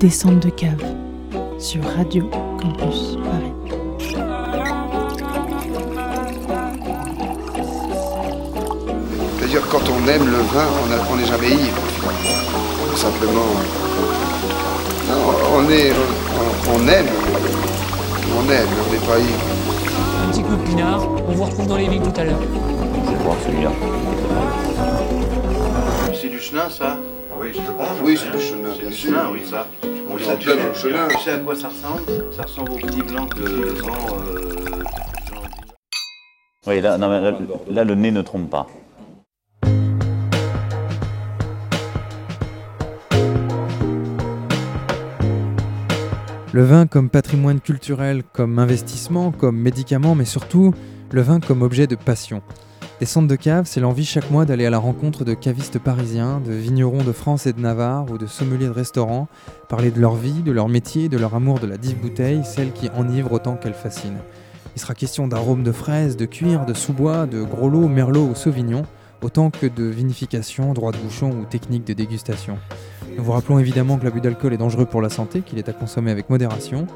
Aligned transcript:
Descente 0.00 0.38
de 0.38 0.50
cave 0.50 0.84
sur 1.58 1.82
Radio 1.96 2.30
Campus 2.60 3.16
Paris. 3.24 3.52
C'est-à-dire 9.38 9.68
quand 9.68 9.82
on 9.90 10.08
aime 10.08 10.26
le 10.26 10.36
vin, 10.36 10.66
on 11.10 11.16
n'est 11.16 11.26
jamais 11.26 11.48
ivre. 11.48 11.82
Simplement, 12.94 13.40
non, 15.08 15.34
on, 15.56 15.68
est, 15.68 15.90
on, 15.90 16.74
on 16.74 16.88
aime, 16.88 17.06
on 18.36 18.50
aime, 18.50 18.68
on 18.86 18.92
n'est 18.92 19.06
pas 19.06 19.18
ivre. 19.18 19.44
Un 20.24 20.30
petit 20.30 20.42
coup 20.42 20.54
de 20.54 20.62
pinard, 20.62 21.02
on 21.28 21.32
vous 21.32 21.44
retrouve 21.44 21.66
dans 21.66 21.76
les 21.76 21.88
vignes 21.88 22.02
tout 22.02 22.20
à 22.20 22.24
l'heure. 22.24 22.40
Je 23.04 23.10
vais 23.10 23.24
voir 23.24 23.36
celui-là. 23.44 23.72
C'est 26.14 26.28
du 26.28 26.38
chenin, 26.40 26.70
ça? 26.70 26.96
Oui, 27.48 27.54
je 27.54 27.72
pense. 27.72 27.88
Oui, 28.02 28.18
c'est 28.18 28.30
du 28.36 28.42
chenin, 28.42 28.68
bien 28.78 28.88
Du 28.90 28.94
sûr. 28.94 29.10
chenin, 29.10 29.30
oui, 29.32 29.40
ça. 29.48 29.66
On 29.82 30.14
Oui, 30.14 30.20
est 30.20 30.24
ça, 30.26 30.32
en 30.32 30.36
tu 30.36 30.48
sais- 30.48 30.54
le 30.90 31.32
à 31.34 31.38
quoi 31.38 31.54
ça 31.56 31.68
ressemble? 31.68 32.02
Ça 32.36 32.42
ressemble 32.42 32.72
aux 32.72 32.76
petits 32.76 33.02
blancs 33.02 33.34
de 33.36 33.46
Jean... 33.76 33.86
euh, 33.88 34.82
Oui, 36.66 36.80
là, 36.82 36.98
non, 36.98 37.08
mais 37.08 37.20
là, 37.22 37.38
là, 37.70 37.84
le 37.84 37.94
nez 37.94 38.10
ne 38.10 38.20
trompe 38.20 38.50
pas. 38.50 38.66
Le 46.52 46.64
vin 46.64 46.86
comme 46.86 47.10
patrimoine 47.10 47.60
culturel, 47.60 48.22
comme 48.32 48.58
investissement, 48.58 49.32
comme 49.32 49.56
médicament, 49.58 50.14
mais 50.14 50.24
surtout 50.24 50.72
le 51.12 51.20
vin 51.20 51.40
comme 51.40 51.62
objet 51.62 51.86
de 51.86 51.94
passion. 51.94 52.42
Des 53.00 53.06
centres 53.06 53.28
de 53.28 53.36
cave, 53.36 53.66
c'est 53.66 53.78
l'envie 53.78 54.04
chaque 54.04 54.28
mois 54.28 54.44
d'aller 54.44 54.66
à 54.66 54.70
la 54.70 54.78
rencontre 54.78 55.24
de 55.24 55.32
cavistes 55.32 55.78
parisiens, 55.78 56.40
de 56.44 56.52
vignerons 56.52 57.04
de 57.04 57.12
France 57.12 57.46
et 57.46 57.52
de 57.52 57.60
Navarre 57.60 58.10
ou 58.10 58.18
de 58.18 58.26
sommeliers 58.26 58.66
de 58.66 58.72
restaurants, 58.72 59.28
parler 59.68 59.92
de 59.92 60.00
leur 60.00 60.16
vie, 60.16 60.42
de 60.42 60.50
leur 60.50 60.68
métier, 60.68 61.08
de 61.08 61.16
leur 61.16 61.36
amour 61.36 61.60
de 61.60 61.68
la 61.68 61.76
dive 61.76 62.00
bouteille, 62.00 62.42
celle 62.44 62.72
qui 62.72 62.90
enivre 62.90 63.32
autant 63.32 63.54
qu'elle 63.54 63.74
fascine. 63.74 64.16
Il 64.74 64.80
sera 64.80 64.94
question 64.94 65.28
d'arômes 65.28 65.62
de 65.62 65.70
fraises, 65.70 66.16
de 66.16 66.24
cuir, 66.24 66.66
de 66.66 66.74
sous-bois, 66.74 67.26
de 67.26 67.40
gros 67.40 67.68
lots, 67.68 67.86
merlot 67.86 68.26
ou 68.26 68.34
sauvignon, 68.34 68.82
autant 69.22 69.50
que 69.50 69.66
de 69.66 69.84
vinification, 69.84 70.72
droit 70.72 70.90
de 70.90 70.98
bouchon 70.98 71.30
ou 71.30 71.44
technique 71.44 71.86
de 71.86 71.92
dégustation. 71.92 72.58
Nous 73.16 73.22
vous 73.22 73.32
rappelons 73.32 73.60
évidemment 73.60 73.96
que 73.96 74.04
l'abus 74.06 74.20
d'alcool 74.20 74.54
est 74.54 74.58
dangereux 74.58 74.86
pour 74.86 75.02
la 75.02 75.08
santé, 75.08 75.42
qu'il 75.42 75.60
est 75.60 75.68
à 75.68 75.72
consommer 75.72 76.10
avec 76.10 76.30
modération. 76.30 76.88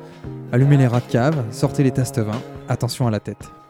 Allumez 0.50 0.78
les 0.78 0.88
rats 0.88 1.00
de 1.00 1.10
cave, 1.12 1.44
sortez 1.52 1.84
les 1.84 1.92
tastes 1.92 2.18
vins, 2.18 2.42
attention 2.68 3.06
à 3.06 3.12
la 3.12 3.20
tête. 3.20 3.61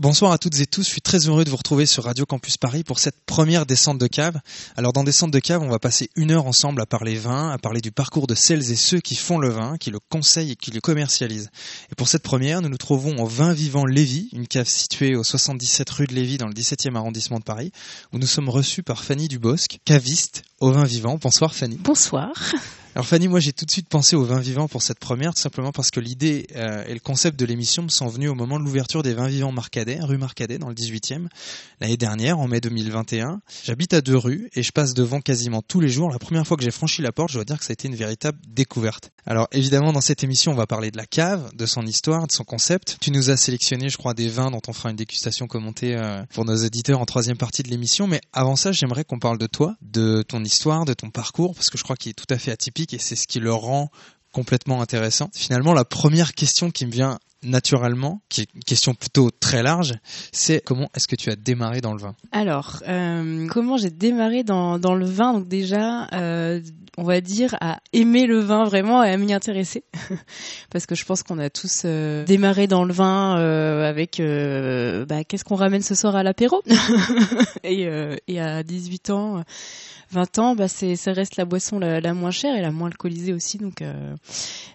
Bonsoir 0.00 0.30
à 0.30 0.38
toutes 0.38 0.60
et 0.60 0.66
tous, 0.66 0.84
je 0.84 0.90
suis 0.90 1.00
très 1.00 1.26
heureux 1.26 1.42
de 1.42 1.50
vous 1.50 1.56
retrouver 1.56 1.84
sur 1.84 2.04
Radio 2.04 2.24
Campus 2.24 2.56
Paris 2.56 2.84
pour 2.84 3.00
cette 3.00 3.16
première 3.26 3.66
descente 3.66 3.98
de 3.98 4.06
cave. 4.06 4.38
Alors 4.76 4.92
dans 4.92 5.02
Descente 5.02 5.32
de 5.32 5.40
cave, 5.40 5.60
on 5.60 5.68
va 5.68 5.80
passer 5.80 6.08
une 6.14 6.30
heure 6.30 6.46
ensemble 6.46 6.80
à 6.80 6.86
parler 6.86 7.16
vin, 7.16 7.50
à 7.50 7.58
parler 7.58 7.80
du 7.80 7.90
parcours 7.90 8.28
de 8.28 8.36
celles 8.36 8.70
et 8.70 8.76
ceux 8.76 9.00
qui 9.00 9.16
font 9.16 9.38
le 9.38 9.48
vin, 9.48 9.76
qui 9.76 9.90
le 9.90 9.98
conseillent 9.98 10.52
et 10.52 10.54
qui 10.54 10.70
le 10.70 10.80
commercialisent. 10.80 11.50
Et 11.90 11.96
pour 11.96 12.06
cette 12.06 12.22
première, 12.22 12.62
nous 12.62 12.68
nous 12.68 12.76
trouvons 12.76 13.20
au 13.20 13.26
Vin 13.26 13.52
Vivant 13.52 13.86
Lévis, 13.86 14.28
une 14.34 14.46
cave 14.46 14.68
située 14.68 15.16
au 15.16 15.24
77 15.24 15.90
rue 15.90 16.06
de 16.06 16.14
Lévis 16.14 16.38
dans 16.38 16.46
le 16.46 16.54
17e 16.54 16.94
arrondissement 16.94 17.40
de 17.40 17.44
Paris, 17.44 17.72
où 18.12 18.18
nous 18.18 18.28
sommes 18.28 18.50
reçus 18.50 18.84
par 18.84 19.02
Fanny 19.02 19.26
Dubosc, 19.26 19.80
caviste 19.84 20.44
au 20.60 20.70
Vin 20.70 20.84
Vivant. 20.84 21.18
Bonsoir 21.20 21.56
Fanny. 21.56 21.76
Bonsoir. 21.76 22.34
Alors 22.98 23.06
Fanny, 23.06 23.28
moi 23.28 23.38
j'ai 23.38 23.52
tout 23.52 23.64
de 23.64 23.70
suite 23.70 23.88
pensé 23.88 24.16
au 24.16 24.24
vin 24.24 24.40
vivant 24.40 24.66
pour 24.66 24.82
cette 24.82 24.98
première, 24.98 25.32
tout 25.32 25.40
simplement 25.40 25.70
parce 25.70 25.92
que 25.92 26.00
l'idée 26.00 26.48
euh, 26.56 26.82
et 26.84 26.94
le 26.94 26.98
concept 26.98 27.38
de 27.38 27.44
l'émission 27.44 27.84
me 27.84 27.90
sont 27.90 28.08
venus 28.08 28.28
au 28.28 28.34
moment 28.34 28.58
de 28.58 28.64
l'ouverture 28.64 29.04
des 29.04 29.14
vins 29.14 29.28
vivants 29.28 29.52
Marcadet, 29.52 30.00
rue 30.00 30.18
Marcadet 30.18 30.58
dans 30.58 30.68
le 30.68 30.74
18e, 30.74 31.28
l'année 31.80 31.96
dernière, 31.96 32.40
en 32.40 32.48
mai 32.48 32.60
2021. 32.60 33.40
J'habite 33.62 33.94
à 33.94 34.00
deux 34.00 34.16
rues 34.16 34.50
et 34.52 34.64
je 34.64 34.72
passe 34.72 34.94
devant 34.94 35.20
quasiment 35.20 35.62
tous 35.62 35.78
les 35.78 35.88
jours. 35.88 36.10
La 36.10 36.18
première 36.18 36.44
fois 36.44 36.56
que 36.56 36.64
j'ai 36.64 36.72
franchi 36.72 37.00
la 37.00 37.12
porte, 37.12 37.28
je 37.28 37.34
dois 37.34 37.44
dire 37.44 37.60
que 37.60 37.64
ça 37.64 37.70
a 37.70 37.74
été 37.74 37.86
une 37.86 37.94
véritable 37.94 38.36
découverte. 38.48 39.12
Alors 39.26 39.46
évidemment 39.52 39.92
dans 39.92 40.00
cette 40.00 40.24
émission 40.24 40.52
on 40.52 40.56
va 40.56 40.66
parler 40.66 40.90
de 40.90 40.96
la 40.96 41.06
cave, 41.06 41.54
de 41.54 41.66
son 41.66 41.86
histoire, 41.86 42.26
de 42.26 42.32
son 42.32 42.42
concept. 42.42 42.96
Tu 43.00 43.12
nous 43.12 43.30
as 43.30 43.36
sélectionné 43.36 43.90
je 43.90 43.98
crois 43.98 44.14
des 44.14 44.28
vins 44.28 44.50
dont 44.50 44.62
on 44.66 44.72
fera 44.72 44.90
une 44.90 44.96
dégustation 44.96 45.46
commentée 45.46 45.94
euh, 45.94 46.24
pour 46.34 46.44
nos 46.44 46.64
auditeurs 46.64 46.98
en 46.98 47.04
troisième 47.04 47.36
partie 47.36 47.62
de 47.62 47.68
l'émission. 47.68 48.08
Mais 48.08 48.22
avant 48.32 48.56
ça 48.56 48.72
j'aimerais 48.72 49.04
qu'on 49.04 49.20
parle 49.20 49.38
de 49.38 49.46
toi, 49.46 49.76
de 49.82 50.22
ton 50.22 50.42
histoire, 50.42 50.84
de 50.84 50.94
ton 50.94 51.10
parcours, 51.10 51.54
parce 51.54 51.70
que 51.70 51.78
je 51.78 51.84
crois 51.84 51.94
qu'il 51.94 52.10
est 52.10 52.14
tout 52.14 52.26
à 52.30 52.38
fait 52.38 52.50
atypique 52.50 52.87
et 52.92 52.98
c'est 52.98 53.16
ce 53.16 53.26
qui 53.26 53.40
le 53.40 53.52
rend 53.52 53.90
complètement 54.32 54.82
intéressant. 54.82 55.30
Finalement, 55.34 55.72
la 55.72 55.84
première 55.84 56.34
question 56.34 56.70
qui 56.70 56.86
me 56.86 56.90
vient 56.90 57.18
naturellement, 57.42 58.20
qui 58.28 58.42
est 58.42 58.48
une 58.54 58.64
question 58.64 58.94
plutôt 58.94 59.30
très 59.30 59.62
large, 59.62 59.94
c'est 60.32 60.60
comment 60.64 60.90
est-ce 60.94 61.06
que 61.06 61.16
tu 61.16 61.30
as 61.30 61.36
démarré 61.36 61.80
dans 61.80 61.92
le 61.92 62.00
vin? 62.00 62.14
Alors, 62.32 62.82
euh, 62.88 63.46
comment 63.48 63.76
j'ai 63.76 63.90
démarré 63.90 64.42
dans, 64.42 64.76
le 64.76 65.06
vin? 65.06 65.34
Donc 65.34 65.46
déjà, 65.46 66.08
euh, 66.12 66.60
on 66.96 67.04
va 67.04 67.20
dire 67.20 67.56
à 67.60 67.78
aimer 67.92 68.26
le 68.26 68.40
vin 68.40 68.64
vraiment 68.64 69.04
et 69.04 69.10
à 69.10 69.16
m'y 69.16 69.32
intéresser, 69.32 69.84
parce 70.70 70.86
que 70.86 70.96
je 70.96 71.04
pense 71.04 71.22
qu'on 71.22 71.38
a 71.38 71.48
tous 71.48 71.82
euh, 71.84 72.24
démarré 72.24 72.66
dans 72.66 72.84
le 72.84 72.92
vin 72.92 73.36
avec 73.84 74.20
bah, 75.08 75.22
qu'est-ce 75.24 75.44
qu'on 75.44 75.56
ramène 75.56 75.82
ce 75.82 75.94
soir 75.94 76.16
à 76.16 76.22
l'apéro? 76.22 76.62
Et 77.64 78.40
à 78.40 78.62
18 78.62 79.10
ans. 79.10 79.44
20 80.10 80.38
ans, 80.38 80.54
bah 80.54 80.68
c'est 80.68 80.96
ça 80.96 81.12
reste 81.12 81.36
la 81.36 81.44
boisson 81.44 81.78
la, 81.78 82.14
moins 82.14 82.30
chère 82.30 82.56
et 82.56 82.62
la 82.62 82.70
moins 82.70 82.88
alcoolisée 82.88 83.32
aussi. 83.32 83.58
Donc, 83.58 83.82
euh, 83.82 84.14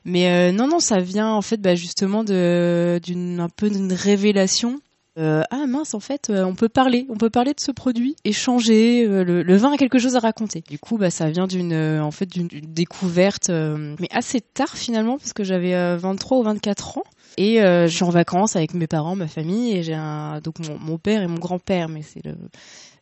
mais 0.05 0.31
euh, 0.31 0.51
non 0.51 0.67
non, 0.67 0.79
ça 0.79 0.99
vient 0.99 1.29
en 1.29 1.41
fait 1.41 1.57
bah, 1.57 1.75
justement 1.75 2.23
de 2.23 2.99
d'une 3.03 3.39
un 3.39 3.49
peu 3.49 3.69
d'une 3.69 3.93
révélation. 3.93 4.79
Euh, 5.19 5.43
ah 5.51 5.67
mince, 5.67 5.93
en 5.93 5.99
fait, 5.99 6.31
on 6.31 6.55
peut 6.55 6.69
parler, 6.69 7.05
on 7.07 7.17
peut 7.17 7.29
parler 7.29 7.53
de 7.53 7.59
ce 7.59 7.71
produit, 7.71 8.15
échanger. 8.23 9.05
le, 9.05 9.57
vin 9.57 9.73
a 9.73 9.77
quelque 9.77 9.99
chose 9.99 10.15
à 10.15 10.19
raconter. 10.19 10.63
Du 10.67 10.79
coup, 10.79 10.97
bah 10.97 11.11
ça 11.11 11.29
vient 11.29 11.45
d'une 11.45 11.99
en 11.99 12.09
fait 12.09 12.25
d'une 12.25 12.47
découverte, 12.47 13.49
mais 13.49 14.07
assez 14.11 14.41
tard 14.41 14.75
finalement 14.75 15.17
parce 15.19 15.33
que 15.33 15.43
j'avais 15.43 15.75
euh, 15.75 15.97
23 15.97 16.39
ou 16.39 16.43
24 16.43 16.97
ans. 16.97 17.03
Et 17.37 17.57
je 17.61 17.87
suis 17.87 18.03
en 18.03 18.11
vacances 18.11 18.55
avec 18.55 18.75
mes 18.75 18.85
parents, 18.85 19.15
ma 19.15 19.27
famille, 19.27 19.75
et 19.75 19.81
j'ai 19.81 19.95
un 19.95 20.39
donc 20.39 20.59
mon, 20.59 20.77
mon 20.77 20.97
père 20.99 21.23
et 21.23 21.27
mon 21.27 21.39
grand-père, 21.39 21.89
mais 21.89 22.03
c'est 22.03 22.23
le 22.23 22.35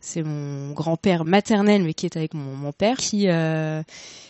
c'est 0.02 0.24
mon 0.24 0.72
grand-père 0.74 1.24
maternel, 1.26 1.84
mais 1.84 1.94
qui 1.94 2.08
est 2.08 2.18
avec 2.18 2.34
mon, 2.34 2.72
père, 2.72 2.98
qui 2.98 3.30
euh, 3.30 3.82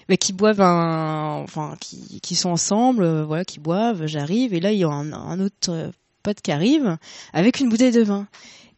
bah, 0.09 0.17
qui 0.17 0.33
boivent 0.33 0.61
un, 0.61 1.41
enfin 1.43 1.75
qui, 1.79 2.19
qui 2.21 2.35
sont 2.35 2.49
ensemble, 2.49 3.03
euh, 3.03 3.25
voilà, 3.25 3.45
qui 3.45 3.59
boivent. 3.59 4.05
J'arrive 4.05 4.53
et 4.53 4.59
là 4.59 4.71
il 4.73 4.79
y 4.79 4.83
a 4.83 4.89
un, 4.89 5.13
un 5.13 5.39
autre 5.39 5.91
pote 6.23 6.41
qui 6.41 6.51
arrive 6.51 6.97
avec 7.33 7.59
une 7.59 7.69
bouteille 7.69 7.91
de 7.91 8.03
vin 8.03 8.27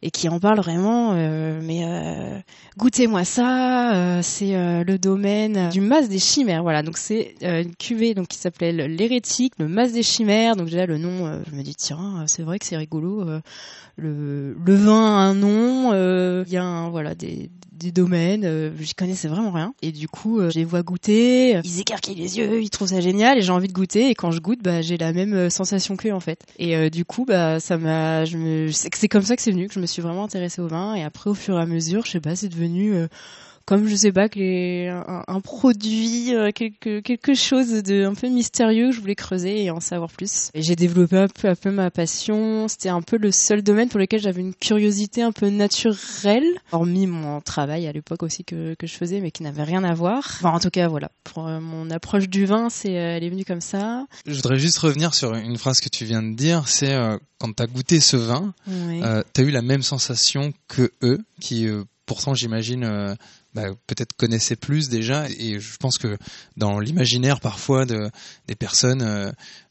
et 0.04 0.10
qui 0.10 0.28
en 0.28 0.38
parle 0.38 0.58
vraiment. 0.58 1.14
euh, 1.14 1.60
mais 1.62 1.80
euh, 1.86 2.38
goûtez-moi 2.76 3.24
ça, 3.24 3.94
euh, 3.94 4.20
c'est 4.22 4.52
le 4.84 4.98
domaine 4.98 5.70
du 5.70 5.80
mas 5.80 6.08
des 6.10 6.18
chimères. 6.18 6.62
Voilà, 6.62 6.82
donc 6.82 6.98
c'est 6.98 7.34
une 7.40 7.74
cuvée 7.74 8.14
donc 8.14 8.28
qui 8.28 8.36
s'appelait 8.36 8.72
l'hérétique, 8.86 9.54
le 9.58 9.66
mas 9.66 9.92
des 9.92 10.02
chimères. 10.02 10.56
Donc 10.56 10.66
déjà 10.66 10.84
le 10.84 10.98
nom, 10.98 11.42
je 11.50 11.56
me 11.56 11.62
dis 11.62 11.74
tiens, 11.74 12.24
c'est 12.26 12.42
vrai 12.42 12.58
que 12.58 12.66
c'est 12.66 12.76
rigolo. 12.76 13.24
le, 13.96 14.54
vin 14.66 15.06
a 15.06 15.20
un 15.22 15.34
nom, 15.34 15.94
il 16.44 16.52
y 16.52 16.58
a 16.58 16.88
voilà 16.90 17.14
des, 17.14 17.50
des 17.74 17.92
domaines, 17.92 18.44
euh, 18.44 18.70
j'y 18.78 18.94
connaissais 18.94 19.28
vraiment 19.28 19.50
rien. 19.50 19.74
Et 19.82 19.92
du 19.92 20.08
coup, 20.08 20.38
euh, 20.38 20.50
je 20.50 20.58
les 20.58 20.64
vois 20.64 20.82
goûter, 20.82 21.60
ils 21.64 21.80
écarquillent 21.80 22.14
les 22.14 22.38
yeux, 22.38 22.62
ils 22.62 22.70
trouvent 22.70 22.88
ça 22.88 23.00
génial 23.00 23.38
et 23.38 23.42
j'ai 23.42 23.52
envie 23.52 23.68
de 23.68 23.72
goûter. 23.72 24.10
Et 24.10 24.14
quand 24.14 24.30
je 24.30 24.40
goûte, 24.40 24.62
bah, 24.62 24.82
j'ai 24.82 24.96
la 24.96 25.12
même 25.12 25.34
euh, 25.34 25.50
sensation 25.50 25.96
qu'eux 25.96 26.12
en 26.12 26.20
fait. 26.20 26.44
Et 26.58 26.76
euh, 26.76 26.90
du 26.90 27.04
coup, 27.04 27.24
bah, 27.24 27.60
ça 27.60 27.76
m'a, 27.76 28.24
je 28.24 28.36
me, 28.36 28.70
c'est 28.70 29.08
comme 29.08 29.22
ça 29.22 29.36
que 29.36 29.42
c'est 29.42 29.50
venu, 29.50 29.68
que 29.68 29.74
je 29.74 29.80
me 29.80 29.86
suis 29.86 30.02
vraiment 30.02 30.24
intéressée 30.24 30.60
au 30.60 30.68
vin. 30.68 30.94
Et 30.94 31.02
après, 31.02 31.30
au 31.30 31.34
fur 31.34 31.58
et 31.58 31.62
à 31.62 31.66
mesure, 31.66 32.04
je 32.06 32.12
sais 32.12 32.20
pas, 32.20 32.36
c'est 32.36 32.48
devenu 32.48 32.94
euh, 32.94 33.08
comme 33.66 33.86
je 33.86 33.94
sais 33.94 34.12
pas 34.12 34.28
que 34.28 34.38
les, 34.38 34.88
un, 34.88 35.24
un 35.26 35.40
produit, 35.40 36.34
euh, 36.34 36.50
quelque 36.52 37.00
quelque 37.00 37.34
chose 37.34 37.82
de 37.82 38.04
un 38.04 38.14
peu 38.14 38.28
mystérieux 38.28 38.90
que 38.90 38.92
je 38.92 39.00
voulais 39.00 39.14
creuser 39.14 39.64
et 39.64 39.70
en 39.70 39.80
savoir 39.80 40.10
plus. 40.10 40.50
Et 40.54 40.62
j'ai 40.62 40.76
développé 40.76 41.16
un 41.16 41.28
peu 41.28 41.48
un 41.48 41.54
peu 41.54 41.70
ma 41.70 41.90
passion. 41.90 42.68
C'était 42.68 42.90
un 42.90 43.02
peu 43.02 43.16
le 43.16 43.32
seul 43.32 43.62
domaine 43.62 43.88
pour 43.88 43.98
lequel 43.98 44.20
j'avais 44.20 44.40
une 44.40 44.54
curiosité 44.54 45.22
un 45.22 45.32
peu 45.32 45.48
naturelle, 45.48 46.46
hormis 46.72 47.06
mon 47.06 47.40
travail 47.40 47.86
à 47.86 47.92
l'époque 47.92 48.22
aussi 48.22 48.44
que 48.44 48.74
que 48.74 48.86
je 48.86 48.94
faisais, 48.94 49.20
mais 49.20 49.30
qui 49.30 49.42
n'avait 49.42 49.62
rien 49.62 49.84
à 49.84 49.94
voir. 49.94 50.18
Enfin, 50.18 50.50
en 50.50 50.60
tout 50.60 50.70
cas, 50.70 50.88
voilà. 50.88 51.10
Pour 51.24 51.48
euh, 51.48 51.60
mon 51.60 51.90
approche 51.90 52.28
du 52.28 52.44
vin, 52.44 52.68
c'est 52.68 52.98
euh, 52.98 53.16
elle 53.16 53.24
est 53.24 53.30
venue 53.30 53.44
comme 53.44 53.60
ça. 53.60 54.06
Je 54.26 54.34
voudrais 54.34 54.58
juste 54.58 54.78
revenir 54.78 55.14
sur 55.14 55.34
une 55.34 55.56
phrase 55.56 55.80
que 55.80 55.88
tu 55.88 56.04
viens 56.04 56.22
de 56.22 56.34
dire, 56.34 56.68
c'est 56.68 56.94
quand 57.38 57.52
tu 57.54 57.62
as 57.62 57.66
goûté 57.66 58.00
ce 58.00 58.16
vin, 58.16 58.54
euh, 58.68 59.22
tu 59.32 59.40
as 59.40 59.44
eu 59.44 59.50
la 59.50 59.62
même 59.62 59.82
sensation 59.82 60.52
que 60.68 60.92
eux, 61.02 61.18
qui 61.40 61.66
pourtant 62.06 62.34
j'imagine 62.34 63.16
bah, 63.54 63.66
peut-être 63.86 64.14
connaissaient 64.16 64.56
plus 64.56 64.88
déjà, 64.88 65.28
et 65.28 65.60
je 65.60 65.76
pense 65.76 65.98
que 65.98 66.16
dans 66.56 66.80
l'imaginaire 66.80 67.40
parfois 67.40 67.84
de, 67.86 68.10
des 68.48 68.56
personnes, 68.56 69.02
euh, 69.02 69.30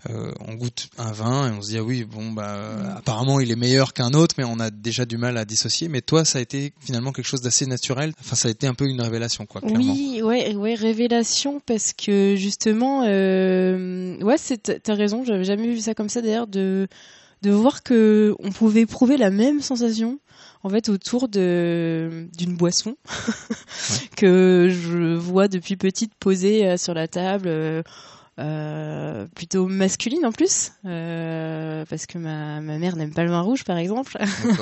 euh, 0.10 0.32
on 0.48 0.54
goûte 0.56 0.90
un 0.98 1.12
vin 1.12 1.50
et 1.50 1.58
on 1.58 1.62
se 1.62 1.70
dit 1.70 1.78
ah 1.78 1.84
oui 1.84 2.04
bon 2.04 2.32
bah 2.32 2.56
euh, 2.56 2.96
apparemment 2.98 3.40
il 3.40 3.52
est 3.52 3.56
meilleur 3.56 3.94
qu'un 3.94 4.14
autre, 4.14 4.36
mais 4.38 4.44
on 4.44 4.60
a 4.60 4.70
déjà 4.70 5.06
du 5.06 5.18
mal 5.18 5.38
à 5.38 5.46
dissocier. 5.46 5.88
Mais 5.88 6.02
toi 6.02 6.26
ça 6.26 6.40
a 6.40 6.42
été 6.42 6.74
finalement 6.80 7.12
quelque 7.12 7.26
chose 7.26 7.42
d'assez 7.42 7.66
naturel. 7.66 8.14
Enfin 8.20 8.36
ça 8.36 8.48
a 8.48 8.52
été 8.52 8.68
un 8.68 8.74
peu 8.74 8.86
une 8.86 9.02
révélation 9.02 9.46
quoi. 9.46 9.62
Clairement. 9.62 9.94
Oui, 9.94 10.22
ouais, 10.22 10.56
ouais, 10.56 10.76
révélation 10.76 11.62
parce 11.66 11.94
que 11.94 12.36
justement, 12.38 13.04
euh, 13.06 14.18
ouais, 14.22 14.38
c'est 14.38 14.82
t'as 14.82 14.96
raison, 14.96 15.24
j'avais 15.24 15.46
jamais 15.46 15.68
vu 15.68 15.80
ça 15.80 15.94
comme 15.94 16.10
ça 16.10 16.22
d'ailleurs 16.22 16.48
de 16.48 16.88
de 17.42 17.52
voir 17.52 17.84
que 17.84 18.36
on 18.40 18.52
pouvait 18.52 18.82
éprouver 18.82 19.18
la 19.18 19.30
même 19.30 19.62
sensation 19.62 20.20
en 20.64 20.70
fait 20.70 20.90
autour 20.90 21.28
de 21.28 22.28
d'une 22.38 22.56
boisson 22.56 22.96
que 24.18 24.70
je 24.72 25.14
vois 25.16 25.48
depuis 25.48 25.76
petite 25.76 26.14
posée 26.16 26.68
euh, 26.68 26.78
sur 26.78 26.94
la 26.94 27.08
table 27.08 27.48
euh, 27.48 27.84
euh, 28.40 29.28
plutôt 29.36 29.68
masculine 29.68 30.26
en 30.26 30.32
plus 30.32 30.72
euh, 30.86 31.86
parce 31.88 32.08
que 32.08 32.18
ma, 32.18 32.62
ma 32.62 32.80
mère 32.80 32.96
n'aime 32.96 33.14
pas 33.14 33.24
le 33.24 33.30
vin 33.30 33.42
rouge 33.42 33.64
par 33.64 33.78
exemple. 33.78 34.18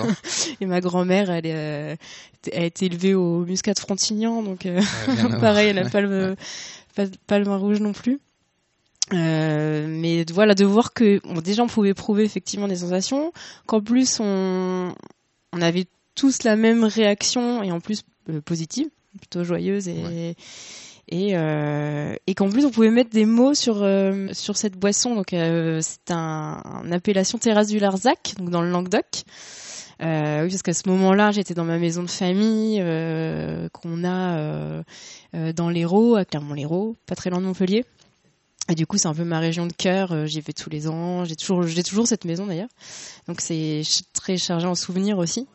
Et 0.59 0.65
ma 0.65 0.81
grand-mère 0.81 1.29
elle, 1.29 1.45
est, 1.45 1.97
a 2.53 2.63
été 2.65 2.87
élevée 2.87 3.13
au 3.13 3.45
muscat 3.45 3.73
de 3.73 3.79
Frontignan 3.79 4.43
donc 4.43 4.65
euh, 4.65 4.81
Ouais, 5.07 5.39
pareil 5.39 5.69
elle 5.69 5.77
n'a 5.77 5.89
pas 5.89 6.01
ouais. 6.01 6.35
pas, 6.95 7.05
pas 7.27 7.39
le 7.39 7.45
vin 7.45 7.55
rouge 7.57 7.79
non 7.79 7.93
plus. 7.93 8.19
Mais 9.13 10.25
voilà 10.33 10.55
de 10.55 10.65
voir 10.65 10.93
que 10.93 11.21
bon, 11.25 11.41
déjà 11.41 11.63
on 11.63 11.67
pouvait 11.67 11.93
prouver 11.93 12.23
effectivement 12.23 12.67
des 12.67 12.77
sensations 12.77 13.31
qu'en 13.67 13.81
plus 13.81 14.19
on 14.19 14.93
on 15.53 15.61
avait 15.61 15.85
tous 16.15 16.43
la 16.43 16.55
même 16.55 16.83
réaction 16.83 17.63
et 17.63 17.71
en 17.71 17.79
plus 17.79 18.03
euh, 18.29 18.41
positive 18.41 18.87
plutôt 19.17 19.43
joyeuse 19.43 19.87
et 19.87 20.35
et, 21.07 21.35
euh, 21.35 22.15
et 22.25 22.33
qu'en 22.35 22.49
plus 22.49 22.65
on 22.65 22.71
pouvait 22.71 22.89
mettre 22.89 23.09
des 23.09 23.25
mots 23.25 23.53
sur 23.53 23.83
euh, 23.83 24.27
sur 24.31 24.55
cette 24.55 24.77
boisson. 24.77 25.15
Donc 25.15 25.33
euh, 25.33 25.79
c'est 25.81 26.11
un, 26.11 26.61
une 26.85 26.93
appellation 26.93 27.37
terrasse 27.37 27.67
du 27.67 27.79
Larzac 27.79 28.33
donc 28.37 28.49
dans 28.49 28.61
le 28.61 28.69
Languedoc. 28.69 29.23
Euh, 30.01 30.43
oui, 30.43 30.49
parce 30.49 30.63
qu'à 30.63 30.73
ce 30.73 30.89
moment-là, 30.89 31.29
j'étais 31.29 31.53
dans 31.53 31.63
ma 31.63 31.77
maison 31.77 32.01
de 32.01 32.09
famille 32.09 32.79
euh, 32.81 33.69
qu'on 33.69 34.03
a 34.03 34.37
euh, 34.37 34.83
euh, 35.35 35.53
dans 35.53 35.69
l'Hérault, 35.69 36.15
à 36.15 36.25
Clermont-l'Hérault, 36.25 36.95
pas 37.05 37.13
très 37.13 37.29
loin 37.29 37.39
de 37.39 37.45
Montpellier. 37.45 37.85
Et 38.69 38.75
du 38.75 38.85
coup, 38.85 38.97
c'est 38.97 39.07
un 39.07 39.13
peu 39.13 39.23
ma 39.25 39.39
région 39.39 39.65
de 39.67 39.73
cœur. 39.73 40.11
euh, 40.11 40.25
J'y 40.27 40.39
vais 40.41 40.53
tous 40.53 40.69
les 40.69 40.87
ans. 40.87 41.25
J'ai 41.25 41.35
toujours, 41.35 41.63
j'ai 41.63 41.83
toujours 41.83 42.07
cette 42.07 42.25
maison 42.25 42.45
d'ailleurs. 42.45 42.69
Donc 43.27 43.41
c'est 43.41 43.81
très 44.13 44.37
chargé 44.37 44.67
en 44.67 44.75
souvenirs 44.75 45.17
aussi. 45.17 45.47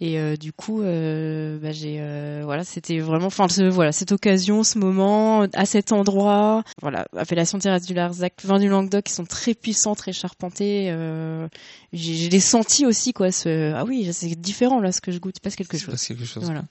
Et 0.00 0.20
euh, 0.20 0.36
du 0.36 0.52
coup, 0.52 0.80
euh, 0.82 1.58
bah, 1.58 1.72
j'ai, 1.72 1.96
euh, 1.98 2.42
voilà, 2.44 2.62
c'était 2.62 3.00
vraiment, 3.00 3.26
enfin, 3.26 3.48
ce- 3.48 3.62
voilà, 3.68 3.90
cette 3.90 4.12
occasion, 4.12 4.62
ce 4.62 4.78
moment, 4.78 5.40
à 5.54 5.66
cet 5.66 5.90
endroit, 5.90 6.62
voilà, 6.80 7.08
appellation 7.16 7.58
terrasse 7.58 7.84
du 7.84 7.94
Larzac, 7.94 8.34
vin 8.44 8.60
du 8.60 8.68
Languedoc, 8.68 9.02
qui 9.06 9.12
sont 9.12 9.24
très 9.24 9.54
puissants, 9.54 9.96
très 9.96 10.12
charpentés. 10.12 10.94
J'ai, 11.92 12.28
l'ai 12.28 12.38
senti 12.38 12.86
aussi, 12.86 13.12
quoi. 13.12 13.32
Ce, 13.32 13.72
ah 13.74 13.84
oui, 13.84 14.08
c'est 14.12 14.28
différent 14.40 14.78
là, 14.80 14.92
ce 14.92 15.00
que 15.00 15.10
je 15.10 15.18
goûte, 15.18 15.34
il 15.34 15.38
se 15.38 15.42
passe 15.42 15.56
quelque 15.56 15.76
chose. 15.76 15.90
passe 15.90 16.06
quelque 16.06 16.24
chose. 16.24 16.44
Voilà. 16.44 16.62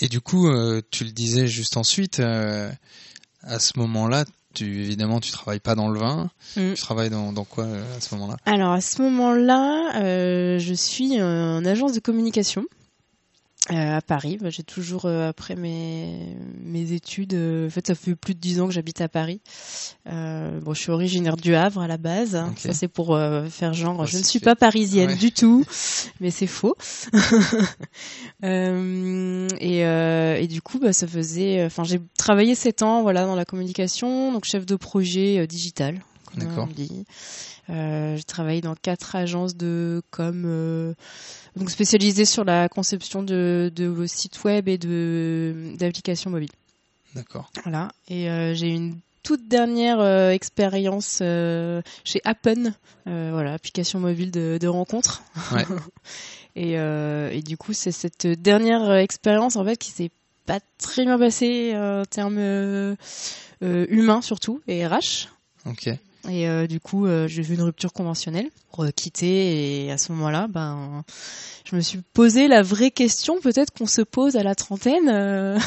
Et 0.00 0.08
du 0.08 0.22
coup, 0.22 0.48
tu 0.90 1.04
le 1.04 1.10
disais 1.10 1.46
juste 1.48 1.76
ensuite, 1.76 2.20
à 2.20 3.58
ce 3.58 3.78
moment-là, 3.80 4.24
tu 4.52 4.82
évidemment 4.82 5.20
tu 5.20 5.32
travailles 5.32 5.60
pas 5.60 5.74
dans 5.74 5.88
le 5.88 5.98
vin. 5.98 6.30
Mm. 6.56 6.74
Tu 6.74 6.80
travailles 6.80 7.10
dans, 7.10 7.32
dans 7.32 7.44
quoi 7.44 7.64
euh, 7.64 7.96
à 7.96 8.00
ce 8.00 8.14
moment-là? 8.14 8.36
Alors 8.46 8.72
à 8.72 8.80
ce 8.80 9.02
moment-là, 9.02 9.96
euh, 9.96 10.58
je 10.58 10.74
suis 10.74 11.20
en 11.22 11.64
agence 11.64 11.92
de 11.92 12.00
communication 12.00 12.64
euh, 13.70 13.96
à 13.96 14.00
Paris. 14.00 14.38
Bah, 14.40 14.50
J'ai 14.50 14.64
toujours 14.64 15.04
euh, 15.04 15.28
après 15.28 15.54
mes 15.54 16.36
mes 16.62 16.92
études. 16.92 17.34
euh, 17.34 17.68
en 17.68 17.70
fait, 17.70 17.86
ça 17.86 17.94
fait 17.94 18.14
plus 18.16 18.34
de 18.34 18.40
dix 18.40 18.60
ans 18.60 18.66
que 18.66 18.72
j'habite 18.72 19.00
à 19.00 19.08
Paris. 19.08 19.40
Euh, 20.10 20.58
bon, 20.60 20.74
je 20.74 20.80
suis 20.80 20.90
originaire 20.90 21.36
du 21.36 21.54
Havre 21.54 21.80
à 21.82 21.86
la 21.86 21.96
base. 21.96 22.42
Ça 22.56 22.72
c'est 22.72 22.88
pour 22.88 23.14
euh, 23.14 23.44
faire 23.48 23.72
genre, 23.72 24.00
Ouais, 24.00 24.06
je 24.06 24.18
ne 24.18 24.22
suis 24.24 24.40
fait. 24.40 24.44
pas 24.46 24.56
parisienne 24.56 25.10
Ouais. 25.10 25.16
du 25.16 25.30
tout, 25.32 25.64
mais 26.20 26.30
c'est 26.30 26.46
faux. 26.48 26.74
Euh, 28.44 29.46
et, 29.60 29.84
euh, 29.86 30.36
et 30.36 30.48
du 30.48 30.60
coup, 30.62 30.78
bah, 30.80 30.92
ça 30.92 31.06
faisait. 31.06 31.64
Enfin, 31.64 31.84
j'ai 31.84 32.00
travaillé 32.18 32.54
sept 32.56 32.82
ans, 32.82 33.02
voilà, 33.02 33.24
dans 33.24 33.36
la 33.36 33.44
communication, 33.44 34.32
donc 34.32 34.44
chef 34.44 34.66
de 34.66 34.74
projet 34.76 35.38
euh, 35.38 35.46
digital. 35.46 36.00
D'accord. 36.36 36.68
Euh, 37.70 38.16
j'ai 38.16 38.24
travaillé 38.24 38.60
dans 38.60 38.74
quatre 38.74 39.16
agences 39.16 39.56
de 39.56 40.02
com, 40.10 40.44
euh, 40.46 40.94
donc 41.56 41.70
spécialisées 41.70 42.24
sur 42.24 42.44
la 42.44 42.68
conception 42.68 43.22
de, 43.22 43.70
de 43.74 43.86
vos 43.86 44.06
sites 44.06 44.42
web 44.44 44.68
et 44.68 44.78
de 44.78 45.74
d'applications 45.78 46.30
mobiles. 46.30 46.50
D'accord. 47.14 47.50
Voilà. 47.62 47.92
Et 48.08 48.30
euh, 48.30 48.54
j'ai 48.54 48.68
eu 48.68 48.74
une 48.74 48.98
toute 49.22 49.46
dernière 49.46 50.00
euh, 50.00 50.30
expérience 50.30 51.20
euh, 51.22 51.80
chez 52.04 52.20
Appen, 52.24 52.74
euh, 53.06 53.30
voilà, 53.32 53.52
application 53.52 54.00
mobile 54.00 54.30
de, 54.30 54.58
de 54.60 54.68
rencontres. 54.68 55.22
Ouais. 55.52 55.64
et, 56.56 56.72
et 56.72 57.42
du 57.42 57.56
coup, 57.56 57.72
c'est 57.72 57.92
cette 57.92 58.26
dernière 58.26 58.92
expérience 58.94 59.56
en 59.56 59.64
fait 59.64 59.76
qui 59.76 59.90
s'est 59.90 60.10
pas 60.44 60.58
très 60.78 61.04
bien 61.04 61.18
passée 61.18 61.72
en 61.76 62.04
termes 62.04 62.96
humains 63.60 64.22
surtout 64.22 64.60
et 64.66 64.84
RH. 64.84 65.28
Ok. 65.66 65.88
Et 66.28 66.48
euh, 66.48 66.66
du 66.66 66.80
coup, 66.80 67.06
euh, 67.06 67.26
j'ai 67.26 67.42
vu 67.42 67.54
une 67.54 67.62
rupture 67.62 67.92
conventionnelle 67.92 68.48
quitter. 68.96 69.84
Et 69.84 69.92
à 69.92 69.98
ce 69.98 70.12
moment-là, 70.12 70.48
ben, 70.48 71.04
je 71.64 71.76
me 71.76 71.80
suis 71.80 72.00
posé 72.14 72.48
la 72.48 72.62
vraie 72.62 72.90
question, 72.90 73.40
peut-être 73.40 73.72
qu'on 73.72 73.86
se 73.86 74.02
pose 74.02 74.36
à 74.36 74.42
la 74.42 74.54
trentaine. 74.54 75.08
euh, 75.08 75.58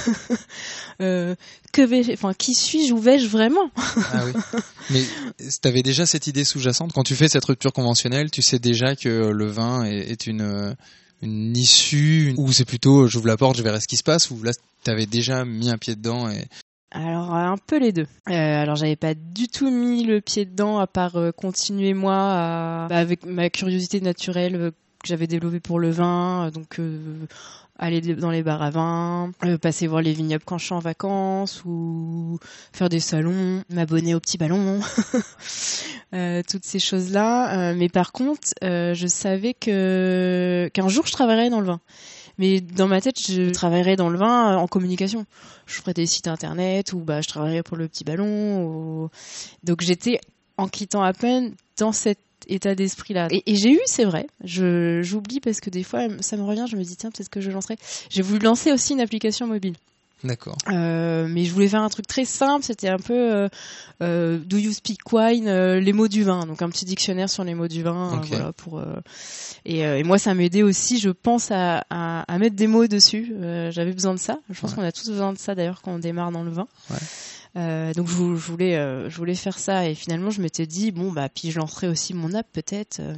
euh, 1.01 1.35
que 1.71 1.81
vais 1.81 2.13
enfin, 2.13 2.33
qui 2.33 2.53
suis-je 2.53 2.93
Où 2.93 2.97
vais-je 2.97 3.27
vraiment? 3.27 3.69
Ah 3.75 4.23
oui. 4.25 4.61
Mais 4.89 5.03
tu 5.39 5.67
avais 5.67 5.83
déjà 5.83 6.05
cette 6.05 6.27
idée 6.27 6.43
sous-jacente? 6.43 6.93
Quand 6.93 7.03
tu 7.03 7.15
fais 7.15 7.27
cette 7.27 7.45
rupture 7.45 7.73
conventionnelle, 7.73 8.31
tu 8.31 8.41
sais 8.41 8.59
déjà 8.59 8.95
que 8.95 9.29
le 9.29 9.47
vin 9.47 9.83
est, 9.83 10.11
est 10.11 10.27
une 10.27 10.75
une 11.21 11.55
issue 11.55 12.33
ou 12.37 12.51
c'est 12.51 12.65
plutôt 12.65 13.07
j'ouvre 13.07 13.27
la 13.27 13.37
porte, 13.37 13.57
je 13.57 13.63
verrai 13.63 13.79
ce 13.79 13.87
qui 13.87 13.95
se 13.97 14.03
passe 14.03 14.29
ou 14.31 14.43
là 14.43 14.51
tu 14.83 14.91
avais 14.91 15.05
déjà 15.05 15.45
mis 15.45 15.69
un 15.69 15.77
pied 15.77 15.95
dedans 15.95 16.29
et 16.29 16.45
Alors 16.95 17.35
euh, 17.35 17.39
un 17.39 17.57
peu 17.57 17.77
les 17.77 17.91
deux. 17.91 18.07
Euh, 18.29 18.61
alors 18.61 18.77
j'avais 18.77 18.95
pas 18.95 19.13
du 19.13 19.49
tout 19.49 19.69
mis 19.69 20.05
le 20.05 20.21
pied 20.21 20.45
dedans 20.45 20.79
à 20.79 20.87
part 20.87 21.17
euh, 21.17 21.31
continuer 21.33 21.93
moi 21.93 22.87
bah, 22.89 22.97
avec 22.97 23.25
ma 23.25 23.49
curiosité 23.49 23.99
naturelle 23.99 24.71
que 25.01 25.07
j'avais 25.07 25.27
développée 25.27 25.59
pour 25.59 25.77
le 25.77 25.89
vin, 25.91 26.49
donc 26.51 26.79
aller 27.77 27.99
dans 28.01 28.31
les 28.31 28.43
bars 28.43 28.61
à 28.61 28.69
vin, 28.69 29.31
passer 29.61 29.87
voir 29.87 30.01
les 30.01 30.13
vignobles 30.13 30.45
quand 30.45 30.57
je 30.57 30.65
suis 30.65 30.73
en 30.73 30.79
vacances 30.79 31.63
ou 31.65 32.39
faire 32.71 32.87
des 32.87 33.01
salons, 33.01 33.61
m'abonner 33.69 34.15
au 34.15 34.21
petit 34.21 34.37
ballon, 34.37 34.79
toutes 36.47 36.63
ces 36.63 36.79
choses 36.79 37.11
là. 37.11 37.73
mais 37.75 37.89
par 37.89 38.13
contre, 38.13 38.47
je 38.63 39.07
savais 39.07 39.53
qu'un 39.53 40.87
jour 40.87 41.05
je 41.05 41.11
travaillerais 41.11 41.49
dans 41.49 41.59
le 41.59 41.67
vin. 41.67 41.81
Mais 42.37 42.61
dans 42.61 42.87
ma 42.87 43.01
tête, 43.01 43.19
je 43.19 43.49
travaillerais 43.49 43.95
dans 43.95 44.09
le 44.09 44.17
vin 44.17 44.53
euh, 44.53 44.57
en 44.57 44.67
communication. 44.67 45.25
Je 45.65 45.75
ferais 45.75 45.93
des 45.93 46.05
sites 46.05 46.27
internet 46.27 46.93
ou 46.93 46.99
bah 46.99 47.21
je 47.21 47.27
travaillerais 47.27 47.63
pour 47.63 47.77
le 47.77 47.87
petit 47.87 48.03
ballon 48.03 49.09
donc 49.63 49.81
j'étais 49.81 50.19
en 50.57 50.67
quittant 50.67 51.01
à 51.01 51.13
peine 51.13 51.53
dans 51.77 51.91
cet 51.91 52.19
état 52.47 52.75
d'esprit 52.75 53.13
là 53.13 53.27
et, 53.31 53.41
et 53.47 53.55
j'ai 53.55 53.71
eu 53.71 53.79
c'est 53.85 54.05
vrai. 54.05 54.27
J'oublie 54.43 55.39
parce 55.39 55.59
que 55.59 55.69
des 55.69 55.83
fois 55.83 56.07
ça 56.19 56.37
me 56.37 56.43
revient 56.43 56.65
je 56.69 56.77
me 56.77 56.83
dis 56.83 56.95
tiens 56.95 57.11
peut-être 57.11 57.29
que 57.29 57.41
je 57.41 57.51
lancerai. 57.51 57.77
J'ai 58.09 58.21
voulu 58.21 58.39
lancer 58.39 58.71
aussi 58.71 58.93
une 58.93 59.01
application 59.01 59.47
mobile 59.47 59.75
d'accord. 60.25 60.57
euh, 60.69 61.27
mais 61.29 61.45
je 61.45 61.53
voulais 61.53 61.67
faire 61.67 61.81
un 61.81 61.89
truc 61.89 62.07
très 62.07 62.25
simple 62.25 62.63
c'était 62.65 62.89
un 62.89 62.97
peu 62.99 63.13
euh, 63.13 63.49
euh, 64.01 64.37
do 64.39 64.57
you 64.57 64.71
speak 64.73 64.99
wine 65.13 65.47
euh, 65.47 65.79
les 65.79 65.93
mots 65.93 66.07
du 66.07 66.23
vin 66.23 66.45
donc 66.45 66.61
un 66.61 66.69
petit 66.69 66.85
dictionnaire 66.85 67.29
sur 67.29 67.43
les 67.43 67.53
mots 67.55 67.67
du 67.67 67.83
vin 67.83 68.17
Ok. 68.17 68.25
voilà 68.27 68.51
pour 68.53 68.81
et, 69.65 69.79
et 69.79 70.03
moi 70.03 70.17
ça 70.17 70.33
m'aidait 70.33 70.63
aussi 70.63 70.99
je 70.99 71.09
pense 71.09 71.51
à, 71.51 71.85
à, 71.89 72.21
à 72.31 72.37
mettre 72.37 72.55
des 72.55 72.67
mots 72.67 72.87
dessus 72.87 73.33
j'avais 73.71 73.93
besoin 73.93 74.13
de 74.13 74.19
ça 74.19 74.39
je 74.49 74.59
pense 74.59 74.71
Ouais. 74.71 74.75
qu'on 74.77 74.83
a 74.83 74.91
tous 74.91 75.09
besoin 75.09 75.33
de 75.33 75.37
ça 75.37 75.55
d'ailleurs 75.55 75.81
quand 75.81 75.93
on 75.95 75.99
démarre 75.99 76.31
dans 76.31 76.43
le 76.43 76.51
vin 76.51 76.67
Ouais. 76.89 76.97
euh, 77.57 77.93
donc 77.93 78.07
je, 78.07 78.13
vou- 78.13 78.35
je 78.35 78.45
voulais 78.51 78.75
euh, 78.75 79.09
je 79.09 79.17
voulais 79.17 79.35
faire 79.35 79.57
ça 79.59 79.87
et 79.87 79.95
finalement 79.95 80.29
je 80.29 80.41
m'étais 80.41 80.65
dit 80.67 80.91
bon 80.91 81.11
bah 81.11 81.29
puis 81.33 81.51
je 81.51 81.59
lancerai 81.59 81.87
aussi 81.87 82.13
mon 82.13 82.33
app 82.33 82.47
peut-être 82.51 82.99
euh. 82.99 83.15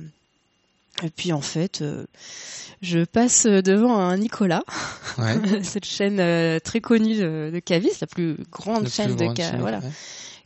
Et 1.03 1.09
puis 1.09 1.31
en 1.33 1.41
fait 1.41 1.81
euh, 1.81 2.05
je 2.81 2.99
passe 3.05 3.45
devant 3.45 3.97
un 3.97 4.17
Nicolas 4.17 4.63
Ouais. 5.17 5.35
cette 5.63 5.85
chaîne 5.85 6.19
euh, 6.19 6.59
très 6.59 6.79
connue 6.81 7.15
de, 7.15 7.49
de 7.53 7.59
Cavis, 7.59 7.89
la 8.01 8.07
plus 8.07 8.37
grande 8.51 8.87
chaîne 8.87 9.15
plus 9.15 9.27
de 9.27 9.33
ca- 9.35 9.51
chaîne, 9.51 9.59
voilà, 9.61 9.79
ouais. 9.79 9.89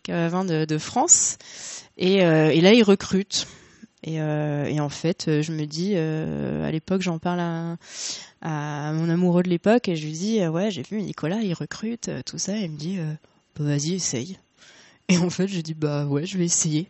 cave 0.03 0.47
de, 0.47 0.65
de 0.65 0.77
France. 0.77 1.37
Et, 1.97 2.23
euh, 2.23 2.49
et 2.51 2.61
là, 2.61 2.73
il 2.73 2.83
recrute. 2.83 3.47
Et, 4.03 4.15
et 4.15 4.79
en 4.79 4.89
fait, 4.89 5.41
je 5.41 5.51
me 5.51 5.65
dis, 5.65 5.95
à 5.95 6.71
l'époque, 6.71 7.01
j'en 7.01 7.19
parle 7.19 7.39
à, 7.41 7.77
à 8.41 8.93
mon 8.93 9.09
amoureux 9.09 9.43
de 9.43 9.49
l'époque 9.49 9.89
et 9.89 9.95
je 9.95 10.05
lui 10.05 10.13
dis, 10.13 10.47
ouais, 10.47 10.71
j'ai 10.71 10.81
vu 10.81 11.01
Nicolas, 11.03 11.41
il 11.43 11.53
recrute, 11.53 12.09
tout 12.25 12.37
ça. 12.39 12.57
Et 12.57 12.61
il 12.63 12.71
me 12.71 12.77
dit, 12.77 12.97
bah, 13.59 13.65
vas-y, 13.65 13.95
essaye. 13.95 14.39
Et 15.09 15.17
en 15.17 15.29
fait, 15.29 15.47
j'ai 15.47 15.61
dit, 15.61 15.73
bah 15.75 16.05
ouais, 16.05 16.25
je 16.25 16.37
vais 16.37 16.45
essayer. 16.45 16.89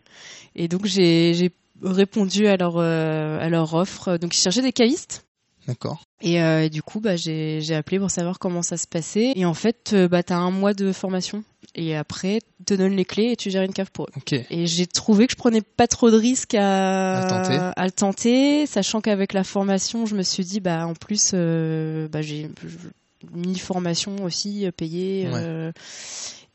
Et 0.54 0.68
donc, 0.68 0.86
j'ai 0.86 1.50
répondu 1.82 2.46
à 2.46 2.56
leur, 2.56 2.74
euh, 2.78 3.38
à 3.40 3.48
leur 3.48 3.74
offre. 3.74 4.16
Donc, 4.18 4.36
ils 4.36 4.40
cherchaient 4.40 4.62
des 4.62 4.72
cavistes. 4.72 5.24
D'accord. 5.68 6.02
Et 6.20 6.42
euh, 6.42 6.68
du 6.68 6.82
coup, 6.82 6.98
bah, 6.98 7.14
j'ai 7.14 7.60
j'ai 7.60 7.76
appelé 7.76 8.00
pour 8.00 8.10
savoir 8.10 8.40
comment 8.40 8.62
ça 8.62 8.76
se 8.76 8.88
passait. 8.88 9.32
Et 9.36 9.44
en 9.44 9.54
fait, 9.54 9.92
euh, 9.92 10.08
bah, 10.08 10.24
t'as 10.24 10.34
un 10.36 10.50
mois 10.50 10.74
de 10.74 10.90
formation. 10.90 11.44
Et 11.76 11.94
après, 11.96 12.40
ils 12.58 12.64
te 12.64 12.74
donnent 12.74 12.96
les 12.96 13.04
clés 13.04 13.30
et 13.30 13.36
tu 13.36 13.48
gères 13.48 13.62
une 13.62 13.72
cave 13.72 13.92
pour 13.92 14.06
eux. 14.06 14.10
Ok. 14.16 14.32
Et 14.32 14.66
j'ai 14.66 14.86
trouvé 14.88 15.26
que 15.26 15.32
je 15.32 15.36
prenais 15.36 15.62
pas 15.62 15.86
trop 15.86 16.10
de 16.10 16.16
risques 16.16 16.54
à, 16.54 17.18
À 17.18 17.22
le 17.22 17.28
tenter. 17.30 17.70
à 17.76 17.84
le 17.84 17.92
tenter, 17.92 18.66
sachant 18.66 19.00
qu'avec 19.00 19.32
la 19.32 19.44
formation, 19.44 20.04
je 20.04 20.16
me 20.16 20.22
suis 20.22 20.44
dit, 20.44 20.58
bah, 20.58 20.84
en 20.86 20.94
plus, 20.94 21.30
euh, 21.34 22.08
bah, 22.08 22.22
j'ai 22.22 22.50
une 23.32 23.56
formation 23.56 24.16
aussi 24.24 24.66
payée. 24.76 25.26
Ouais. 25.28 25.32
euh, 25.36 25.72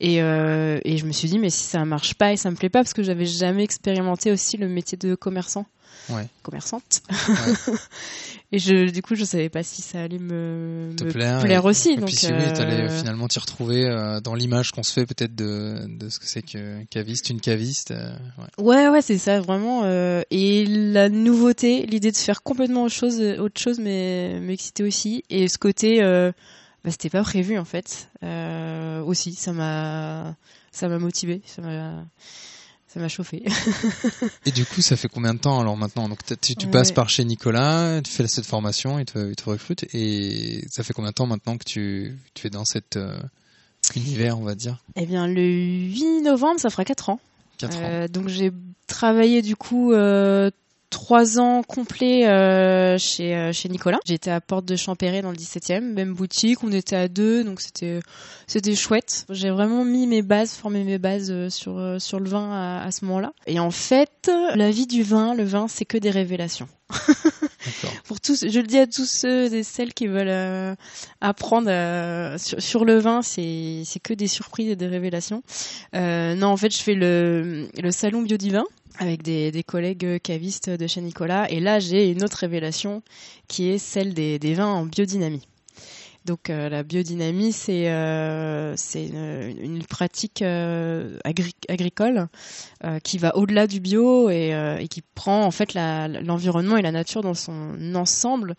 et, 0.00 0.22
euh, 0.22 0.78
et 0.84 0.96
je 0.96 1.06
me 1.06 1.12
suis 1.12 1.28
dit, 1.28 1.38
mais 1.38 1.50
si 1.50 1.64
ça 1.64 1.84
marche 1.84 2.14
pas 2.14 2.32
et 2.32 2.36
ça 2.36 2.50
me 2.50 2.56
plaît 2.56 2.68
pas, 2.68 2.80
parce 2.80 2.94
que 2.94 3.02
j'avais 3.02 3.26
jamais 3.26 3.64
expérimenté 3.64 4.30
aussi 4.32 4.56
le 4.56 4.68
métier 4.68 4.96
de 4.98 5.14
commerçant. 5.14 5.66
Ouais. 6.10 6.26
commerçante. 6.42 7.02
et 8.52 8.58
je, 8.58 8.90
du 8.90 9.02
coup, 9.02 9.14
je 9.14 9.24
savais 9.24 9.48
pas 9.50 9.62
si 9.62 9.82
ça 9.82 10.00
allait 10.02 10.18
me, 10.18 10.90
plaire, 11.10 11.40
plaire 11.40 11.64
et- 11.64 11.68
aussi. 11.68 11.90
Et 11.92 11.96
donc, 11.96 12.06
puis 12.06 12.16
si 12.16 12.26
oui, 12.26 12.32
euh, 12.32 12.50
t'allais 12.52 12.88
finalement 12.88 13.28
t'y 13.28 13.38
retrouver 13.38 13.84
euh, 13.84 14.20
dans 14.20 14.34
l'image 14.34 14.70
qu'on 14.72 14.82
se 14.82 14.92
fait 14.92 15.04
peut-être 15.06 15.34
de, 15.34 15.86
de 15.86 16.08
ce 16.08 16.18
que 16.18 16.26
c'est 16.26 16.42
que 16.42 16.82
caviste, 16.84 17.28
une 17.30 17.40
caviste. 17.40 17.90
euh, 17.90 18.14
ouais. 18.58 18.64
Ouais, 18.64 18.88
ouais, 18.88 19.02
c'est 19.02 19.18
ça, 19.18 19.40
vraiment. 19.40 19.82
euh, 19.84 20.22
et 20.30 20.64
la 20.66 21.08
nouveauté, 21.10 21.84
l'idée 21.86 22.10
de 22.12 22.16
faire 22.16 22.42
complètement 22.42 22.84
autre 22.84 22.94
chose, 22.94 23.20
autre 23.38 23.60
chose, 23.60 23.78
mais 23.78 24.40
m'excitait 24.40 24.84
aussi. 24.84 25.24
Et 25.28 25.48
ce 25.48 25.58
côté, 25.58 26.02
euh, 26.02 26.32
bah, 26.84 26.90
c'était 26.90 27.10
pas 27.10 27.22
prévu 27.22 27.58
en 27.58 27.64
fait. 27.64 28.08
Euh, 28.22 29.02
aussi, 29.02 29.34
ça 29.34 29.52
m'a, 29.52 30.36
ça 30.72 30.88
m'a 30.88 30.98
motivé, 30.98 31.42
ça 31.46 31.62
m'a, 31.62 32.04
ça 32.86 33.00
m'a 33.00 33.08
chauffé. 33.08 33.42
Et 34.46 34.50
du 34.50 34.64
coup, 34.64 34.80
ça 34.80 34.96
fait 34.96 35.08
combien 35.08 35.34
de 35.34 35.40
temps 35.40 35.60
alors 35.60 35.76
maintenant? 35.76 36.08
Donc 36.08 36.20
tu, 36.40 36.54
Ouais. 36.66 36.70
passes 36.70 36.92
par 36.92 37.08
chez 37.08 37.24
Nicolas, 37.24 38.00
tu 38.02 38.10
fais 38.10 38.26
cette 38.28 38.46
formation, 38.46 38.98
il 38.98 39.04
te, 39.04 39.18
il 39.30 39.36
te 39.36 39.44
recrute, 39.48 39.84
et 39.94 40.64
ça 40.70 40.82
fait 40.82 40.92
combien 40.92 41.10
de 41.10 41.14
temps 41.14 41.26
maintenant 41.26 41.58
que 41.58 41.64
tu, 41.64 42.16
tu 42.34 42.46
es 42.46 42.50
dans 42.50 42.64
cet 42.64 42.96
euh, 42.96 43.18
univers, 43.96 44.38
on 44.38 44.44
va 44.44 44.54
dire? 44.54 44.82
Eh 44.96 45.06
bien, 45.06 45.26
le 45.26 45.42
8 45.42 46.22
novembre, 46.22 46.60
ça 46.60 46.70
fera 46.70 46.84
4 46.84 47.10
ans. 47.10 47.20
4 47.58 47.76
ans. 47.76 47.80
Euh, 47.84 48.08
donc 48.08 48.28
j'ai 48.28 48.52
travaillé 48.86 49.42
du 49.42 49.56
coup 49.56 49.92
trois 50.90 51.38
ans 51.38 51.62
complets 51.62 52.26
euh, 52.26 52.98
chez 52.98 53.34
euh, 53.34 53.52
chez 53.52 53.68
Nicolas. 53.68 53.98
J'étais 54.06 54.30
à 54.30 54.40
Porte 54.40 54.64
de 54.64 54.76
Champéret 54.76 55.22
dans 55.22 55.30
le 55.30 55.36
17e, 55.36 55.80
même 55.80 56.14
boutique. 56.14 56.62
On 56.62 56.72
était 56.72 56.96
à 56.96 57.08
deux, 57.08 57.44
donc 57.44 57.60
c'était 57.60 58.00
c'était 58.46 58.74
chouette. 58.74 59.26
J'ai 59.30 59.50
vraiment 59.50 59.84
mis 59.84 60.06
mes 60.06 60.22
bases, 60.22 60.54
formé 60.54 60.84
mes 60.84 60.98
bases 60.98 61.30
euh, 61.30 61.50
sur 61.50 61.78
euh, 61.78 61.98
sur 61.98 62.20
le 62.20 62.28
vin 62.28 62.50
à, 62.52 62.84
à 62.84 62.90
ce 62.90 63.04
moment-là. 63.04 63.32
Et 63.46 63.60
en 63.60 63.70
fait, 63.70 64.30
la 64.54 64.70
vie 64.70 64.86
du 64.86 65.02
vin, 65.02 65.34
le 65.34 65.44
vin, 65.44 65.68
c'est 65.68 65.84
que 65.84 65.98
des 65.98 66.10
révélations. 66.10 66.68
Pour 68.04 68.20
tous, 68.20 68.46
je 68.48 68.60
le 68.60 68.66
dis 68.66 68.78
à 68.78 68.86
tous 68.86 69.08
ceux 69.08 69.52
et 69.52 69.62
celles 69.62 69.92
qui 69.92 70.06
veulent 70.06 70.28
euh, 70.28 70.74
apprendre 71.20 71.68
euh, 71.70 72.38
sur, 72.38 72.62
sur 72.62 72.84
le 72.84 72.98
vin, 72.98 73.22
c'est 73.22 73.82
c'est 73.84 74.00
que 74.00 74.14
des 74.14 74.26
surprises 74.26 74.70
et 74.70 74.76
des 74.76 74.86
révélations. 74.86 75.42
Euh, 75.94 76.34
non, 76.34 76.48
en 76.48 76.56
fait, 76.56 76.74
je 76.74 76.78
fais 76.82 76.94
le, 76.94 77.68
le 77.80 77.90
salon 77.90 78.22
biodivin 78.22 78.64
avec 78.98 79.22
des, 79.22 79.62
collègues 79.66 80.20
cavistes 80.20 80.70
de 80.70 80.86
chez 80.86 81.00
Nicolas. 81.00 81.50
Et 81.50 81.60
là, 81.60 81.78
j'ai 81.78 82.10
une 82.10 82.22
autre 82.24 82.38
révélation 82.38 83.02
qui 83.48 83.68
est 83.70 83.78
celle 83.78 84.14
des 84.14 84.54
vins 84.54 84.66
en 84.66 84.84
biodynamie. 84.84 85.46
Donc 86.28 86.50
euh, 86.50 86.68
la 86.68 86.82
biodynamie, 86.82 87.52
c'est 87.52 87.88
euh, 87.88 88.76
une, 88.94 89.82
pratique 89.88 90.42
euh, 90.42 91.16
agri- 91.24 91.54
agricole 91.70 92.28
euh, 92.84 92.98
qui 92.98 93.16
va 93.16 93.34
au-delà 93.34 93.66
du 93.66 93.80
bio 93.80 94.28
et, 94.28 94.86
qui 94.90 95.00
prend 95.14 95.42
en 95.42 95.50
fait 95.50 95.72
l'environnement 95.72 96.76
et 96.76 96.82
la 96.82 96.92
nature 96.92 97.22
dans 97.22 97.32
son 97.32 97.94
ensemble 97.94 98.56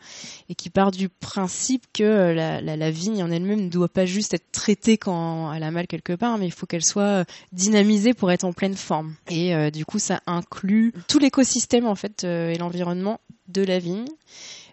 et 0.49 0.55
qui 0.55 0.71
part 0.71 0.89
du 0.89 1.09
principe 1.09 1.85
que 1.93 2.33
la, 2.33 2.59
la, 2.59 2.91
vigne 2.91 3.21
en 3.21 3.29
elle-même 3.29 3.65
ne 3.65 3.69
doit 3.69 3.87
pas 3.87 4.07
juste 4.07 4.33
être 4.33 4.51
traitée 4.51 4.97
quand 4.97 5.53
elle 5.53 5.61
a 5.61 5.69
mal 5.69 5.85
quelque 5.85 6.13
part, 6.13 6.39
mais 6.39 6.47
il 6.47 6.51
faut 6.51 6.65
qu'elle 6.65 6.83
soit 6.83 7.25
dynamisée 7.51 8.15
pour 8.15 8.31
être 8.31 8.45
en 8.45 8.53
pleine 8.53 8.75
forme. 8.75 9.13
Et 9.29 9.69
du 9.69 9.85
coup, 9.85 9.99
ça 9.99 10.21
inclut 10.25 10.91
tout 11.07 11.19
l'écosystème 11.19 11.85
en 11.85 11.95
fait 11.95 12.23
et 12.23 12.57
l'environnement 12.57 13.19
de 13.47 13.63
la 13.63 13.77
vigne. 13.77 14.07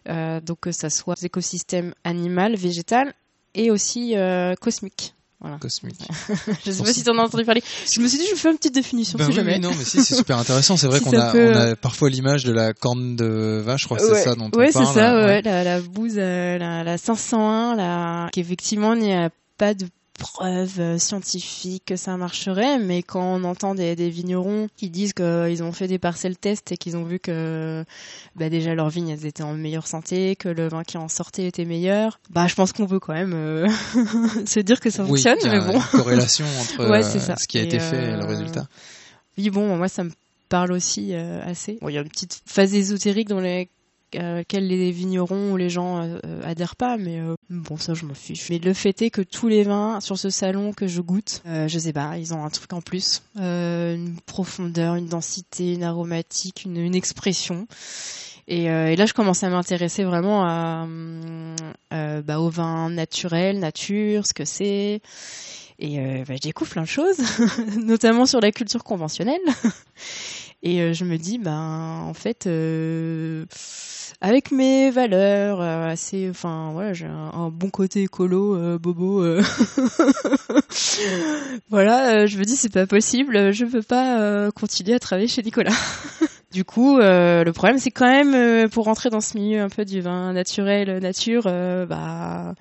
Euh, 0.08 0.40
donc 0.40 0.60
que 0.60 0.72
ça 0.72 0.88
soit 0.90 1.20
écosystème 1.22 1.92
animal, 2.04 2.54
végétal 2.56 3.12
et 3.54 3.70
aussi 3.70 4.16
euh, 4.16 4.54
cosmique. 4.54 5.14
Voilà. 5.40 5.58
Cosmique. 5.58 6.00
je 6.64 6.70
sais 6.70 6.82
pas 6.82 6.92
si 6.92 7.02
t'en 7.04 7.18
as 7.18 7.22
entendu 7.24 7.44
parler. 7.44 7.62
Je 7.92 8.00
me 8.00 8.08
suis 8.08 8.16
dit, 8.18 8.24
je 8.30 8.36
fais 8.36 8.50
une 8.50 8.56
petite 8.56 8.74
définition, 8.74 9.18
Ben 9.18 9.24
si 9.24 9.30
oui, 9.30 9.36
jamais. 9.36 9.58
non, 9.58 9.70
mais 9.76 9.84
si, 9.84 10.02
c'est 10.02 10.14
super 10.14 10.38
intéressant. 10.38 10.76
C'est 10.78 10.86
vrai 10.88 10.98
Si 10.98 11.04
qu'on 11.04 11.10
ça 11.10 11.28
a, 11.28 11.32
peut- 11.32 11.52
on 11.52 11.56
a 11.56 11.76
parfois 11.76 12.08
l'image 12.08 12.44
de 12.44 12.52
la 12.52 12.72
corne 12.72 13.16
de 13.16 13.60
vache, 13.64 13.82
je 13.82 13.86
crois 13.86 13.98
que 13.98 14.04
c'est 14.14 14.22
ça 14.24 14.34
dont 14.34 14.50
on 14.54 14.58
ouais, 14.58 14.68
c'est 14.68 14.78
parle. 14.80 14.94
ça, 14.94 15.14
ouais, 15.14 15.20
ouais. 15.20 15.26
ouais, 15.26 15.42
la, 15.42 15.62
la 15.64 15.80
bouse, 15.80 16.14
euh, 16.16 16.56
la, 16.58 16.84
la 16.84 16.96
501, 16.98 17.74
la, 17.76 18.28
qu'effectivement, 18.32 18.94
il 18.94 19.02
n'y 19.02 19.12
a 19.12 19.28
pas 19.58 19.74
de 19.74 19.86
preuves 20.18 20.80
euh, 20.80 20.98
scientifiques 20.98 21.84
que 21.86 21.96
ça 21.96 22.16
marcherait, 22.16 22.78
mais 22.78 23.02
quand 23.02 23.22
on 23.22 23.44
entend 23.44 23.74
des, 23.74 23.96
des 23.96 24.10
vignerons 24.10 24.68
qui 24.76 24.90
disent 24.90 25.12
qu'ils 25.12 25.62
ont 25.62 25.72
fait 25.72 25.88
des 25.88 25.98
parcelles 25.98 26.36
tests 26.36 26.72
et 26.72 26.76
qu'ils 26.76 26.96
ont 26.96 27.04
vu 27.04 27.18
que 27.18 27.84
bah, 28.34 28.48
déjà 28.50 28.74
leurs 28.74 28.88
vignes 28.90 29.08
elles 29.10 29.26
étaient 29.26 29.42
en 29.42 29.54
meilleure 29.54 29.86
santé, 29.86 30.36
que 30.36 30.48
le 30.48 30.68
vin 30.68 30.82
qui 30.84 30.96
en 30.98 31.08
sortait 31.08 31.46
était 31.46 31.64
meilleur, 31.64 32.18
bah 32.30 32.46
je 32.46 32.54
pense 32.54 32.72
qu'on 32.72 32.86
peut 32.86 33.00
quand 33.00 33.14
même 33.14 33.32
euh, 33.34 33.68
se 34.46 34.60
dire 34.60 34.80
que 34.80 34.90
ça 34.90 35.02
Oui, 35.04 35.22
fonctionne, 35.22 35.38
y 35.42 35.48
a 35.48 35.60
mais 35.60 35.66
bon. 35.72 35.78
une 35.78 35.82
corrélation 35.98 36.46
entre 36.60 36.86
Ouais, 36.90 37.02
euh, 37.04 37.34
ce 37.36 37.46
qui 37.46 37.58
a 37.58 37.62
Et, 37.62 37.64
été 37.64 37.78
fait 37.78 38.12
et 38.12 38.16
le 38.16 38.24
résultat. 38.24 38.66
Oui, 39.38 39.50
bon, 39.50 39.76
moi, 39.76 39.88
ça 39.88 40.02
me 40.04 40.10
parle 40.48 40.72
aussi 40.72 41.10
euh, 41.12 41.40
assez. 41.44 41.78
Bon, 41.82 41.88
il 41.88 41.94
y 41.94 41.98
a 41.98 42.02
une 42.02 42.08
petite 42.08 42.40
phase 42.46 42.74
ésotérique 42.74 43.28
dans 43.28 43.40
les- 43.40 43.68
euh, 44.16 44.36
laquelle 44.36 44.66
les 44.66 44.90
vignerons 44.90 45.52
ou 45.52 45.56
les 45.56 45.68
gens 45.68 46.02
euh, 46.02 46.18
adhèrent 46.44 46.76
pas, 46.76 46.96
mais 46.96 47.20
euh, 47.20 47.34
bon, 47.50 47.76
ça, 47.76 47.94
je 47.94 48.04
m'en 48.04 48.14
fiche. 48.14 48.50
Mais 48.50 48.58
le 48.58 48.72
fait 48.74 49.02
est 49.02 49.10
que 49.10 49.22
tous 49.22 49.48
les 49.48 49.62
vins 49.62 50.00
sur 50.00 50.18
ce 50.18 50.30
salon 50.30 50.72
que 50.72 50.86
je 50.86 51.00
goûte, 51.00 51.42
je 51.44 51.78
sais 51.78 51.92
pas, 51.92 52.18
ils 52.18 52.34
ont 52.34 52.44
un 52.44 52.50
truc 52.50 52.72
en 52.72 52.80
plus. 52.80 53.22
Une 53.36 54.16
profondeur, 54.26 54.94
une 54.94 55.08
densité, 55.08 55.74
une 55.74 55.84
aromatique, 55.84 56.64
une, 56.64 56.94
expression. 56.94 57.66
Et, 58.48 58.66
là, 58.66 59.06
je 59.06 59.12
commence 59.12 59.42
à 59.42 59.48
m'intéresser 59.48 60.04
vraiment 60.04 60.44
à, 60.44 60.86
euh, 61.92 62.22
bah, 62.22 62.40
au 62.40 62.48
vin 62.48 62.90
naturel, 62.90 63.58
nature, 63.58 64.26
ce 64.26 64.34
que 64.34 64.44
c'est. 64.44 65.00
Et 65.78 66.00
euh, 66.00 66.24
bah, 66.26 66.34
je 66.34 66.40
découvre 66.40 66.70
plein 66.70 66.82
de 66.82 66.88
choses, 66.88 67.18
notamment 67.76 68.26
sur 68.26 68.40
la 68.40 68.50
culture 68.50 68.82
conventionnelle. 68.82 69.40
Et 70.66 70.80
euh, 70.80 70.92
je 70.92 71.04
me 71.04 71.16
dis, 71.16 71.38
ben, 71.38 72.02
en 72.08 72.12
fait, 72.12 72.48
euh, 72.48 73.46
avec 74.20 74.50
mes 74.50 74.90
valeurs 74.90 75.60
euh, 75.60 75.86
assez, 75.86 76.28
enfin, 76.28 76.70
voilà, 76.72 76.92
j'ai 76.92 77.06
un, 77.06 77.50
bon 77.50 77.70
côté 77.70 78.02
écolo, 78.02 78.76
bobo. 78.80 79.22
voilà, 81.70 82.26
je 82.26 82.36
me 82.36 82.42
dis, 82.42 82.56
c'est 82.56 82.72
pas 82.72 82.88
possible, 82.88 83.52
je 83.52 83.64
peux 83.64 83.82
pas 83.82 84.50
continuer 84.50 84.94
à 84.94 84.98
travailler 84.98 85.28
chez 85.28 85.44
Nicolas. 85.44 85.70
Du 86.52 86.64
coup, 86.64 86.98
le 86.98 87.50
problème, 87.50 87.78
c'est 87.78 87.90
quand 87.90 88.08
même 88.08 88.70
pour 88.70 88.86
rentrer 88.86 89.10
dans 89.10 89.20
ce 89.20 89.36
milieu 89.36 89.60
un 89.60 89.68
peu 89.68 89.84
du 89.84 90.00
vin 90.00 90.32
naturel, 90.32 91.00
nature, 91.00 91.42
bah, 91.42 92.54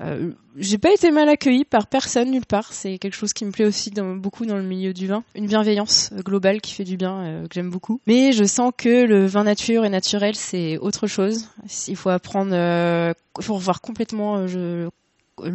euh, 0.00 0.32
j'ai 0.56 0.78
pas 0.78 0.92
été 0.92 1.10
mal 1.10 1.28
accueillie 1.28 1.64
par 1.64 1.86
personne 1.86 2.30
nulle 2.30 2.46
part. 2.46 2.72
C'est 2.72 2.98
quelque 2.98 3.14
chose 3.14 3.32
qui 3.32 3.44
me 3.44 3.50
plaît 3.50 3.64
aussi 3.64 3.90
beaucoup 3.90 4.46
dans 4.46 4.56
le 4.56 4.62
milieu 4.62 4.92
du 4.92 5.06
vin. 5.06 5.22
Une 5.34 5.46
bienveillance 5.46 6.10
euh, 6.12 6.22
globale 6.22 6.60
qui 6.60 6.74
fait 6.74 6.84
du 6.84 6.96
bien, 6.96 7.18
euh, 7.18 7.42
que 7.46 7.54
j'aime 7.54 7.70
beaucoup. 7.70 8.00
Mais 8.06 8.32
je 8.32 8.44
sens 8.44 8.72
que 8.76 9.04
le 9.04 9.26
vin 9.26 9.44
nature 9.44 9.84
et 9.84 9.88
naturel, 9.88 10.34
c'est 10.34 10.78
autre 10.78 11.06
chose. 11.06 11.48
Il 11.88 11.96
faut 11.96 12.10
apprendre, 12.10 12.52
euh, 12.54 13.12
faut 13.40 13.54
revoir 13.54 13.80
complètement 13.80 14.38
le 14.38 14.90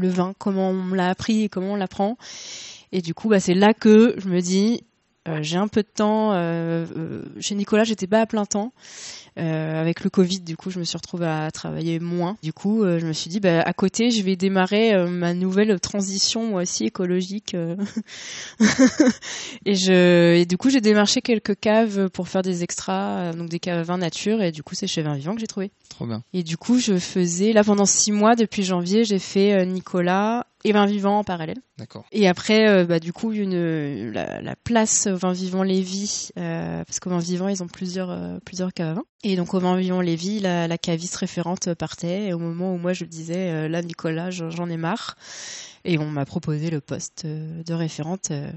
vin, 0.10 0.34
comment 0.38 0.70
on 0.70 0.94
l'a 0.94 1.10
appris 1.10 1.44
et 1.44 1.50
comment 1.50 1.74
on 1.74 1.78
l'apprend. 1.78 2.18
Et 2.92 3.02
du 3.02 3.14
coup, 3.14 3.30
bah, 3.30 3.40
c'est 3.40 3.54
là 3.54 3.74
que 3.74 4.16
je 4.18 4.28
me 4.30 4.42
dis, 4.42 4.84
j'ai 5.42 5.58
un 5.58 5.68
peu 5.68 5.84
de 5.84 5.88
temps. 5.88 6.34
chez 7.40 7.56
Nicolas, 7.56 7.84
j'étais 7.84 8.08
pas 8.08 8.22
à 8.22 8.26
plein 8.26 8.46
temps. 8.46 8.74
Euh, 9.40 9.80
avec 9.80 10.04
le 10.04 10.10
Covid, 10.10 10.42
du 10.42 10.58
coup, 10.58 10.70
je 10.70 10.80
me 10.80 10.84
suis 10.84 10.98
retrouvée 10.98 11.28
à 11.28 11.50
travailler 11.52 12.00
moins. 12.00 12.38
Du 12.44 12.52
coup, 12.52 12.84
euh, 12.84 13.00
je 13.00 13.08
me 13.08 13.14
suis 13.14 13.30
dit, 13.30 13.40
bah, 13.40 13.62
à 13.62 13.74
côté, 13.74 14.12
je 14.12 14.22
vais 14.22 14.36
démarrer 14.36 14.94
euh, 14.94 15.08
ma 15.08 15.34
nouvelle 15.34 15.80
transition, 15.80 16.46
moi 16.46 16.64
aussi, 16.64 16.86
écologique. 16.86 17.56
et, 19.66 19.76
je, 19.76 20.36
et 20.36 20.46
du 20.46 20.58
coup, 20.58 20.70
j'ai 20.70 20.82
démarché 20.82 21.22
quelques 21.22 21.58
caves 21.60 22.10
pour 22.10 22.28
faire 22.28 22.42
des 22.42 22.64
extras, 22.64 23.32
donc 23.34 23.50
des 23.50 23.60
caves 23.60 23.86
vin 23.86 23.98
nature, 23.98 24.42
et 24.42 24.52
du 24.52 24.62
coup, 24.62 24.76
c'est 24.76 24.88
chez 24.88 25.02
Vin 25.02 25.16
Vivant 25.16 25.36
que 25.36 25.42
j'ai 25.42 25.48
trouvé. 25.48 25.72
Trop 25.90 26.06
bien. 26.06 26.22
Et 26.34 26.44
du 26.44 26.58
coup, 26.58 26.80
je 26.80 26.98
faisais, 26.98 27.54
là, 27.54 27.64
pendant 27.64 27.86
six 27.86 28.12
mois, 28.12 28.36
depuis 28.36 28.64
janvier, 28.64 29.06
j'ai 29.06 29.20
fait 29.20 29.66
Nicolas 29.66 30.46
et 30.66 30.72
Vin 30.72 30.86
Vivant 30.86 31.20
en 31.20 31.24
parallèle. 31.24 31.62
D'accord. 31.78 32.06
Et 32.12 32.28
après, 32.28 32.68
euh, 32.68 32.86
bah, 32.86 33.00
du 33.00 33.14
coup, 33.14 33.32
une, 33.32 34.12
la, 34.12 34.42
la 34.42 34.56
place 34.56 35.08
Vin 35.08 35.32
Vivant 35.32 35.64
Lévis, 35.64 36.30
euh, 36.38 36.84
parce 36.86 37.00
qu'au 37.00 37.10
Vin 37.10 37.20
Vivant, 37.20 37.48
ils 37.48 37.64
ont 37.64 37.68
plusieurs, 37.68 38.10
euh, 38.10 38.40
plusieurs 38.44 38.74
caves 38.74 38.90
à 38.90 38.94
vin. 38.96 39.04
Et 39.24 39.29
donc, 39.36 39.54
au 39.54 39.60
Vin 39.60 39.76
Vivant 39.78 40.02
Lévis, 40.02 40.40
la, 40.40 40.68
la 40.68 40.78
caviste 40.78 41.16
référente 41.16 41.74
partait. 41.74 42.28
Et 42.28 42.34
au 42.34 42.40
moment 42.40 42.74
où 42.74 42.78
moi, 42.78 42.94
je 42.94 43.06
disais, 43.06 43.52
euh, 43.52 43.68
là, 43.68 43.82
Nicolas, 43.82 44.30
j'en 44.32 44.70
ai 44.70 44.78
marre. 44.78 45.18
Et 45.86 45.98
on 45.98 46.10
m'a 46.10 46.26
proposé 46.26 46.70
le 46.70 46.82
poste 46.82 47.24
euh, 47.26 47.64
de 47.64 47.74
référente 47.74 48.32
euh, 48.32 48.52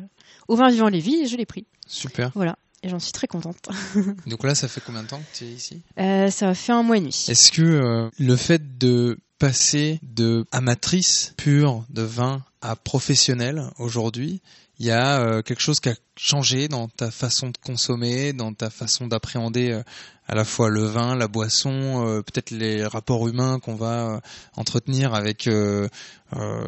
au 0.49 0.57
Vin 0.57 0.71
Vivant 0.71 0.89
Lévis, 0.89 1.23
et 1.23 1.27
je 1.27 1.37
l'ai 1.37 1.47
pris. 1.47 1.67
Super. 1.87 2.31
Voilà. 2.35 2.57
Et 2.83 2.89
j'en 2.89 2.99
suis 2.99 3.13
très 3.13 3.29
contente. 3.29 3.69
Donc 4.27 4.43
là, 4.43 4.55
ça 4.55 4.67
fait 4.67 4.83
combien 4.85 5.05
de 5.05 5.09
temps 5.09 5.21
que 5.21 5.39
tu 5.39 5.45
es 5.45 5.49
ici? 5.49 5.83
Ça 5.97 6.49
a 6.49 6.55
fait 6.55 6.73
un 6.73 6.83
mois 6.83 6.97
et 6.97 7.01
demi. 7.01 7.27
Est-ce 7.29 7.53
que 7.53 8.11
le 8.19 8.37
fait 8.37 8.77
de 8.79 9.19
passer 9.39 10.01
de 10.03 10.47
amatrice 10.51 11.35
pure 11.37 11.85
de 11.91 12.03
vin 12.03 12.43
à 12.61 12.75
professionnel 12.75 13.71
aujourd'hui, 13.79 14.41
il 14.83 14.87
y 14.87 14.91
a 14.91 15.21
euh, 15.21 15.43
quelque 15.43 15.63
chose 15.63 15.79
qui 15.79 15.91
a 15.91 15.95
changé 16.17 16.67
dans 16.67 16.89
ta 16.89 17.13
façon 17.13 17.51
de 17.51 17.57
consommer, 17.65 18.33
dans 18.33 18.53
ta 18.53 18.69
façon 18.69 19.07
d'appréhender 19.07 19.71
euh, 19.71 19.83
à 20.27 20.35
la 20.35 20.45
fois 20.45 20.71
le 20.71 20.83
vin, 20.83 21.15
la 21.15 21.29
boisson, 21.29 22.05
euh, 22.05 22.23
peut-être 22.23 22.51
les 22.51 22.85
rapports 22.85 23.29
humains 23.29 23.61
qu'on 23.61 23.77
va 23.77 24.21
entretenir 24.57 25.15
avec, 25.15 25.45
je 25.45 25.89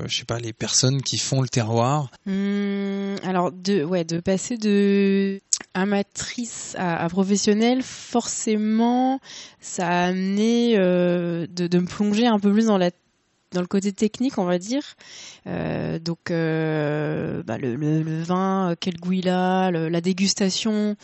sais 0.09 0.25
pas, 0.26 0.38
les 0.38 0.52
personnes 0.52 1.02
qui 1.02 1.18
font 1.18 1.42
le 1.42 1.49
terroir. 1.49 2.09
Hum, 2.28 3.16
alors 3.25 3.50
de 3.50 3.83
ouais 3.83 4.04
de 4.04 4.21
passer 4.21 4.59
de 4.59 5.40
amatrice 5.73 6.76
à, 6.78 7.09
professionnelle, 7.09 7.83
forcément, 7.83 9.18
ça 9.61 9.88
a 9.88 10.04
amené 10.06 10.76
de, 10.76 11.49
de 11.49 11.78
me 11.78 11.87
plonger 11.87 12.28
un 12.28 12.38
peu 12.38 12.52
plus 12.52 12.66
dans 12.66 12.78
la 12.78 12.92
dans 13.54 13.62
le 13.62 13.66
côté 13.66 13.92
technique, 13.92 14.37
on 14.37 14.44
va 14.44 14.58
dire. 14.58 14.82
Euh, 15.46 15.99
donc, 15.99 16.30
euh, 16.30 17.42
bah, 17.42 17.56
le, 17.56 18.23
vin, 18.23 18.70
euh, 18.70 18.75
quel 18.78 18.99
goût 18.99 19.12
il 19.12 19.28
a, 19.30 19.70
la 19.70 20.00
dégustation, 20.02 20.96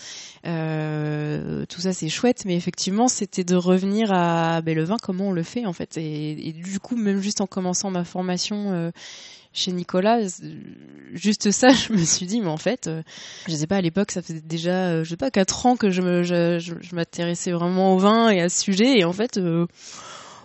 tout 0.45 1.81
ça 1.81 1.93
c'est 1.95 2.11
chouette. 2.11 2.45
Mais 2.45 2.57
effectivement, 2.57 3.09
c'était 3.09 3.45
de 3.45 3.57
revenir 3.57 4.13
à 4.13 4.61
ben, 4.61 4.77
le 4.77 4.85
vin, 4.85 4.99
comment 5.03 5.29
on 5.29 5.33
le 5.33 5.43
fait 5.43 5.65
en 5.65 5.73
fait. 5.73 5.97
Et, 5.97 6.53
du 6.53 6.79
coup, 6.81 6.97
même 6.97 7.21
juste 7.23 7.41
en 7.41 7.47
commençant 7.47 7.91
ma 7.91 8.05
formation. 8.05 8.93
chez 9.53 9.73
Nicolas, 9.73 10.21
juste 11.13 11.51
ça, 11.51 11.71
je 11.73 11.93
me 11.93 12.05
suis 12.05 12.27
dit, 12.27 12.41
mais 12.41 12.49
en 12.49 12.57
fait, 12.57 12.87
euh, 12.87 13.03
je 13.49 13.55
sais 13.55 13.67
pas, 13.67 13.77
à 13.77 13.81
l'époque, 13.81 14.11
ça 14.11 14.23
faisait 14.23 14.41
déjà, 14.41 14.89
euh, 14.89 15.05
je 15.05 15.11
sais 15.11 15.17
pas, 15.17 15.31
quatre 15.31 15.67
ans 15.67 15.77
que 15.77 15.91
je 15.91 16.95
m'intéressais 16.95 17.53
vraiment 17.53 17.95
au 17.95 17.99
vin 17.99 18.31
et 18.31 18.41
à 18.41 18.49
ce 18.49 18.61
sujet, 18.61 18.99
et 18.99 19.05
en 19.05 19.13
fait, 19.13 19.41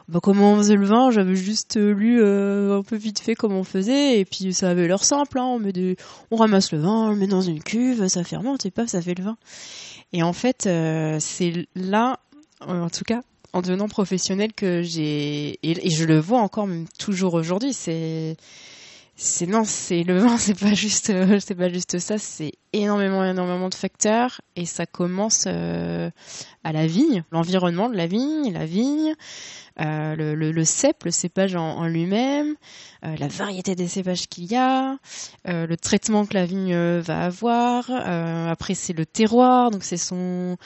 bah, 0.07 0.19
comment 0.21 0.53
on 0.53 0.57
faisait 0.57 0.75
le 0.75 0.85
vin, 0.85 1.09
j'avais 1.09 1.35
juste 1.35 1.77
euh, 1.77 1.91
lu 1.93 2.21
euh, 2.21 2.77
un 2.77 2.83
peu 2.83 2.95
vite 2.95 3.19
fait 3.19 3.33
comment 3.33 3.59
on 3.59 3.63
faisait, 3.63 4.19
et 4.19 4.25
puis 4.25 4.53
ça 4.53 4.69
avait 4.69 4.87
l'air 4.87 5.03
simple, 5.03 5.39
hein, 5.39 5.45
on 5.45 5.59
met 5.59 5.71
des, 5.71 5.97
on 6.29 6.35
ramasse 6.35 6.71
le 6.71 6.79
vin, 6.79 7.07
on 7.07 7.09
le 7.09 7.15
met 7.15 7.27
dans 7.27 7.41
une 7.41 7.63
cuve, 7.63 8.07
ça 8.07 8.23
fermente, 8.23 8.65
et 8.65 8.71
paf, 8.71 8.87
ça 8.87 9.01
fait 9.01 9.15
le 9.17 9.23
vin. 9.23 9.37
Et 10.13 10.21
en 10.21 10.33
fait, 10.33 10.67
euh, 10.67 11.17
c'est 11.19 11.67
là, 11.75 12.19
en 12.61 12.89
tout 12.89 13.03
cas, 13.03 13.21
en 13.53 13.61
devenant 13.61 13.87
professionnel 13.87 14.53
que 14.53 14.83
j'ai, 14.83 15.59
et, 15.63 15.87
et 15.87 15.89
je 15.89 16.05
le 16.05 16.19
vois 16.19 16.39
encore 16.39 16.67
même 16.67 16.85
toujours 16.99 17.33
aujourd'hui, 17.33 17.73
c'est, 17.73 18.37
c'est 19.17 19.47
non, 19.47 19.63
c'est 19.63 20.03
le 20.03 20.17
vin, 20.17 20.37
c'est 20.37 20.59
pas 20.59 20.73
juste, 20.73 21.09
euh, 21.09 21.39
c'est 21.39 21.55
pas 21.55 21.69
juste 21.69 21.99
ça, 21.99 22.17
c'est 22.17 22.51
énormément, 22.73 23.23
énormément 23.23 23.69
de 23.69 23.73
facteurs 23.73 24.41
et 24.55 24.65
ça 24.65 24.85
commence 24.85 25.45
euh, 25.47 26.09
à 26.65 26.73
la 26.73 26.85
vigne, 26.85 27.23
l'environnement 27.31 27.89
de 27.89 27.95
la 27.95 28.07
vigne, 28.07 28.51
la 28.51 28.65
vigne, 28.65 29.13
euh, 29.79 30.15
le, 30.15 30.35
le, 30.35 30.51
le 30.51 30.63
cépage 30.65 31.55
en, 31.55 31.77
en 31.77 31.87
lui-même, 31.87 32.55
la 33.03 33.27
variété 33.27 33.75
des 33.75 33.87
cépages 33.87 34.27
qu'il 34.27 34.45
y 34.45 34.55
a, 34.55 34.97
le 35.45 35.75
traitement 35.75 36.25
que 36.25 36.33
la 36.33 36.45
vigne 36.45 36.75
va 36.75 37.25
avoir. 37.25 37.91
après, 37.91 38.73
c'est 38.73 38.93
le 38.93 39.05
terroir, 39.05 39.69
donc 39.69 39.83
c'est 39.83 39.97
son, 39.97 40.57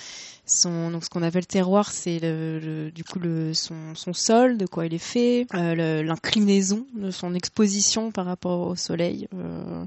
son, 0.51 0.91
donc 0.91 1.03
ce 1.05 1.09
qu'on 1.09 1.23
appelle 1.23 1.45
terroir, 1.47 1.91
c'est 1.91 2.19
le, 2.19 2.59
le- 2.59 2.91
du 2.91 3.03
coup 3.03 3.19
le, 3.19 3.53
son, 3.53 3.95
son 3.95 4.13
sol, 4.13 4.57
de 4.57 4.65
quoi 4.65 4.85
il 4.85 4.93
est 4.93 4.97
fait, 4.97 5.47
euh, 5.53 6.03
l'inclinaison 6.03 6.85
de 6.95 7.11
son 7.11 7.33
exposition 7.33 8.11
par 8.11 8.25
rapport 8.25 8.67
au 8.67 8.75
soleil, 8.75 9.27
euh, 9.35 9.85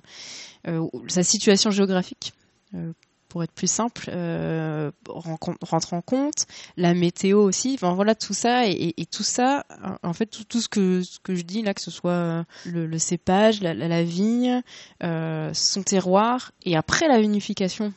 euh, 0.69 0.87
sa 1.09 1.23
situation 1.23 1.71
géographique. 1.71 2.33
euh, 2.75 2.93
pour 3.29 3.43
être 3.43 3.53
plus 3.53 3.71
simple, 3.71 4.11
euh, 4.13 4.91
rentre 5.09 5.95
en 5.95 6.03
compte, 6.03 6.45
la 6.77 6.93
météo 6.93 7.41
aussi, 7.43 7.73
enfin 7.73 7.95
voilà 7.95 8.15
tout 8.15 8.35
ça 8.35 8.67
et, 8.69 8.93
et- 8.99 9.07
tout 9.07 9.23
ça, 9.23 9.65
en 10.03 10.13
fait 10.13 10.27
tout, 10.27 10.45
tout 10.45 10.61
ce 10.61 10.69
que 10.69 11.01
ce 11.01 11.19
que 11.19 11.35
je 11.35 11.41
dis 11.41 11.63
là, 11.63 11.73
que 11.73 11.81
ce 11.81 11.91
soit 11.91 12.45
le, 12.67 12.85
le 12.87 12.99
cépage, 12.99 13.63
la, 13.63 13.73
la- 13.73 13.89
la 13.89 14.03
vigne, 14.03 14.61
euh, 15.03 15.51
son 15.55 15.83
terroir 15.83 16.53
et 16.67 16.77
après 16.77 17.09
la 17.09 17.19
vinification 17.23 17.95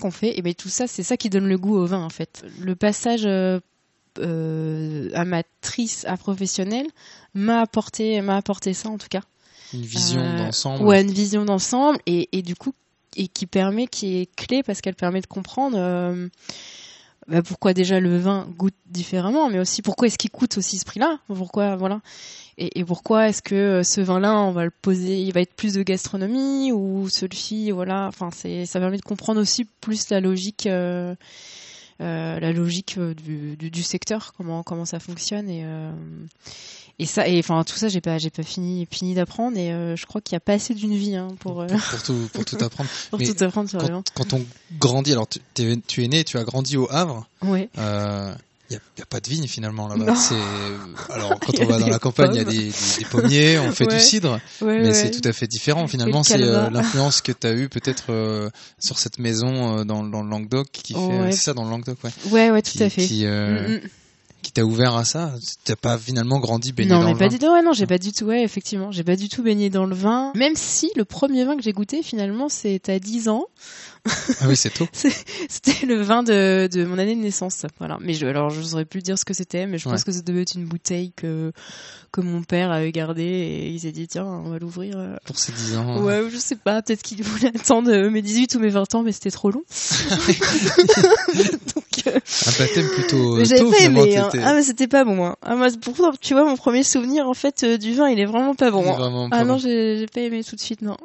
qu'on 0.00 0.10
fait, 0.10 0.38
et 0.38 0.42
ben 0.42 0.54
tout 0.54 0.68
ça 0.68 0.86
c'est 0.86 1.02
ça 1.02 1.16
qui 1.16 1.28
donne 1.30 1.48
le 1.48 1.58
goût 1.58 1.76
au 1.76 1.86
vin 1.86 2.02
en 2.02 2.08
fait. 2.10 2.44
Le 2.60 2.76
passage 2.76 3.22
euh, 3.26 3.58
euh, 4.20 5.10
amatrice 5.14 6.04
à 6.06 6.16
professionnel 6.16 6.86
m'a 7.34 7.60
apporté 7.60 8.20
m'a 8.20 8.36
apporté 8.36 8.74
ça 8.74 8.88
en 8.88 8.98
tout 8.98 9.08
cas. 9.08 9.22
Une 9.74 9.82
vision 9.82 10.20
Euh, 10.20 10.38
d'ensemble. 10.46 10.84
Ouais, 10.84 11.02
une 11.02 11.12
vision 11.12 11.44
d'ensemble 11.44 11.98
et, 12.06 12.28
et 12.32 12.42
du 12.42 12.54
coup, 12.56 12.72
et 13.16 13.28
qui 13.28 13.46
permet, 13.46 13.86
qui 13.86 14.16
est 14.18 14.34
clé 14.34 14.62
parce 14.62 14.80
qu'elle 14.80 14.94
permet 14.94 15.20
de 15.20 15.26
comprendre 15.26 15.76
euh, 15.78 16.28
bah, 17.28 17.42
pourquoi 17.42 17.74
déjà 17.74 18.00
le 18.00 18.18
vin 18.18 18.48
goûte 18.56 18.74
différemment, 18.86 19.50
mais 19.50 19.58
aussi 19.58 19.82
pourquoi 19.82 20.06
est-ce 20.08 20.18
qu'il 20.18 20.30
coûte 20.30 20.58
aussi 20.58 20.78
ce 20.78 20.84
prix-là, 20.84 21.18
pourquoi 21.28 21.76
voilà, 21.76 22.00
et, 22.56 22.80
et 22.80 22.84
pourquoi 22.84 23.28
est-ce 23.28 23.42
que 23.42 23.54
euh, 23.54 23.82
ce 23.84 24.00
vin-là, 24.00 24.34
on 24.40 24.52
va 24.52 24.64
le 24.64 24.70
poser, 24.70 25.20
il 25.20 25.32
va 25.32 25.40
être 25.40 25.54
plus 25.54 25.74
de 25.74 25.82
gastronomie 25.82 26.72
ou 26.72 27.08
celui-ci, 27.08 27.70
voilà, 27.70 28.06
enfin 28.08 28.30
c'est, 28.32 28.66
ça 28.66 28.80
permet 28.80 28.96
de 28.96 29.02
comprendre 29.02 29.40
aussi 29.40 29.64
plus 29.80 30.10
la 30.10 30.20
logique. 30.20 30.66
euh, 30.66 31.14
euh, 32.00 32.38
la 32.38 32.52
logique 32.52 32.94
euh, 32.96 33.12
du, 33.12 33.56
du, 33.56 33.70
du 33.72 33.82
secteur, 33.82 34.32
comment 34.36 34.62
comment 34.62 34.84
ça 34.84 35.00
fonctionne 35.00 35.50
et 35.50 35.62
euh, 35.64 35.90
et 36.98 37.06
ça 37.06 37.28
et 37.28 37.38
enfin 37.38 37.62
tout 37.64 37.76
ça 37.76 37.88
j'ai 37.88 38.00
pas 38.00 38.18
j'ai 38.18 38.30
pas 38.30 38.42
fini 38.42 38.86
fini 38.90 39.14
d'apprendre 39.14 39.56
et 39.56 39.72
euh, 39.72 39.94
je 39.96 40.04
crois 40.06 40.20
qu'il 40.20 40.34
y 40.34 40.36
a 40.36 40.40
pas 40.40 40.54
assez 40.54 40.74
d'une 40.74 40.96
vie 40.96 41.14
hein, 41.16 41.28
pour 41.40 41.60
euh, 41.60 41.66
pour, 41.66 41.78
pour 41.78 42.02
tout, 42.02 42.28
pour 42.32 42.44
tout 42.44 42.56
apprendre. 42.64 42.90
pour 43.10 43.18
Mais 43.20 43.26
tout 43.26 43.44
apprendre. 43.44 43.70
Quand, 43.72 44.02
quand 44.14 44.32
on 44.32 44.44
grandit, 44.78 45.12
alors 45.12 45.28
tu, 45.28 45.38
t'es- 45.54 45.78
tu 45.86 46.04
es 46.04 46.08
né, 46.08 46.24
tu 46.24 46.38
as 46.38 46.44
grandi 46.44 46.76
au 46.76 46.88
Havre. 46.90 47.26
Ouais. 47.42 47.68
Euh, 47.78 48.32
il 48.70 48.74
n'y 48.74 48.76
a, 48.76 48.80
y 48.98 49.02
a 49.02 49.06
pas 49.06 49.20
de 49.20 49.28
vigne 49.30 49.46
finalement 49.46 49.88
là-bas. 49.88 50.12
Alors 51.08 51.38
quand 51.40 51.58
on 51.58 51.64
va 51.66 51.78
dans 51.78 51.86
la 51.88 51.98
campagne, 51.98 52.32
il 52.34 52.36
y 52.36 52.40
a 52.40 52.44
des, 52.44 52.56
des- 52.66 52.72
des 52.98 53.04
pommiers, 53.10 53.58
on 53.58 53.72
fait 53.72 53.86
Ouais. 53.86 53.94
du 53.94 54.00
cidre, 54.00 54.40
Ouais, 54.60 54.80
mais 54.80 54.88
ouais. 54.88 54.92
c'est 54.94 55.10
tout 55.10 55.26
à 55.26 55.32
fait 55.32 55.46
différent. 55.46 55.86
Finalement, 55.88 56.18
le 56.18 56.24
c'est 56.24 56.42
euh, 56.42 56.68
l'influence 56.68 57.22
que 57.22 57.32
tu 57.32 57.46
as 57.46 57.52
eu 57.54 57.70
peut-être 57.70 58.06
euh, 58.10 58.50
sur 58.78 58.98
cette 58.98 59.18
maison 59.18 59.78
euh, 59.78 59.84
dans, 59.84 60.04
dans 60.04 60.22
le 60.22 60.28
Languedoc 60.28 60.68
qui 60.70 60.92
fait, 60.92 60.98
Ouais. 61.00 61.32
c'est 61.32 61.38
ça 61.44 61.54
dans 61.54 61.64
le 61.64 61.70
Languedoc, 61.70 61.96
ouais. 62.04 62.10
Ouais, 62.30 62.50
ouais, 62.50 62.60
tout 62.60 62.72
qui, 62.72 62.82
à 62.82 62.90
fait. 62.90 63.06
Qui, 63.06 63.24
euh, 63.24 63.68
Mm, 63.68 63.74
mm. 63.76 63.80
Qui 64.42 64.52
t'a 64.52 64.64
ouvert 64.64 64.94
à 64.94 65.04
ça. 65.04 65.32
T'as 65.64 65.76
pas 65.76 65.98
finalement 65.98 66.38
grandi 66.38 66.72
baigné 66.72 66.90
non, 66.90 67.00
dans 67.00 67.06
mais 67.06 67.12
le 67.12 67.18
pas 67.18 67.24
vin. 67.24 67.30
du 67.30 67.38
tout. 67.38 67.52
Ouais, 67.52 67.62
non, 67.62 67.72
j'ai 67.72 67.86
pas 67.86 67.98
du 67.98 68.12
tout. 68.12 68.24
Ouais, 68.26 68.42
effectivement, 68.42 68.92
j'ai 68.92 69.04
pas 69.04 69.16
du 69.16 69.28
tout 69.28 69.42
baigné 69.42 69.70
dans 69.70 69.84
le 69.84 69.94
vin. 69.94 70.32
Même 70.34 70.54
si 70.56 70.90
le 70.96 71.04
premier 71.04 71.44
vin 71.44 71.56
que 71.56 71.62
j'ai 71.62 71.72
goûté, 71.72 72.02
finalement, 72.02 72.48
c'est 72.48 72.88
à 72.88 72.98
10 72.98 73.28
ans. 73.28 73.46
Ah 74.40 74.44
oui, 74.48 74.56
c'est 74.56 74.70
tôt. 74.70 74.86
C'était 75.48 75.86
le 75.86 76.00
vin 76.02 76.22
de, 76.22 76.68
de 76.70 76.84
mon 76.84 76.98
année 76.98 77.14
de 77.16 77.20
naissance. 77.20 77.64
Voilà. 77.78 77.98
Mais 78.00 78.14
je, 78.14 78.26
alors, 78.26 78.50
je 78.50 78.60
saurais 78.62 78.84
plus 78.84 79.02
dire 79.02 79.18
ce 79.18 79.24
que 79.24 79.34
c'était, 79.34 79.66
mais 79.66 79.78
je 79.78 79.88
Ouais. 79.88 79.94
pense 79.94 80.04
que 80.04 80.12
ça 80.12 80.20
devait 80.22 80.42
être 80.42 80.54
une 80.54 80.64
bouteille 80.66 81.12
que, 81.16 81.52
que 82.12 82.20
mon 82.20 82.42
père 82.42 82.70
avait 82.70 82.92
gardée 82.92 83.22
et 83.22 83.68
il 83.68 83.80
s'est 83.80 83.92
dit, 83.92 84.06
tiens, 84.08 84.24
on 84.26 84.50
va 84.50 84.58
l'ouvrir. 84.58 84.94
euh. 84.98 85.16
Pour 85.24 85.38
ces 85.38 85.52
10 85.52 85.76
ans. 85.76 86.02
Ouais, 86.02 86.22
je 86.30 86.36
sais 86.36 86.56
pas, 86.56 86.82
peut-être 86.82 87.02
qu'il 87.02 87.22
voulait 87.22 87.48
attendre 87.48 87.90
euh, 87.90 88.10
mes 88.10 88.22
18 88.22 88.54
ou 88.56 88.58
mes 88.60 88.68
20 88.68 88.94
ans, 88.94 89.02
mais 89.02 89.12
c'était 89.12 89.30
trop 89.30 89.50
long. 89.50 89.62
Donc, 91.34 92.06
euh, 92.06 92.18
Un 92.46 92.52
baptême 92.58 92.88
plutôt 92.88 93.44
j'avais 93.44 93.70
pas 93.70 93.78
aimé. 93.80 94.16
hein. 94.16 94.30
Ah, 94.44 94.54
mais 94.54 94.62
c'était 94.62 94.88
pas 94.88 95.04
bon. 95.04 95.24
Hein. 95.26 95.36
Ah, 95.42 95.54
moi, 95.56 95.68
pourtant, 95.80 96.12
tu 96.20 96.34
vois, 96.34 96.44
mon 96.44 96.56
premier 96.56 96.82
souvenir, 96.82 97.26
en 97.28 97.34
fait, 97.34 97.62
euh, 97.64 97.78
du 97.78 97.94
vin, 97.94 98.08
il 98.08 98.18
est 98.20 98.24
vraiment 98.26 98.54
pas 98.54 98.70
bon. 98.70 98.90
Hein. 98.92 98.96
vraiment 98.96 99.30
pas 99.30 99.36
Ah 99.38 99.44
non, 99.44 99.54
bon. 99.54 99.58
j'ai 99.60 99.98
j'ai 99.98 100.06
pas 100.06 100.20
aimé 100.20 100.42
tout 100.44 100.56
de 100.56 100.60
suite, 100.60 100.82
non. 100.82 100.96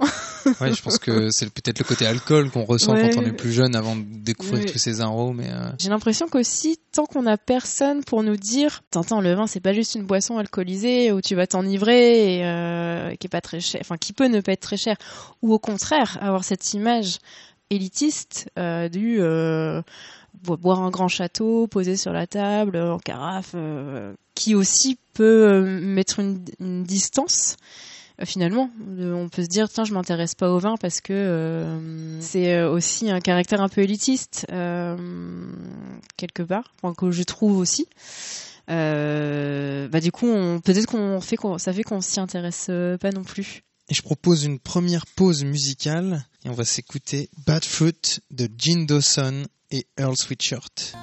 Ouais, 0.61 0.73
je 0.73 0.81
pense 0.81 0.97
que 0.97 1.29
c'est 1.29 1.49
peut-être 1.49 1.79
le 1.79 1.85
côté 1.85 2.05
alcool 2.05 2.49
qu'on 2.49 2.63
ressent 2.65 2.92
Ouais. 2.93 3.09
quand 3.09 3.21
on 3.21 3.25
est 3.25 3.31
plus 3.31 3.51
jeune 3.51 3.75
avant 3.75 3.95
de 3.95 4.03
découvrir 4.03 4.63
tous 4.71 4.77
ces 4.77 5.01
arômes. 5.01 5.37
Mais 5.37 5.49
euh, 5.51 5.69
J'ai 5.79 5.89
l'impression 5.89 6.27
qu'aussi, 6.27 6.77
tant 6.91 7.05
qu'on 7.05 7.25
a 7.25 7.37
personne 7.37 8.03
pour 8.03 8.23
nous 8.23 8.37
dire, 8.37 8.81
t'entends, 8.91 9.21
le 9.21 9.33
vin, 9.33 9.47
c'est 9.47 9.59
pas 9.59 9.73
juste 9.73 9.95
une 9.95 10.03
boisson 10.05 10.37
alcoolisée 10.37 11.11
où 11.11 11.21
tu 11.21 11.35
vas 11.35 11.47
t'enivrer 11.47 12.37
et 12.39 12.45
euh, 12.45 13.15
qui 13.15 13.27
est 13.27 13.29
pas 13.29 13.41
très 13.41 13.59
cher, 13.59 13.81
enfin, 13.81 13.97
qui 13.97 14.13
peut 14.13 14.27
ne 14.27 14.41
pas 14.41 14.53
être 14.53 14.61
très 14.61 14.77
cher, 14.77 14.95
ou 15.41 15.53
au 15.53 15.59
contraire, 15.59 16.17
avoir 16.21 16.43
cette 16.43 16.73
image 16.73 17.17
élitiste 17.69 18.49
euh, 18.59 18.89
du 18.89 19.19
bo- 20.43 20.57
boire 20.57 20.81
un 20.81 20.89
grand 20.89 21.07
château 21.07 21.67
posé 21.67 21.95
sur 21.97 22.11
la 22.13 22.27
table 22.27 22.77
en 22.77 22.99
carafe, 22.99 23.55
qui 24.35 24.55
aussi 24.55 24.97
peut 25.13 25.61
mettre 25.81 26.19
une, 26.19 26.43
une 26.59 26.83
distance. 26.83 27.57
Euh, 28.23 28.25
Finalement, 28.25 28.69
on 28.99 29.29
peut 29.29 29.43
se 29.43 29.47
dire 29.47 29.69
tiens, 29.69 29.83
je 29.83 29.93
m'intéresse 29.93 30.35
pas 30.35 30.51
au 30.51 30.59
vin 30.59 30.75
parce 30.79 31.01
que 31.01 31.13
euh, 31.13 32.21
c'est 32.21 32.53
euh, 32.53 32.71
aussi 32.71 33.09
un 33.09 33.19
caractère 33.19 33.61
un 33.61 33.69
peu 33.69 33.81
élitiste 33.81 34.45
euh, 34.51 34.97
quelque 36.17 36.43
part, 36.43 36.73
enfin, 36.81 36.93
que 36.93 37.11
je 37.11 37.23
trouve 37.23 37.57
aussi. 37.57 37.87
Bah 38.67 39.99
du 39.99 40.11
coup, 40.11 40.27
peut-être 40.63 40.87
qu'on 40.87 41.21
fait, 41.21 41.37
ça 41.57 41.73
fait 41.73 41.83
qu'on 41.83 42.01
s'y 42.01 42.19
intéresse 42.19 42.71
pas 42.99 43.11
non 43.11 43.23
plus. 43.23 43.61
Et 43.89 43.93
je 43.93 44.01
propose 44.01 44.45
une 44.45 44.59
première 44.59 45.05
pause 45.05 45.43
musicale 45.43 46.25
et 46.45 46.49
on 46.49 46.53
va 46.53 46.63
s'écouter 46.63 47.29
Bad 47.45 47.65
Fruit 47.65 48.21
de 48.31 48.47
Gene 48.57 48.85
Dawson 48.85 49.43
et 49.71 49.85
Earl 49.97 50.15
Sweatshirt. 50.15 50.95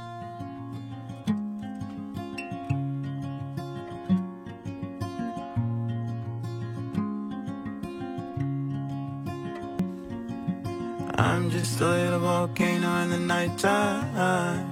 I'm 11.20 11.50
just 11.50 11.78
a 11.82 11.86
little 11.86 12.20
volcano 12.20 13.02
in 13.02 13.10
the 13.10 13.18
nighttime. 13.18 14.64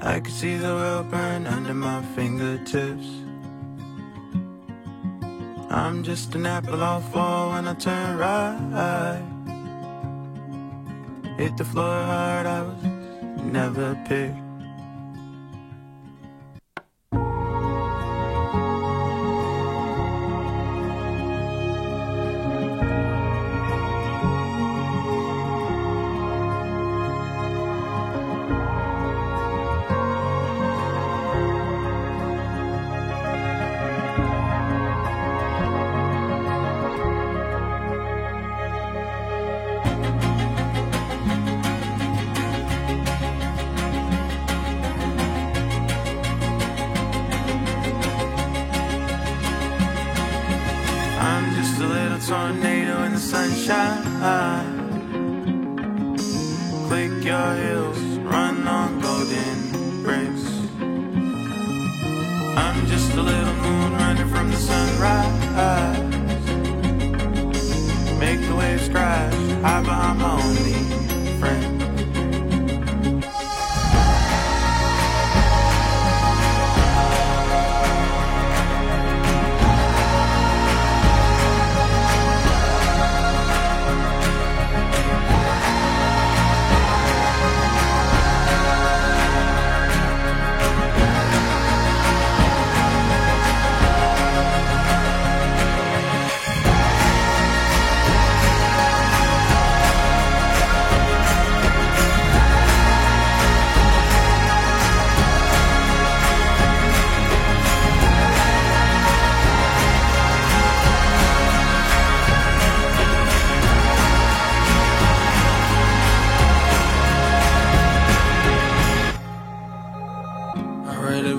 I 0.00 0.18
can 0.18 0.32
see 0.32 0.56
the 0.56 0.74
world 0.74 1.12
burn 1.12 1.46
under 1.46 1.72
my 1.72 2.02
fingertips. 2.16 3.06
I'm 5.70 6.02
just 6.02 6.34
an 6.34 6.46
apple 6.46 6.82
I'll 6.82 7.00
fall 7.00 7.50
when 7.50 7.68
I 7.68 7.74
turn 7.74 8.18
right. 8.18 9.22
Hit 11.38 11.56
the 11.56 11.64
floor 11.64 12.02
hard, 12.02 12.46
I 12.46 12.62
was 12.62 12.82
never 13.44 13.94
picked. 14.08 14.41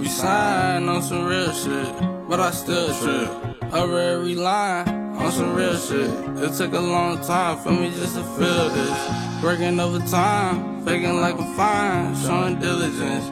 Read 0.04 0.12
every 0.12 0.90
on 0.90 1.02
some 1.02 1.26
real 1.26 1.52
shit, 1.54 2.28
but 2.28 2.38
I 2.38 2.52
still 2.52 2.94
trip. 3.02 3.32
Read 3.72 3.98
every 3.98 4.36
line 4.36 4.90
on 5.16 5.32
some 5.32 5.56
real 5.56 5.78
shit. 5.78 6.10
It 6.44 6.54
took 6.58 6.74
a 6.74 6.80
long 6.80 7.22
time 7.22 7.58
for 7.60 7.72
me 7.72 7.90
just 7.90 8.16
to 8.16 8.24
feel 8.36 8.70
this. 8.70 9.42
Working 9.42 9.80
overtime, 9.80 10.84
faking 10.84 11.22
like 11.22 11.40
I'm 11.40 11.56
fine, 11.56 12.16
showing 12.18 12.60
diligence. 12.60 13.28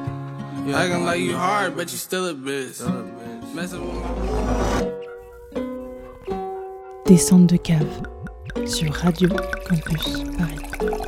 You 0.65 0.73
acting 0.73 1.03
like 1.03 1.19
you 1.19 1.35
hard, 1.35 1.75
but 1.75 1.91
you 1.91 1.97
still 1.97 2.29
a 2.29 2.33
bitch. 2.33 2.79
Messing 3.53 3.81
with 3.85 3.95
my 3.95 4.91
Descente 7.05 7.47
de 7.47 7.57
cave 7.57 8.01
sur 8.65 8.89
Radio 8.91 9.27
Campus 9.67 10.23
Paris. 10.37 11.00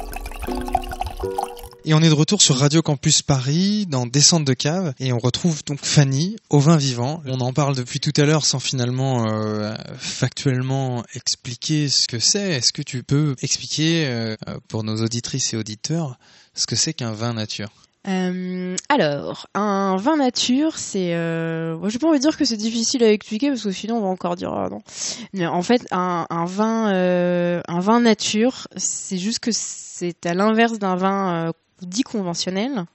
Et 1.86 1.93
on 1.93 2.00
est 2.00 2.08
de 2.08 2.13
retour 2.13 2.41
sur 2.41 2.58
Radio 2.58 2.82
Campus 2.82 3.22
Paris 3.22 3.86
dans 3.88 4.06
Descente 4.06 4.46
de 4.46 4.54
cave 4.54 4.93
et 5.02 5.12
on 5.12 5.17
retrouve 5.17 5.65
donc 5.65 5.80
Fanny 5.84 6.38
au 6.50 6.60
vin 6.60 6.78
vivant. 6.78 7.22
On 7.26 7.41
en 7.41 7.52
parle 7.52 7.76
depuis 7.76 8.00
tout 8.00 8.13
à 8.15 8.24
l'heure 8.24 8.46
sans 8.46 8.60
finalement 8.60 9.28
euh, 9.28 9.76
factuellement 9.98 11.04
expliquer 11.13 11.89
ce 11.89 12.08
que 12.08 12.19
c'est. 12.19 12.52
Est-ce 12.52 12.72
que 12.72 12.84
tu 12.84 13.04
peux 13.04 13.36
expliquer 13.41 14.06
euh, 14.08 14.36
pour 14.69 14.86
nos 14.86 15.04
auditrices 15.04 15.54
et 15.54 15.58
auditeurs 15.58 16.17
ce 16.54 16.67
que 16.67 16.78
c'est 16.78 16.93
qu'un 16.93 17.12
vin 17.12 17.34
nature? 17.34 17.69
Euh, 18.06 18.76
alors, 18.89 19.48
un 19.54 19.96
vin 19.96 20.17
nature, 20.17 20.78
c'est. 20.78 21.13
Euh... 21.15 21.78
Moi, 21.78 21.88
j'ai 21.88 22.00
pas 22.00 22.08
envie 22.08 22.19
de 22.19 22.24
dire 22.24 22.38
que 22.38 22.43
c'est 22.43 22.58
difficile 22.58 23.02
à 23.04 23.12
expliquer 23.12 23.48
parce 23.48 23.63
que 23.63 23.72
sinon 23.72 23.98
on 23.98 24.02
va 24.02 24.08
encore 24.08 24.36
dire 24.36 24.52
ah, 24.52 24.69
non. 24.69 25.48
En 25.48 25.62
fait, 25.62 25.88
un, 25.91 26.46
vin, 26.46 26.93
euh, 26.93 27.62
un 27.67 27.80
vin 27.80 28.02
nature, 28.02 28.67
c'est 28.76 29.17
juste 29.17 29.39
que 29.39 29.52
c'est 29.54 30.26
à 30.26 30.34
l'inverse 30.34 30.80
d'un 30.80 30.96
vin 30.96 31.48
euh, 31.48 31.52
dit 31.86 32.04
conventionnel. 32.04 32.86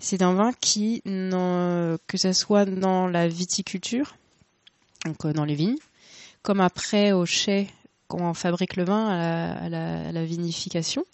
C'est 0.00 0.22
un 0.22 0.34
vin 0.34 0.52
qui, 0.60 1.02
que 1.04 2.16
ça 2.16 2.32
soit 2.32 2.64
dans 2.64 3.06
la 3.06 3.28
viticulture, 3.28 4.16
donc 5.04 5.24
euh, 5.24 5.32
dans 5.32 5.44
les 5.44 5.54
vignes, 5.54 5.78
comme 6.42 6.60
après 6.60 7.12
au 7.12 7.26
chai 7.26 7.68
quand 8.08 8.20
on 8.20 8.34
fabrique 8.34 8.76
le 8.76 8.84
vin 8.84 9.08
à 9.08 9.68
la, 9.68 10.24
vinification 10.24 11.04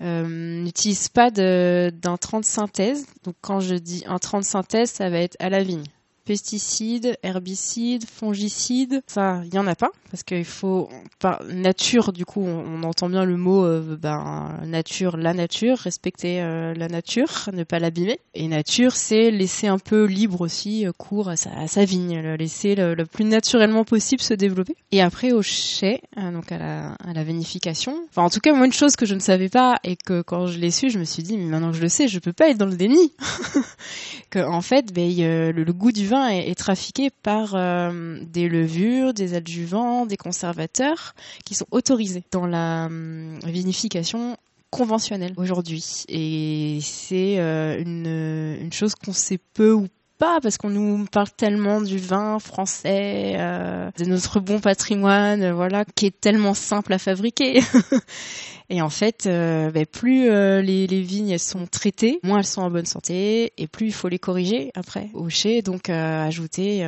euh, 0.00 0.62
n'utilise 0.62 1.08
pas 1.08 1.30
d'intrants 1.30 2.40
de 2.40 2.44
synthèse. 2.44 3.06
Donc 3.24 3.34
quand 3.40 3.60
je 3.60 3.74
dis 3.74 4.04
intrants 4.06 4.38
de 4.38 4.44
synthèse, 4.44 4.90
ça 4.90 5.10
va 5.10 5.18
être 5.18 5.36
à 5.40 5.50
la 5.50 5.62
vigne. 5.62 5.84
Pesticides, 6.30 7.18
herbicides, 7.24 8.04
fongicides, 8.04 9.02
ça, 9.08 9.42
il 9.46 9.52
y 9.52 9.58
en 9.58 9.66
a 9.66 9.74
pas 9.74 9.90
parce 10.10 10.22
qu'il 10.22 10.44
faut 10.44 10.88
par 11.20 11.42
nature 11.44 12.12
du 12.12 12.24
coup 12.24 12.40
on, 12.42 12.82
entend 12.82 13.08
bien 13.08 13.24
le 13.24 13.36
mot 13.36 13.64
euh, 13.64 13.96
ben 14.00 14.58
nature, 14.64 15.16
la 15.16 15.34
nature, 15.34 15.78
respecter 15.78 16.40
euh, 16.40 16.74
la 16.74 16.88
nature, 16.88 17.48
ne 17.52 17.62
pas 17.62 17.78
l'abîmer. 17.78 18.18
Et 18.34 18.48
nature, 18.48 18.96
c'est 18.96 19.30
laisser 19.30 19.68
un 19.68 19.78
peu 19.78 20.04
libre 20.04 20.40
aussi 20.40 20.86
euh, 20.86 20.92
cours 20.92 21.28
à 21.28 21.36
sa, 21.36 21.84
vigne, 21.84 22.18
laisser 22.38 22.74
le, 22.74 23.04
plus 23.04 23.24
naturellement 23.24 23.84
possible 23.84 24.22
se 24.22 24.34
développer. 24.34 24.74
Et 24.90 25.00
après 25.00 25.32
au 25.32 25.42
chai, 25.42 26.00
euh, 26.18 26.32
donc 26.32 26.50
à 26.50 26.58
la, 26.58 26.92
à 26.94 27.12
la 27.14 27.22
vinification. 27.22 27.94
Enfin 28.08 28.22
en 28.22 28.30
tout 28.30 28.40
cas 28.40 28.52
moi 28.52 28.66
une 28.66 28.72
chose 28.72 28.96
que 28.96 29.06
je 29.06 29.14
ne 29.14 29.20
savais 29.20 29.48
pas 29.48 29.76
et 29.84 29.96
que 29.96 30.22
quand 30.22 30.46
je 30.46 30.58
l'ai 30.58 30.70
su, 30.70 30.90
je 30.90 30.98
me 30.98 31.04
suis 31.04 31.22
dit 31.22 31.36
mais 31.36 31.44
maintenant 31.44 31.70
que 31.70 31.76
je 31.76 31.82
le 31.82 31.88
sais, 31.88 32.08
je 32.08 32.18
peux 32.18 32.32
pas 32.32 32.48
être 32.48 32.58
dans 32.58 32.66
le 32.66 32.76
déni. 32.76 33.12
que 34.30 34.38
en 34.38 34.62
fait, 34.62 34.92
ben, 34.92 35.08
le 35.52 35.72
goût 35.72 35.92
du 35.92 36.06
vin 36.06 36.19
est, 36.28 36.54
trafiqué 36.54 37.10
par 37.10 37.54
euh, 37.54 38.20
des 38.22 38.48
levures, 38.48 39.14
des 39.14 39.34
adjuvants, 39.34 40.06
des 40.06 40.16
conservateurs 40.16 41.14
qui 41.44 41.54
sont 41.54 41.66
autorisés 41.70 42.24
dans 42.30 42.46
la 42.46 42.86
hum, 42.86 43.38
vinification 43.44 44.36
conventionnelle 44.70 45.34
aujourd'hui. 45.36 46.04
Et 46.08 46.78
c'est 46.82 47.38
euh, 47.38 47.80
une, 47.80 48.58
une 48.60 48.72
chose 48.72 48.94
qu'on 48.94 49.12
sait 49.12 49.40
peu 49.54 49.72
ou 49.72 49.88
pas 50.20 50.38
parce 50.42 50.58
qu'on 50.58 50.68
nous 50.68 51.06
parle 51.06 51.30
tellement 51.30 51.80
du 51.80 51.96
vin 51.96 52.38
français, 52.38 53.36
euh, 53.36 53.90
de 53.98 54.04
notre 54.04 54.38
bon 54.38 54.60
patrimoine, 54.60 55.42
euh, 55.42 55.54
voilà, 55.54 55.84
qui 55.96 56.06
est 56.06 56.20
tellement 56.20 56.52
simple 56.52 56.92
à 56.92 56.98
fabriquer. 56.98 57.62
et 58.68 58.82
en 58.82 58.90
fait, 58.90 59.24
euh, 59.26 59.70
ben, 59.70 59.86
plus 59.86 60.28
les, 60.28 60.86
vignes 61.00 61.30
elles 61.30 61.38
sont 61.38 61.66
traitées, 61.66 62.20
moins 62.22 62.38
elles 62.38 62.44
sont 62.44 62.60
en 62.60 62.70
bonne 62.70 62.84
santé, 62.84 63.54
et 63.56 63.66
plus 63.66 63.86
il 63.86 63.92
faut 63.94 64.08
les 64.08 64.18
corriger 64.18 64.70
après 64.74 65.08
au 65.14 65.30
chai. 65.30 65.62
Donc 65.62 65.88
ajouter. 65.88 66.86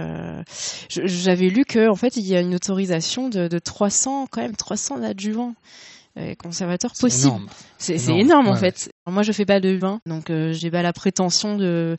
J'avais 0.90 1.48
lu 1.48 1.64
que 1.64 1.88
en 1.88 1.96
fait 1.96 2.16
il 2.16 2.26
y 2.26 2.36
a 2.36 2.40
une 2.40 2.54
autorisation 2.54 3.30
de, 3.30 3.48
de 3.48 3.58
300 3.58 4.26
quand 4.30 4.42
même 4.42 4.56
300 4.56 5.02
adjuvants. 5.02 5.54
Euh, 6.18 6.34
conservateurs 6.34 6.92
possibles. 6.98 7.28
énorme. 7.28 7.46
C'est 7.78 7.96
Énorme, 8.08 8.48
en 8.48 8.56
fait. 8.56 8.90
Moi 9.06 9.22
je 9.22 9.32
fais 9.32 9.46
pas 9.46 9.60
de 9.60 9.70
vin, 9.70 10.00
donc 10.06 10.30
euh, 10.30 10.52
j'ai 10.52 10.70
pas 10.70 10.82
la 10.82 10.92
prétention 10.92 11.56
de 11.56 11.96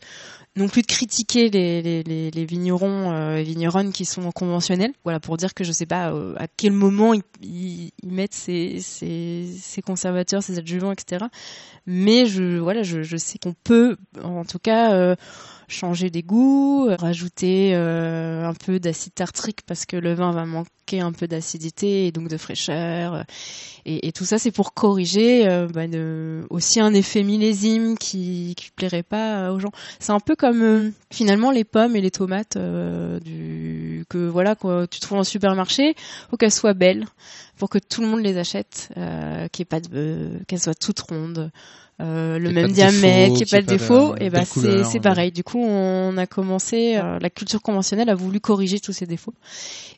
non 0.56 0.68
plus 0.70 0.84
de 0.84 0.88
critiquer 0.88 1.50
les, 1.50 1.82
les, 1.82 2.04
les, 2.04 2.30
les 2.30 2.46
vignerons 2.46 3.12
euh, 3.12 3.38
et 3.38 3.44
vigneronnes 3.44 3.92
qui 3.92 4.06
sont 4.06 4.32
conventionnels. 4.32 4.92
Voilà 5.04 5.20
pour 5.20 5.36
dire 5.36 5.54
que 5.56 5.64
je 5.64 5.72
sais 5.72 5.88
pas 5.88 6.12
euh, 6.12 6.36
à 6.38 6.46
quel 6.48 6.74
moment 6.74 7.14
ils, 7.14 7.24
ils, 7.42 7.92
ils 8.04 8.12
mettent 8.12 8.36
ces, 8.36 8.80
ces, 8.80 9.48
ces 9.60 9.82
conservateurs, 9.82 10.44
ces 10.44 10.60
adjuvants, 10.60 10.92
etc. 10.92 11.26
Mais 11.88 12.28
je 12.28 12.60
voilà 12.60 12.84
je, 12.84 13.02
je 13.02 13.18
sais 13.18 13.40
qu'on 13.40 13.54
peut 13.64 13.98
en 14.24 14.46
tout 14.46 14.60
cas 14.60 14.94
euh, 14.94 15.16
changer 15.68 16.10
des 16.10 16.24
goûts, 16.24 16.88
rajouter 16.90 17.72
euh, 17.74 18.46
un 18.48 18.54
peu 18.54 18.80
d'acide 18.80 19.14
tartrique 19.14 19.60
parce 19.66 19.86
que 19.86 19.96
le 19.98 20.14
vin 20.14 20.32
va 20.32 20.46
manquer 20.46 21.00
un 21.00 21.12
peu 21.12 21.28
d'acidité 21.28 22.08
et 22.08 22.12
donc 22.12 22.28
de 22.28 22.38
fraîcheur. 22.38 23.14
euh, 23.16 23.24
Et, 23.86 24.12
tout 24.12 24.26
ça, 24.26 24.38
c'est 24.38 24.52
pour 24.52 24.74
corriger 24.74 25.48
euh, 25.48 25.68
bah, 25.68 25.84
aussi 26.50 26.80
un 26.80 26.94
effet 26.94 27.24
millésime 27.24 27.98
qui 27.98 28.54
qui 28.58 28.72
plairait 28.72 29.04
pas 29.04 29.52
aux 29.52 29.60
gens. 29.60 29.72
C'est 30.00 30.12
un 30.12 30.20
peu 30.20 30.36
comme 30.36 30.92
finalement 31.12 31.52
les 31.52 31.64
pommes 31.64 31.96
et 31.96 32.02
les 32.02 32.12
tomates 32.12 32.54
que 32.54 34.28
voilà 34.28 34.56
quoi, 34.56 34.88
tu 34.88 35.00
trouves 35.00 35.20
en 35.20 35.24
supermarché, 35.24 35.96
faut 36.30 36.38
qu'elles 36.38 36.52
soient 36.52 36.74
belles 36.74 37.06
pour 37.58 37.70
que 37.70 37.78
tout 37.78 38.02
le 38.02 38.08
monde 38.08 38.22
les 38.22 38.38
achète, 38.38 38.90
qu'elles 39.52 40.60
soient 40.60 40.76
toutes 40.76 41.00
rondes. 41.02 41.52
Euh, 42.02 42.40
le 42.40 42.52
même 42.52 42.72
diamètre, 42.72 43.36
n'y 43.36 43.44
ait 43.44 43.46
pas 43.46 43.62
de 43.62 43.68
défaut, 43.68 44.16
et 44.20 44.30
bah 44.30 44.46
c'est 44.46 44.84
c'est 44.84 44.94
ouais. 44.96 45.00
pareil. 45.00 45.32
Du 45.32 45.44
coup, 45.44 45.60
on 45.60 46.18
a 46.18 46.26
commencé, 46.26 46.98
euh, 46.98 47.20
la 47.20 47.30
culture 47.30 47.62
conventionnelle 47.62 48.10
a 48.10 48.16
voulu 48.16 48.40
corriger 48.40 48.80
tous 48.80 48.94
ces 48.94 49.06
défauts. 49.06 49.36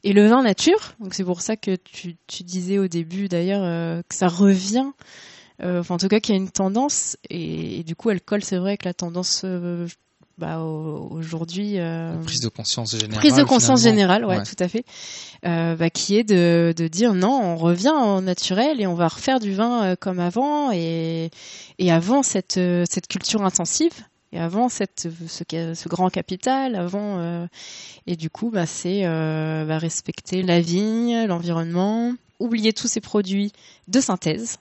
Et 0.03 0.11
le 0.13 0.27
vin 0.27 0.43
nature, 0.43 0.93
donc 0.99 1.13
c'est 1.13 1.23
pour 1.23 1.41
ça 1.41 1.55
que 1.55 1.75
tu, 1.77 2.17
tu 2.27 2.43
disais 2.43 2.77
au 2.79 2.87
début 2.87 3.27
d'ailleurs 3.27 3.63
euh, 3.63 4.01
que 4.07 4.15
ça 4.15 4.27
revient, 4.27 4.91
euh, 5.63 5.79
enfin 5.79 5.95
en 5.95 5.97
tout 5.97 6.09
cas 6.09 6.19
qu'il 6.19 6.35
y 6.35 6.37
a 6.37 6.41
une 6.41 6.51
tendance, 6.51 7.17
et, 7.29 7.79
et 7.79 7.83
du 7.83 7.95
coup 7.95 8.09
elle 8.09 8.21
colle, 8.21 8.43
c'est 8.43 8.57
vrai, 8.57 8.71
avec 8.71 8.83
la 8.83 8.93
tendance 8.93 9.43
euh, 9.45 9.87
bah, 10.37 10.59
au- 10.59 11.07
aujourd'hui. 11.11 11.79
euh, 11.79 12.17
Prise 12.23 12.41
de 12.41 12.49
conscience 12.49 12.91
générale. 12.91 13.17
prise 13.19 13.35
de 13.35 13.43
conscience 13.43 13.81
finalement. 13.81 13.97
générale, 13.97 14.25
ouais, 14.25 14.37
Ouais. 14.37 14.43
tout 14.43 14.61
à 14.63 14.67
fait, 14.67 14.83
euh, 15.45 15.75
bah, 15.75 15.89
qui 15.89 16.17
est 16.17 16.23
de, 16.23 16.73
de 16.75 16.87
dire 16.87 17.13
non, 17.13 17.39
on 17.41 17.55
revient 17.55 17.93
au 17.95 18.21
naturel 18.21 18.81
et 18.81 18.87
on 18.87 18.95
va 18.95 19.07
refaire 19.07 19.39
du 19.39 19.53
vin 19.53 19.83
euh, 19.83 19.95
comme 19.95 20.19
avant 20.19 20.71
et, 20.73 21.29
et 21.79 21.91
avant 21.91 22.21
cette, 22.23 22.59
cette 22.89 23.07
culture 23.07 23.43
intensive 23.43 23.93
et 24.33 24.39
avant 24.39 24.67
cette, 24.67 25.07
ce, 25.27 25.87
grand 25.87 26.09
capital, 26.09 26.75
avant 26.75 27.19
euh, 27.19 27.47
et 28.07 28.17
du 28.17 28.29
coup 28.29 28.49
bah, 28.51 28.65
c'est 28.65 29.03
bah, 29.03 29.77
respecter 29.77 30.41
la 30.41 30.59
vigne, 30.59 31.25
l'environnement 31.27 32.13
oublier 32.41 32.73
tous 32.73 32.89
ces 32.89 32.99
produits 32.99 33.53
de 33.87 34.01
synthèse, 34.01 34.57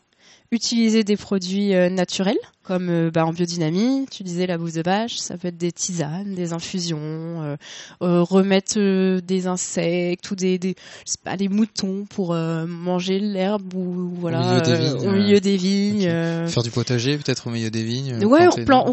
utiliser 0.50 1.02
des 1.04 1.16
produits 1.16 1.74
euh, 1.74 1.88
naturels 1.88 2.36
comme 2.62 2.88
euh, 2.88 3.10
bah, 3.10 3.26
en 3.26 3.32
biodynamie, 3.34 4.06
tu 4.10 4.22
disais 4.22 4.46
la 4.46 4.56
bouse 4.56 4.72
de 4.74 4.82
vache, 4.82 5.16
ça 5.16 5.36
peut 5.36 5.48
être 5.48 5.58
des 5.58 5.70
tisanes, 5.72 6.34
des 6.34 6.54
infusions, 6.54 6.98
euh, 7.00 7.56
euh, 8.02 8.22
remettre 8.22 8.78
euh, 8.78 9.20
des 9.20 9.46
insectes 9.46 10.30
ou 10.30 10.34
des, 10.34 10.58
des, 10.58 10.74
je 11.04 11.10
sais 11.12 11.18
pas, 11.22 11.36
des 11.36 11.48
moutons 11.50 12.06
pour 12.08 12.34
manger 12.34 13.18
l'herbe 13.18 13.74
ou 13.74 14.10
voilà 14.18 14.40
milieu 14.40 14.62
des 14.62 14.76
vignes, 14.76 15.08
au 15.08 15.12
milieu 15.12 15.40
des 15.40 15.56
vignes. 15.56 16.08
Faire 16.48 16.62
du 16.62 16.70
potager 16.70 17.18
peut-être 17.18 17.48
au 17.48 17.50
milieu 17.50 17.70
des 17.70 17.82
vignes. 17.84 18.18
Ouais, 18.24 18.46
replan- 18.64 18.86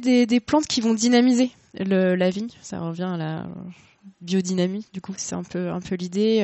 des, 0.00 0.26
des 0.26 0.40
plantes 0.40 0.66
qui 0.66 0.80
vont 0.80 0.94
dynamiser 0.94 1.50
le, 1.78 2.14
la 2.14 2.30
vigne. 2.30 2.48
Ça 2.62 2.80
revient 2.80 3.10
à 3.12 3.16
la 3.18 3.46
biodynamie, 4.22 4.86
du 4.94 5.00
coup, 5.02 5.12
c'est 5.18 5.34
un 5.34 5.42
peu, 5.42 5.68
un 5.70 5.80
peu 5.80 5.94
l'idée. 5.94 6.40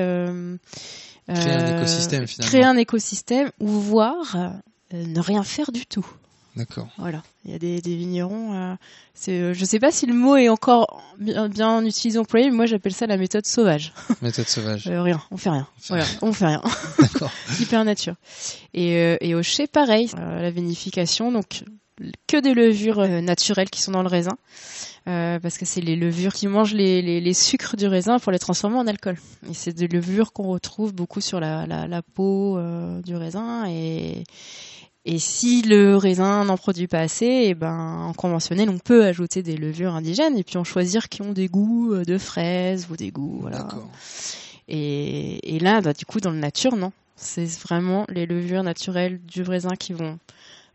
Créer 1.29 1.53
un 1.53 1.67
euh, 1.67 1.79
écosystème, 1.79 2.27
finalement. 2.27 2.49
Créer 2.51 2.65
un 2.65 2.77
écosystème 2.77 3.51
ou 3.61 3.69
voir 3.69 4.37
euh, 4.37 4.51
ne 4.93 5.21
rien 5.21 5.43
faire 5.43 5.73
du 5.73 5.87
tout. 5.87 6.07
D'accord. 6.57 6.89
Voilà, 6.97 7.23
il 7.45 7.51
y 7.51 7.55
a 7.55 7.59
des, 7.59 7.83
des 7.83 7.97
vignerons. 7.97 8.55
Euh, 8.55 8.75
euh, 9.29 9.53
je 9.53 9.65
sais 9.67 9.79
pas 9.79 9.93
si 9.93 10.07
le 10.07 10.15
mot 10.15 10.37
est 10.37 10.49
encore 10.49 11.03
bien, 11.19 11.51
bien 11.51 11.85
utilisé 11.85 12.19
employé, 12.19 12.49
mais 12.49 12.57
moi 12.57 12.67
j'appelle 12.67 12.95
ça 12.95 13.07
la 13.07 13.19
méthode 13.19 13.45
sauvage. 13.45 13.93
Méthode 14.23 14.49
sauvage. 14.49 14.87
Euh, 14.87 15.03
rien, 15.03 15.21
on 15.31 15.37
fait 15.37 15.51
rien. 15.51 15.69
fait 15.79 15.89
Voilà, 15.89 16.05
on 16.23 16.33
fait 16.33 16.47
rien. 16.47 16.63
D'accord. 16.99 17.31
Hyper 17.61 17.85
nature. 17.85 18.15
Et, 18.73 19.19
et 19.21 19.35
au 19.35 19.43
chai, 19.43 19.67
pareil, 19.67 20.11
la 20.17 20.51
vinification, 20.51 21.31
donc 21.31 21.63
que 22.27 22.39
des 22.41 22.55
levures 22.55 23.01
euh, 23.01 23.21
naturelles 23.21 23.71
qui 23.71 23.81
sont 23.81 23.93
dans 23.93 24.03
le 24.03 24.09
raisin, 24.09 24.37
euh, 25.09 25.39
parce 25.39 25.59
que 25.59 25.65
c'est 25.65 25.81
les 25.81 25.97
levures 25.97 26.33
qui 26.33 26.47
mangent 26.47 26.75
les, 26.75 27.01
les, 27.03 27.21
les 27.21 27.35
sucres 27.35 27.77
du 27.77 27.87
raisin 27.87 28.19
pour 28.19 28.33
les 28.33 28.39
transformer 28.39 28.77
en 28.77 28.87
alcool. 28.87 29.17
Et 29.51 29.55
c'est 29.55 29.73
des 29.73 29.89
levures 29.89 30.33
qu'on 30.33 30.49
retrouve 30.49 30.93
beaucoup 30.93 31.21
sur 31.21 31.41
la, 31.41 31.67
la, 31.67 31.87
la 31.87 32.03
peau 32.03 32.59
euh, 32.59 33.01
du 33.03 33.17
raisin. 33.17 33.67
Et, 33.69 34.25
et 35.05 35.19
si 35.19 35.63
le 35.63 35.97
raisin 35.97 36.45
n'en 36.45 36.57
produit 36.57 36.89
pas 36.89 37.01
assez, 37.01 37.27
et 37.27 37.55
ben 37.55 38.07
en 38.09 38.13
conventionnel, 38.13 38.69
on 38.69 38.79
peut 38.79 39.05
ajouter 39.05 39.43
des 39.43 39.57
levures 39.57 39.95
indigènes 39.95 40.37
et 40.37 40.43
puis 40.45 40.59
en 40.59 40.65
choisir 40.65 41.09
qui 41.09 41.23
ont 41.23 41.33
des 41.33 41.49
goûts 41.49 42.05
de 42.05 42.19
fraises 42.19 42.89
ou 42.91 42.97
des 42.97 43.11
goûts. 43.11 43.39
Voilà. 43.43 43.69
Et, 44.69 45.57
et 45.57 45.61
là, 45.61 45.81
bah, 45.81 45.93
du 45.93 46.05
coup, 46.05 46.21
dans 46.21 46.33
le 46.33 46.39
nature, 46.39 46.77
non. 46.77 46.93
C'est 47.15 47.47
vraiment 47.61 48.05
les 48.11 48.27
levures 48.27 48.63
naturelles 48.63 49.21
du 49.25 49.43
raisin 49.43 49.75
qui 49.77 49.95
vont 49.95 50.19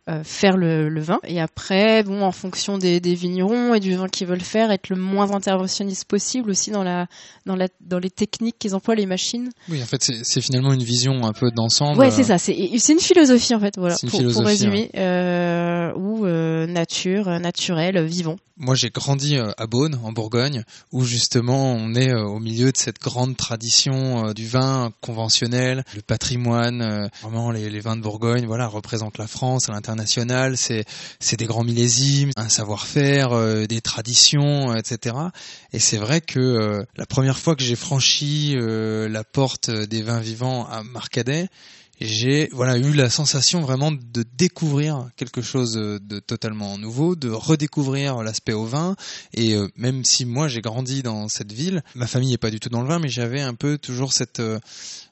euh, 0.09 0.23
faire 0.23 0.57
le, 0.57 0.89
le 0.89 1.01
vin. 1.01 1.19
Et 1.25 1.39
après, 1.39 2.03
bon, 2.03 2.23
en 2.23 2.31
fonction 2.31 2.77
des, 2.77 2.99
des 2.99 3.13
vignerons 3.15 3.73
et 3.73 3.79
du 3.79 3.95
vin 3.95 4.07
qu'ils 4.07 4.27
veulent 4.27 4.41
faire, 4.41 4.71
être 4.71 4.89
le 4.89 4.95
moins 4.95 5.31
interventionniste 5.31 6.05
possible 6.05 6.49
aussi 6.49 6.71
dans 6.71 6.83
la 6.83 7.07
dans 7.45 7.55
la 7.55 7.67
dans 7.81 7.99
les 7.99 8.09
techniques 8.09 8.57
qu'ils 8.59 8.73
emploient, 8.75 8.95
les 8.95 9.05
machines. 9.05 9.49
Oui, 9.69 9.81
en 9.81 9.85
fait, 9.85 10.01
c'est 10.01 10.41
finalement 10.41 10.73
une 10.73 10.83
vision 10.83 11.23
un 11.25 11.33
peu 11.33 11.51
d'ensemble. 11.51 11.99
Ouais, 11.99 12.11
c'est 12.11 12.23
ça. 12.23 12.37
C'est 12.37 12.53
une 12.55 12.99
philosophie 12.99 13.53
en 13.55 13.59
fait. 13.59 13.75
Voilà, 13.77 13.95
pour, 14.09 14.45
résumer, 14.45 14.89
euh, 14.97 15.91
ou 15.95 16.25
euh, 16.25 16.65
nature, 16.67 17.27
euh, 17.27 17.39
naturel, 17.39 17.97
euh, 17.97 18.03
vivant. 18.05 18.37
Moi, 18.57 18.75
j'ai 18.75 18.89
grandi 18.91 19.37
euh, 19.37 19.51
à 19.57 19.65
Beaune, 19.65 19.99
en 20.03 20.11
Bourgogne, 20.11 20.63
où 20.91 21.03
justement 21.03 21.73
on 21.73 21.95
est 21.95 22.11
euh, 22.11 22.23
au 22.25 22.39
milieu 22.39 22.71
de 22.71 22.77
cette 22.77 22.99
grande 22.99 23.35
tradition 23.35 24.27
euh, 24.27 24.33
du 24.33 24.45
vin 24.45 24.91
conventionnel, 25.01 25.83
le 25.95 26.01
patrimoine. 26.01 26.81
euh, 26.81 27.07
Vraiment, 27.23 27.49
les, 27.49 27.69
les 27.71 27.79
vins 27.79 27.95
de 27.95 28.01
Bourgogne, 28.01 28.45
voilà, 28.45 28.67
représentent 28.67 29.17
la 29.17 29.25
France 29.27 29.69
à 29.69 29.73
C'est 30.55 30.85
c'est 31.19 31.37
des 31.37 31.45
grands 31.45 31.63
millésimes, 31.63 32.31
un 32.35 32.49
savoir-faire, 32.49 33.33
euh, 33.33 33.65
des 33.65 33.81
traditions, 33.81 34.71
euh, 34.71 34.75
etc. 34.75 35.15
Et 35.73 35.79
c'est 35.79 35.97
vrai 35.97 36.21
que 36.21 36.39
euh, 36.39 36.83
la 36.97 37.05
première 37.05 37.37
fois 37.37 37.55
que 37.55 37.63
j'ai 37.63 37.75
franchi 37.75 38.55
la 38.55 39.23
porte 39.23 39.69
des 39.69 40.01
vins 40.01 40.19
vivants 40.19 40.67
à 40.67 40.83
Marcadet, 40.83 41.47
j'ai 42.05 42.49
voilà 42.51 42.77
eu 42.77 42.93
la 42.93 43.09
sensation 43.09 43.61
vraiment 43.61 43.91
de 43.91 44.25
découvrir 44.37 45.09
quelque 45.17 45.41
chose 45.41 45.73
de 45.73 46.19
totalement 46.19 46.77
nouveau, 46.77 47.15
de 47.15 47.29
redécouvrir 47.29 48.23
l'aspect 48.23 48.53
au 48.53 48.65
vin. 48.65 48.95
Et 49.33 49.55
euh, 49.55 49.67
même 49.75 50.03
si 50.03 50.25
moi 50.25 50.47
j'ai 50.47 50.61
grandi 50.61 51.03
dans 51.03 51.29
cette 51.29 51.51
ville, 51.51 51.83
ma 51.95 52.07
famille 52.07 52.33
est 52.33 52.37
pas 52.37 52.51
du 52.51 52.59
tout 52.59 52.69
dans 52.69 52.81
le 52.81 52.87
vin, 52.87 52.99
mais 52.99 53.09
j'avais 53.09 53.41
un 53.41 53.53
peu 53.53 53.77
toujours 53.77 54.13
cette 54.13 54.39
euh, 54.39 54.59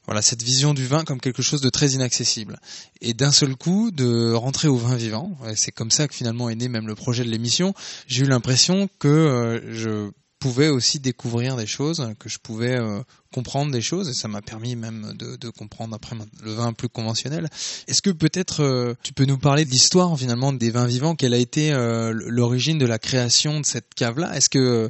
voilà 0.05 0.23
cette 0.23 0.41
vision 0.41 0.73
du 0.73 0.87
vin 0.87 1.03
comme 1.03 1.19
quelque 1.19 1.43
chose 1.43 1.61
de 1.61 1.69
très 1.69 1.91
inaccessible. 1.91 2.59
Et 3.01 3.13
d'un 3.13 3.31
seul 3.31 3.55
coup, 3.55 3.91
de 3.91 4.33
rentrer 4.33 4.67
au 4.67 4.75
vin 4.75 4.95
vivant, 4.95 5.37
c'est 5.55 5.71
comme 5.71 5.91
ça 5.91 6.07
que 6.07 6.15
finalement 6.15 6.49
est 6.49 6.55
né 6.55 6.67
même 6.67 6.87
le 6.87 6.95
projet 6.95 7.23
de 7.23 7.29
l'émission. 7.29 7.75
J'ai 8.07 8.23
eu 8.23 8.27
l'impression 8.27 8.89
que 8.97 9.07
euh, 9.07 9.73
je 9.73 10.09
pouvais 10.39 10.69
aussi 10.69 10.99
découvrir 10.99 11.57
des 11.57 11.67
choses, 11.67 12.13
que 12.17 12.29
je 12.29 12.39
pouvais 12.39 12.79
euh, 12.79 13.01
comprendre 13.33 13.71
des 13.71 13.81
choses, 13.81 14.07
et 14.09 14.13
ça 14.13 14.27
m'a 14.27 14.41
permis 14.41 14.75
même 14.75 15.13
de, 15.13 15.49
comprendre 15.49 15.93
après 15.93 16.15
le 16.41 16.53
vin 16.53 16.71
plus 16.73 16.87
conventionnel. 16.87 17.49
Est-ce 17.87 18.01
que 18.01 18.09
peut-être 18.09 18.63
euh, 18.63 18.93
tu 19.03 19.13
peux 19.13 19.25
nous 19.25 19.37
parler 19.37 19.65
de 19.65 19.69
l'histoire 19.69 20.17
finalement 20.17 20.53
des 20.53 20.71
vins 20.71 20.87
vivants? 20.87 21.15
Quelle 21.15 21.33
a 21.33 21.37
été 21.37 21.73
euh, 21.73 22.13
l'origine 22.13 22.77
de 22.77 22.85
la 22.85 22.99
création 22.99 23.59
de 23.59 23.65
cette 23.65 23.93
cave-là? 23.93 24.35
Est-ce 24.35 24.49
que 24.49 24.89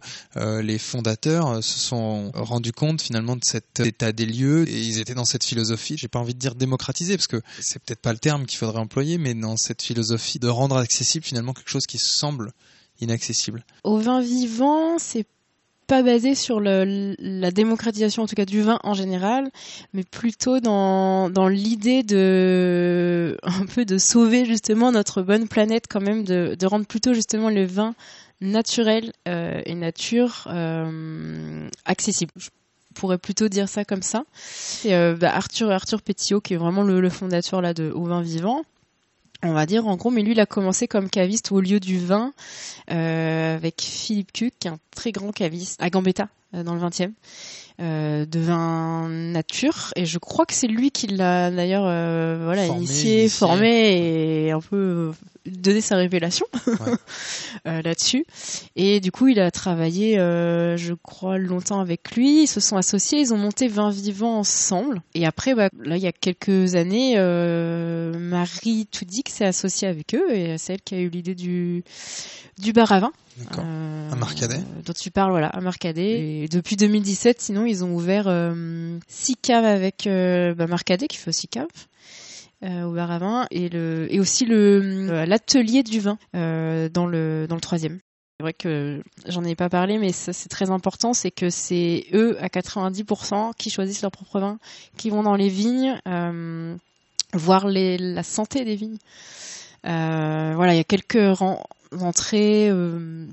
les 0.61 0.77
fondateurs 0.77 1.63
se 1.63 1.79
sont 1.79 2.31
rendus 2.35 2.71
compte 2.71 3.01
finalement 3.01 3.35
de 3.35 3.43
cet 3.43 3.79
état 3.79 4.11
des 4.11 4.25
lieux? 4.25 4.69
Et 4.69 4.79
ils 4.79 4.99
étaient 4.99 5.15
dans 5.15 5.25
cette 5.25 5.43
philosophie 5.43 5.97
J'ai 5.97 6.07
pas 6.07 6.19
envie 6.19 6.35
de 6.35 6.39
dire 6.39 6.55
démocratiser 6.55 7.17
parce 7.17 7.27
que 7.27 7.41
c'est 7.59 7.79
peut-être 7.79 8.01
pas 8.01 8.13
le 8.13 8.19
terme 8.19 8.45
qu'il 8.45 8.59
faudrait 8.59 8.79
employer, 8.79 9.17
mais 9.17 9.33
dans 9.33 9.57
cette 9.57 9.81
philosophie 9.81 10.39
de 10.39 10.47
rendre 10.47 10.77
accessible 10.77 11.25
finalement 11.25 11.53
quelque 11.53 11.69
chose 11.69 11.87
qui 11.87 11.97
semble 11.97 12.51
inaccessible. 13.01 13.65
Au 13.83 13.97
vin 13.97 14.21
vivant, 14.21 14.99
c'est 14.99 15.25
pas 15.89 16.03
basé 16.03 16.35
sur 16.35 16.59
le, 16.59 17.15
la 17.17 17.49
démocratisation 17.49 18.21
en 18.23 18.27
tout 18.27 18.35
cas 18.35 18.45
du 18.45 18.61
vin 18.61 18.79
en 18.83 18.93
général, 18.93 19.49
mais 19.93 20.03
plutôt 20.03 20.59
dans, 20.59 21.31
dans 21.31 21.47
l'idée 21.47 22.03
de 22.03 23.37
un 23.43 23.65
peu 23.65 23.85
de 23.85 23.97
sauver 23.97 24.45
justement 24.45 24.91
notre 24.91 25.23
bonne 25.23 25.47
planète 25.47 25.85
quand 25.89 25.99
même, 25.99 26.23
de, 26.23 26.55
de 26.57 26.67
rendre 26.67 26.85
plutôt 26.85 27.15
justement 27.15 27.49
le 27.49 27.65
vin 27.65 27.95
naturel 28.39 29.11
euh, 29.27 29.61
et 29.65 29.73
nature 29.73 30.47
euh, 30.51 31.67
accessible. 31.85 32.31
Je 32.37 32.49
pourrais 32.93 33.17
plutôt 33.17 33.47
dire 33.47 33.67
ça 33.67 33.83
comme 33.83 34.03
ça. 34.03 34.25
Euh, 34.85 35.15
bah, 35.15 35.35
Arthur 35.35 35.71
Arthur 35.71 36.03
Pétillot 36.03 36.39
qui 36.39 36.53
est 36.53 36.57
vraiment 36.57 36.83
le, 36.83 37.01
le 37.01 37.09
fondateur 37.09 37.61
là 37.63 37.73
de 37.73 37.89
au 37.89 38.03
vin 38.03 38.21
vivant 38.21 38.63
on 39.43 39.53
va 39.53 39.65
dire 39.65 39.87
en 39.87 39.95
gros, 39.95 40.11
mais 40.11 40.21
lui 40.21 40.31
il 40.33 40.39
a 40.39 40.45
commencé 40.45 40.87
comme 40.87 41.09
caviste 41.09 41.51
au 41.51 41.61
lieu 41.61 41.79
du 41.79 41.97
vin 41.99 42.33
euh, 42.91 43.55
avec 43.55 43.81
Philippe 43.81 44.31
Cuc, 44.33 44.53
qui 44.59 44.67
est 44.67 44.71
un 44.71 44.79
très 44.91 45.11
grand 45.11 45.31
caviste 45.31 45.81
à 45.81 45.89
Gambetta 45.89 46.27
euh, 46.55 46.63
dans 46.63 46.73
le 46.73 46.81
20e, 46.81 47.11
euh, 47.79 48.25
de 48.25 48.39
vin 48.39 49.07
nature. 49.09 49.91
Et 49.95 50.05
je 50.05 50.17
crois 50.17 50.45
que 50.45 50.53
c'est 50.53 50.67
lui 50.67 50.91
qui 50.91 51.07
l'a 51.07 51.51
d'ailleurs 51.51 51.85
euh, 51.85 52.41
voilà 52.43 52.65
Formé, 52.65 52.79
initié, 52.79 53.21
initié. 53.21 53.29
formé 53.29 54.45
et 54.47 54.51
un 54.51 54.61
peu 54.61 55.11
donné 55.45 55.81
sa 55.81 55.95
révélation 55.95 56.45
euh, 57.67 57.81
là-dessus. 57.81 58.25
Et 58.75 58.99
du 58.99 59.11
coup, 59.11 59.27
il 59.27 59.39
a 59.39 59.51
travaillé, 59.51 60.19
euh, 60.19 60.77
je 60.77 60.93
crois, 60.93 61.37
longtemps 61.37 61.79
avec 61.79 62.15
lui. 62.15 62.43
Ils 62.43 62.47
se 62.47 62.59
sont 62.59 62.77
associés, 62.77 63.19
ils 63.19 63.33
ont 63.33 63.37
monté 63.37 63.67
Vin 63.67 63.89
Vivant 63.89 64.37
ensemble. 64.37 65.01
Et 65.15 65.25
après, 65.25 65.55
bah, 65.55 65.69
là, 65.83 65.97
il 65.97 66.03
y 66.03 66.07
a 66.07 66.11
quelques 66.11 66.75
années, 66.75 67.15
euh, 67.17 68.17
Marie 68.17 68.87
Toudic 68.87 69.29
s'est 69.29 69.45
associée 69.45 69.87
avec 69.87 70.13
eux 70.15 70.31
et 70.33 70.57
c'est 70.57 70.73
elle 70.73 70.81
qui 70.81 70.95
a 70.95 70.99
eu 70.99 71.09
l'idée 71.09 71.35
du 71.35 71.83
du 72.57 72.73
bar 72.73 72.91
à 72.91 72.99
vin. 72.99 73.11
D'accord. 73.37 73.63
Euh, 73.65 74.11
À 74.11 74.15
Marcadet. 74.15 74.59
dont 74.85 74.93
tu 74.93 75.11
parles, 75.11 75.31
voilà, 75.31 75.47
à 75.47 75.61
Marcadet. 75.61 76.43
Et 76.43 76.47
depuis 76.49 76.75
2017, 76.75 77.41
sinon, 77.41 77.65
ils 77.65 77.85
ont 77.85 77.95
ouvert 77.95 78.25
euh, 78.27 78.97
six 79.07 79.35
caves 79.37 79.63
avec 79.63 80.03
bah, 80.05 80.67
Marcadet, 80.67 81.07
qui 81.07 81.17
fait 81.17 81.29
aussi 81.29 81.47
cave. 81.47 81.67
Au 82.61 82.91
bar 82.91 83.09
à 83.11 83.19
vin 83.19 83.47
et 83.51 83.69
le 83.69 84.07
et 84.13 84.19
aussi 84.19 84.45
le 84.45 85.07
euh, 85.09 85.25
l'atelier 85.25 85.81
du 85.81 86.01
vin 86.01 86.17
euh, 86.35 86.89
dans 86.89 87.05
le 87.05 87.45
dans 87.47 87.55
le 87.55 87.61
troisième. 87.61 87.99
C'est 88.37 88.43
vrai 88.43 88.53
que 88.53 89.01
j'en 89.27 89.43
ai 89.45 89.55
pas 89.55 89.69
parlé, 89.69 89.97
mais 89.97 90.11
ça 90.11 90.33
c'est 90.33 90.49
très 90.49 90.69
important, 90.69 91.13
c'est 91.13 91.31
que 91.31 91.49
c'est 91.49 92.05
eux 92.13 92.37
à 92.41 92.49
90% 92.49 93.53
qui 93.57 93.69
choisissent 93.69 94.01
leur 94.01 94.11
propre 94.11 94.39
vin, 94.39 94.59
qui 94.97 95.09
vont 95.09 95.23
dans 95.23 95.35
les 95.35 95.49
vignes, 95.49 95.99
euh, 96.07 96.75
voir 97.33 97.67
les, 97.67 97.97
la 97.97 98.23
santé 98.23 98.65
des 98.65 98.75
vignes. 98.75 98.97
Voilà, 99.83 100.73
il 100.73 100.77
y 100.77 100.81
a 100.81 100.83
quelques 100.85 101.37
ren- 101.37 101.63
entrées 102.01 102.69
euh, 102.69 103.25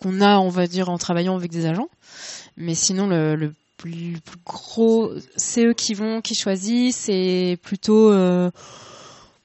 qu'on 0.00 0.20
a, 0.20 0.38
on 0.38 0.48
va 0.48 0.66
dire, 0.66 0.88
en 0.88 0.98
travaillant 0.98 1.36
avec 1.36 1.50
des 1.50 1.66
agents, 1.66 1.88
mais 2.56 2.74
sinon 2.74 3.06
le 3.06 3.52
plus, 3.80 4.16
gros, 4.44 5.12
c'est 5.36 5.64
eux 5.64 5.72
qui 5.72 5.94
vont, 5.94 6.20
qui 6.20 6.34
choisissent, 6.34 7.08
et 7.08 7.56
plutôt 7.62 8.12
euh, 8.12 8.50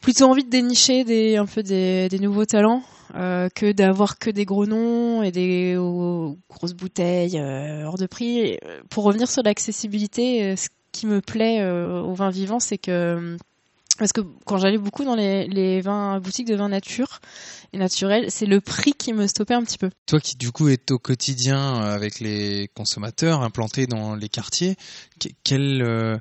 plutôt 0.01 0.25
envie 0.25 0.43
de 0.43 0.49
dénicher 0.49 1.03
des 1.03 1.37
un 1.37 1.45
peu 1.45 1.63
des, 1.63 2.09
nouveaux 2.19 2.45
talents 2.45 2.83
euh, 3.15 3.47
que 3.53 3.71
d'avoir 3.71 4.19
que 4.19 4.29
des 4.29 4.45
gros 4.45 4.65
noms 4.65 5.23
et 5.23 5.31
des 5.31 5.75
grosses 6.49 6.73
bouteilles 6.73 7.39
euh, 7.39 7.85
hors 7.85 7.97
de 7.97 8.05
prix. 8.05 8.57
Pour 8.89 9.05
revenir 9.05 9.29
sur 9.29 9.41
l'accessibilité, 9.43 10.55
ce 10.55 10.67
qui 10.91 11.07
me 11.07 11.21
plaît 11.21 11.65
au 11.65 12.13
vin 12.13 12.29
vivant, 12.29 12.59
c'est 12.59 12.77
que 12.77 13.37
parce 13.97 14.11
que 14.11 14.21
quand 14.45 14.57
j'allais 14.57 14.77
beaucoup 14.77 15.03
dans 15.03 15.15
les, 15.15 15.81
vins 15.81 16.19
boutiques 16.19 16.47
de 16.47 16.55
vin 16.55 16.69
nature 16.69 17.19
et 17.73 17.77
naturel, 17.77 18.25
c'est 18.29 18.45
le 18.45 18.61
prix 18.61 18.93
qui 18.93 19.13
me 19.13 19.27
stoppait 19.27 19.53
un 19.53 19.63
petit 19.63 19.77
peu. 19.77 19.89
Toi 20.05 20.19
qui 20.19 20.35
du 20.35 20.51
coup 20.51 20.67
est 20.69 20.91
au 20.91 20.99
quotidien 20.99 21.75
avec 21.81 22.19
les 22.19 22.69
consommateurs 22.75 23.41
implantés 23.41 23.87
dans 23.87 24.15
les 24.15 24.29
quartiers, 24.29 24.75
que- 25.19 25.29
quel, 25.43 25.81
euh, 25.81 26.17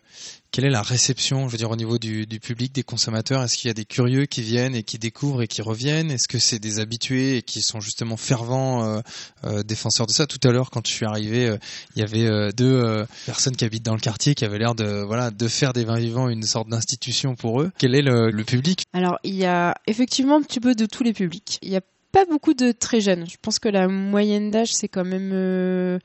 quelle 0.54 0.66
est 0.66 0.70
la 0.70 0.82
réception, 0.82 1.48
je 1.48 1.52
veux 1.52 1.58
dire, 1.58 1.72
au 1.72 1.74
niveau 1.74 1.98
du, 1.98 2.26
du 2.26 2.38
public, 2.38 2.72
des 2.72 2.84
consommateurs? 2.84 3.42
Est-ce 3.42 3.56
qu'il 3.56 3.66
y 3.66 3.72
a 3.72 3.74
des 3.74 3.84
curieux 3.84 4.26
qui 4.26 4.40
viennent 4.40 4.76
et 4.76 4.84
qui 4.84 5.00
découvrent 5.00 5.42
et 5.42 5.48
qui 5.48 5.62
reviennent? 5.62 6.12
Est-ce 6.12 6.28
que 6.28 6.38
c'est 6.38 6.60
des 6.60 6.78
habitués 6.78 7.38
et 7.38 7.42
qui 7.42 7.60
sont 7.60 7.80
justement 7.80 8.16
fervents 8.16 8.84
euh, 8.84 9.00
euh, 9.42 9.64
défenseurs 9.64 10.06
de 10.06 10.12
ça? 10.12 10.28
Tout 10.28 10.38
à 10.44 10.52
l'heure, 10.52 10.70
quand 10.70 10.86
je 10.86 10.92
suis 10.92 11.06
arrivé, 11.06 11.48
euh, 11.48 11.56
il 11.96 12.02
y 12.02 12.04
avait 12.04 12.26
euh, 12.26 12.52
deux 12.52 13.04
personnes 13.26 13.56
qui 13.56 13.64
habitent 13.64 13.84
dans 13.84 13.96
le 13.96 14.00
quartier 14.00 14.36
qui 14.36 14.44
avaient 14.44 14.60
l'air 14.60 14.76
de 14.76 15.02
voilà 15.04 15.32
de 15.32 15.48
faire 15.48 15.72
des 15.72 15.84
vins 15.84 15.98
vivants 15.98 16.28
une 16.28 16.44
sorte 16.44 16.68
d'institution 16.68 17.34
pour 17.34 17.60
eux. 17.60 17.72
Quel 17.76 17.96
est 17.96 18.02
le, 18.02 18.30
le 18.30 18.44
public? 18.44 18.84
Alors, 18.92 19.18
il 19.24 19.34
y 19.34 19.46
a 19.46 19.74
effectivement 19.88 20.36
un 20.36 20.42
petit 20.42 20.60
peu 20.60 20.76
de 20.76 20.86
tous 20.86 21.02
les 21.02 21.14
publics. 21.14 21.58
Il 21.62 21.70
y 21.70 21.76
a 21.76 21.82
pas 22.12 22.26
beaucoup 22.26 22.54
de 22.54 22.70
très 22.70 23.00
jeunes. 23.00 23.26
Je 23.28 23.38
pense 23.42 23.58
que 23.58 23.68
la 23.68 23.88
moyenne 23.88 24.52
d'âge, 24.52 24.72
c'est 24.72 24.86
quand 24.86 25.04
même 25.04 25.98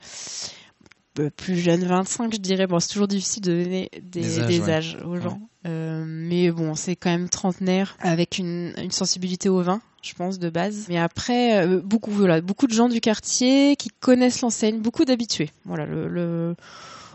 plus 1.36 1.56
jeune, 1.56 1.84
25, 1.84 2.32
je 2.34 2.38
dirais. 2.38 2.66
Bon, 2.66 2.80
c'est 2.80 2.88
toujours 2.92 3.08
difficile 3.08 3.42
de 3.42 3.62
donner 3.62 3.90
des, 4.02 4.20
Des 4.20 4.38
âges, 4.40 4.46
des 4.48 4.60
ouais. 4.60 4.72
âges 4.72 4.98
aux 5.04 5.16
gens. 5.16 5.40
Euh, 5.66 6.04
mais 6.06 6.50
bon, 6.50 6.74
c'est 6.74 6.96
quand 6.96 7.10
même 7.10 7.28
trentenaire 7.28 7.96
avec 8.00 8.38
une, 8.38 8.72
une 8.78 8.90
sensibilité 8.90 9.48
au 9.48 9.60
vin, 9.60 9.82
je 10.02 10.14
pense, 10.14 10.38
de 10.38 10.48
base. 10.48 10.86
Mais 10.88 10.98
après, 10.98 11.66
euh, 11.66 11.80
beaucoup, 11.84 12.10
voilà, 12.10 12.40
beaucoup 12.40 12.66
de 12.66 12.72
gens 12.72 12.88
du 12.88 13.00
quartier 13.00 13.76
qui 13.76 13.90
connaissent 14.00 14.40
l'enseigne, 14.40 14.80
beaucoup 14.80 15.04
d'habitués. 15.04 15.50
Voilà, 15.66 15.84
le, 15.84 16.08
le, 16.08 16.54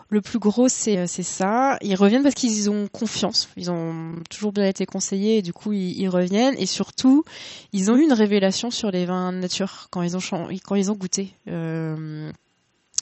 le 0.10 0.22
plus 0.22 0.38
gros, 0.38 0.68
c'est 0.70 0.98
euh, 1.00 1.08
c'est 1.08 1.24
ça. 1.24 1.78
Ils 1.82 1.96
reviennent 1.96 2.22
parce 2.22 2.36
qu'ils 2.36 2.70
ont 2.70 2.88
confiance. 2.88 3.50
Ils 3.58 3.72
ont 3.72 4.14
toujours 4.30 4.52
bien 4.52 4.68
été 4.68 4.86
conseillés 4.86 5.38
et 5.38 5.42
du 5.42 5.52
coup, 5.54 5.74
ils, 5.74 6.00
ils 6.00 6.10
reviennent. 6.10 6.56
Et 6.60 6.68
surtout, 6.68 7.24
ils 7.74 7.90
ont 7.90 7.96
eu 7.98 8.04
une 8.04 8.14
révélation 8.14 8.70
sur 8.70 8.92
les 8.92 9.06
vins 9.08 9.32
nature 9.32 9.88
quand 9.90 10.04
ils 10.04 10.16
ont, 10.16 10.20
quand 10.64 10.76
ils 10.76 10.92
ont 10.92 10.96
goûté. 10.96 11.34
Euh, 11.48 12.32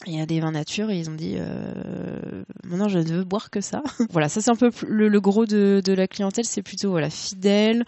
il 0.05 0.17
y 0.17 0.21
a 0.21 0.25
des 0.25 0.39
vins 0.39 0.51
nature 0.51 0.89
et 0.91 0.99
ils 0.99 1.09
ont 1.09 1.15
dit 1.15 1.35
euh, 1.37 2.43
maintenant 2.63 2.89
je 2.89 2.99
ne 2.99 3.03
veux 3.03 3.23
boire 3.23 3.49
que 3.49 3.61
ça. 3.61 3.81
voilà, 4.11 4.27
ça 4.29 4.41
c'est 4.41 4.49
un 4.51 4.55
peu 4.55 4.69
le, 4.87 5.07
le 5.07 5.21
gros 5.21 5.45
de, 5.45 5.81
de 5.83 5.93
la 5.93 6.07
clientèle, 6.07 6.45
c'est 6.45 6.61
plutôt 6.61 6.89
voilà 6.89 7.09
fidèle, 7.09 7.85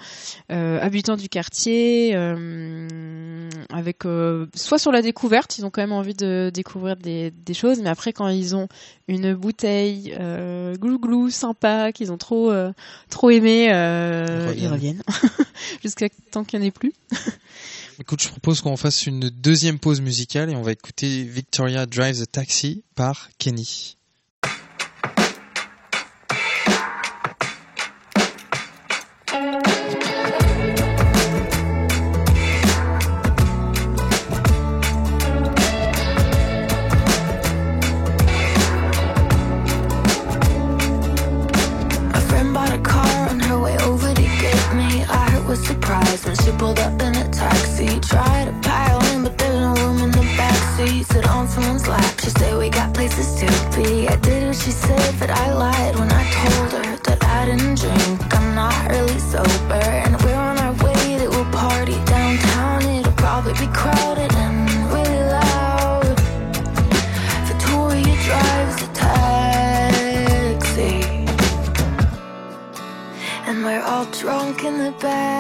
euh, 0.52 0.80
habitants 0.82 1.18
du 1.18 1.28
quartier, 1.30 2.14
euh, 2.16 3.50
avec 3.74 4.06
euh, 4.06 4.48
soit 4.56 4.78
sur 4.80 4.92
la 4.92 5.02
découverte, 5.02 5.58
ils 5.58 5.66
ont 5.66 5.70
quand 5.70 5.82
même 5.82 5.92
envie 5.92 6.14
de 6.14 6.52
découvrir 6.54 6.96
des, 6.96 7.32
des 7.32 7.54
choses, 7.54 7.80
mais 7.82 7.90
après 7.90 8.14
quand 8.14 8.28
ils 8.30 8.56
ont 8.56 8.68
une 9.08 9.34
bouteille 9.34 10.16
euh, 10.20 10.76
glou-glou 10.76 11.30
sympa 11.30 11.92
qu'ils 11.92 12.12
ont 12.12 12.18
trop 12.18 12.50
euh, 12.52 12.72
trop 13.10 13.30
aimé, 13.30 13.68
euh, 13.74 14.54
Ils 14.58 14.68
reviennent. 14.68 14.72
reviennent 14.72 15.02
jusqu'à 15.84 16.08
temps 16.32 16.44
qu'il 16.44 16.60
n'y 16.60 16.66
en 16.66 16.68
ait 16.70 16.72
plus. 16.72 16.94
Écoute, 17.98 18.22
je 18.22 18.28
propose 18.28 18.62
qu'on 18.62 18.76
fasse 18.76 19.06
une 19.06 19.30
deuxième 19.30 19.80
pause 19.80 20.02
musicale 20.02 20.50
et 20.50 20.56
on 20.56 20.62
va 20.62 20.74
écouter 20.74 21.24
Victoria 21.24 21.86
Drives 21.86 22.22
a 22.22 22.26
Taxi 22.26 22.84
par 22.96 23.30
Kenny. 23.38 23.95
But 55.28 55.40
I 55.40 55.54
lied 55.54 55.96
when 55.96 56.12
I 56.12 56.24
told 56.38 56.72
her 56.74 56.98
that 57.06 57.24
I 57.24 57.46
didn't 57.46 57.80
drink. 57.80 58.36
I'm 58.36 58.54
not 58.54 58.92
really 58.92 59.18
sober, 59.18 59.86
and 60.04 60.22
we're 60.22 60.36
on 60.36 60.60
our 60.60 60.74
way 60.84 61.18
to 61.18 61.28
a 61.42 61.46
party 61.52 61.98
downtown. 62.06 62.84
It'll 62.84 63.12
probably 63.14 63.54
be 63.54 63.66
crowded 63.74 64.32
and 64.44 64.70
really 64.94 65.24
loud. 65.38 66.16
Victoria 67.50 68.16
drives 68.28 68.84
a 68.84 68.88
taxi. 68.94 71.02
And 73.48 73.66
we're 73.66 73.82
all 73.82 74.06
drunk 74.22 74.64
in 74.64 74.78
the 74.78 74.92
back 75.02 75.35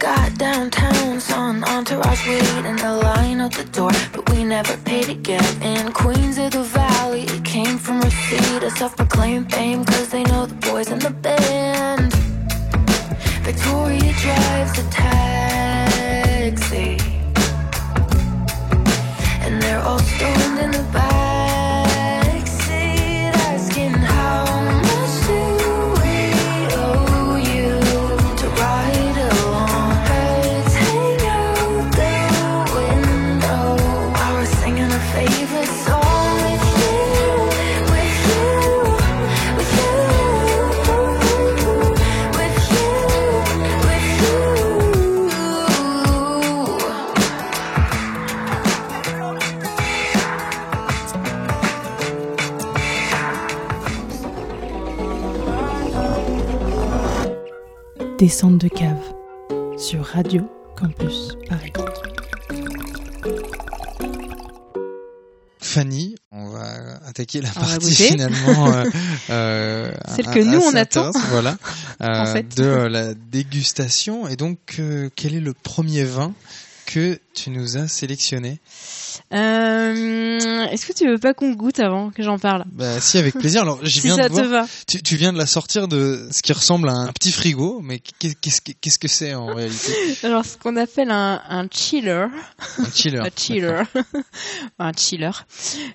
got 0.00 0.36
downtown, 0.38 1.20
saw 1.20 1.50
an 1.50 1.62
entourage 1.62 2.26
waiting 2.26 2.64
in 2.64 2.76
line 2.78 3.38
at 3.38 3.52
the 3.52 3.64
door, 3.64 3.90
but 4.14 4.26
we 4.30 4.44
never 4.44 4.74
paid 4.78 5.04
to 5.04 5.14
get 5.14 5.44
in. 5.62 5.92
Queens 5.92 6.38
of 6.38 6.52
the 6.52 6.62
Valley, 6.62 7.24
it 7.24 7.44
came 7.44 7.76
from 7.76 8.00
receipt, 8.00 8.62
a 8.62 8.70
self-proclaimed 8.70 9.52
fame, 9.52 9.84
cause 9.84 10.08
they 10.08 10.22
know 10.24 10.46
the 10.46 10.54
boys 10.54 10.90
in 10.90 11.00
the 11.00 11.10
band. 11.10 12.14
Victoria 13.44 14.12
drives 14.24 14.78
a 14.78 14.90
taxi, 14.90 16.96
and 19.44 19.62
they're 19.62 19.82
all 19.82 19.98
stoned 19.98 20.58
in 20.60 20.70
the 20.70 20.82
back 20.94 21.09
Descente 58.20 58.58
de 58.58 58.68
cave 58.68 59.14
sur 59.78 60.04
Radio 60.04 60.42
Campus 60.76 61.38
Paris. 61.48 61.72
Fanny, 65.58 66.16
on 66.30 66.50
va 66.50 66.98
attaquer 67.06 67.40
la 67.40 67.48
On 67.56 67.60
partie 67.60 67.94
finalement 67.94 68.74
euh, 68.74 68.84
euh, 69.30 69.92
Celle 70.14 70.26
que 70.26 70.40
nous, 70.40 70.60
on 70.60 70.74
attend. 70.74 71.12
voilà, 71.30 71.56
En 72.00 72.26
euh, 72.26 72.26
fait. 72.26 72.54
de 72.58 72.66
la 72.66 73.14
dégustation. 73.14 74.28
Et 74.28 74.36
donc, 74.36 74.76
euh, 74.80 75.08
quel 75.16 75.34
est 75.34 75.40
le 75.40 75.54
premier 75.54 76.04
vin 76.04 76.34
que 76.92 77.18
tu 77.34 77.50
nous 77.50 77.76
as 77.76 77.86
sélectionné 77.88 78.58
Euh, 79.32 80.66
Est-ce 80.70 80.86
que 80.86 80.92
tu 80.92 81.06
veux 81.08 81.18
pas 81.18 81.34
qu'on 81.34 81.52
goûte 81.52 81.78
avant 81.80 82.10
que 82.10 82.22
j'en 82.22 82.38
parle? 82.38 82.64
Bah 82.72 83.00
si, 83.00 83.18
avec 83.18 83.34
plaisir. 83.34 83.62
Alors, 83.62 83.80
Si 83.86 84.00
viens 84.00 84.16
ça 84.16 84.28
de 84.28 84.34
te 84.34 84.40
voir. 84.40 84.64
va. 84.64 84.66
Tu, 84.86 85.02
tu 85.02 85.16
viens 85.16 85.32
de 85.32 85.38
la 85.38 85.46
sortir 85.46 85.88
de 85.88 86.28
ce 86.32 86.42
qui 86.42 86.52
ressemble 86.52 86.88
à 86.88 86.92
un 86.92 87.12
petit 87.12 87.30
frigo, 87.32 87.80
mais 87.82 88.00
qu'est- 88.00 88.34
qu'est-ce 88.80 88.98
que 88.98 89.08
c'est 89.08 89.34
en 89.34 89.46
réalité? 89.54 89.92
Alors, 90.24 90.44
ce 90.44 90.56
qu'on 90.56 90.76
appelle 90.76 91.10
un, 91.10 91.40
un 91.48 91.66
chiller. 91.70 92.26
Un 92.78 92.90
chiller. 92.92 93.18
Un 93.24 93.30
chiller. 93.36 93.82
un 94.78 94.92
chiller. 94.92 95.30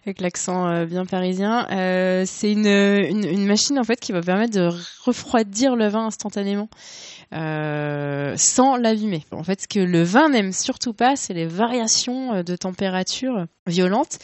Avec 0.05 0.21
l'accent 0.21 0.67
euh, 0.69 0.85
bien 0.85 1.05
parisien. 1.05 1.67
Euh, 1.71 2.23
c'est 2.25 2.51
une, 2.51 2.67
une, 2.67 3.25
une 3.25 3.45
machine, 3.45 3.77
en 3.79 3.83
fait, 3.83 3.99
qui 3.99 4.11
va 4.11 4.21
permettre 4.21 4.53
de 4.53 4.69
refroidir 5.05 5.75
le 5.75 5.87
vin 5.89 6.05
instantanément. 6.07 6.69
Euh, 7.33 8.35
sans 8.37 8.77
l'abîmer. 8.77 9.23
En 9.31 9.43
fait, 9.43 9.61
ce 9.61 9.67
que 9.67 9.79
le 9.79 10.03
vin 10.03 10.29
n'aime 10.29 10.51
surtout 10.51 10.93
pas, 10.93 11.15
c'est 11.15 11.33
les 11.33 11.47
variations 11.47 12.35
euh, 12.35 12.43
de 12.43 12.55
température 12.55 13.45
violentes. 13.67 14.19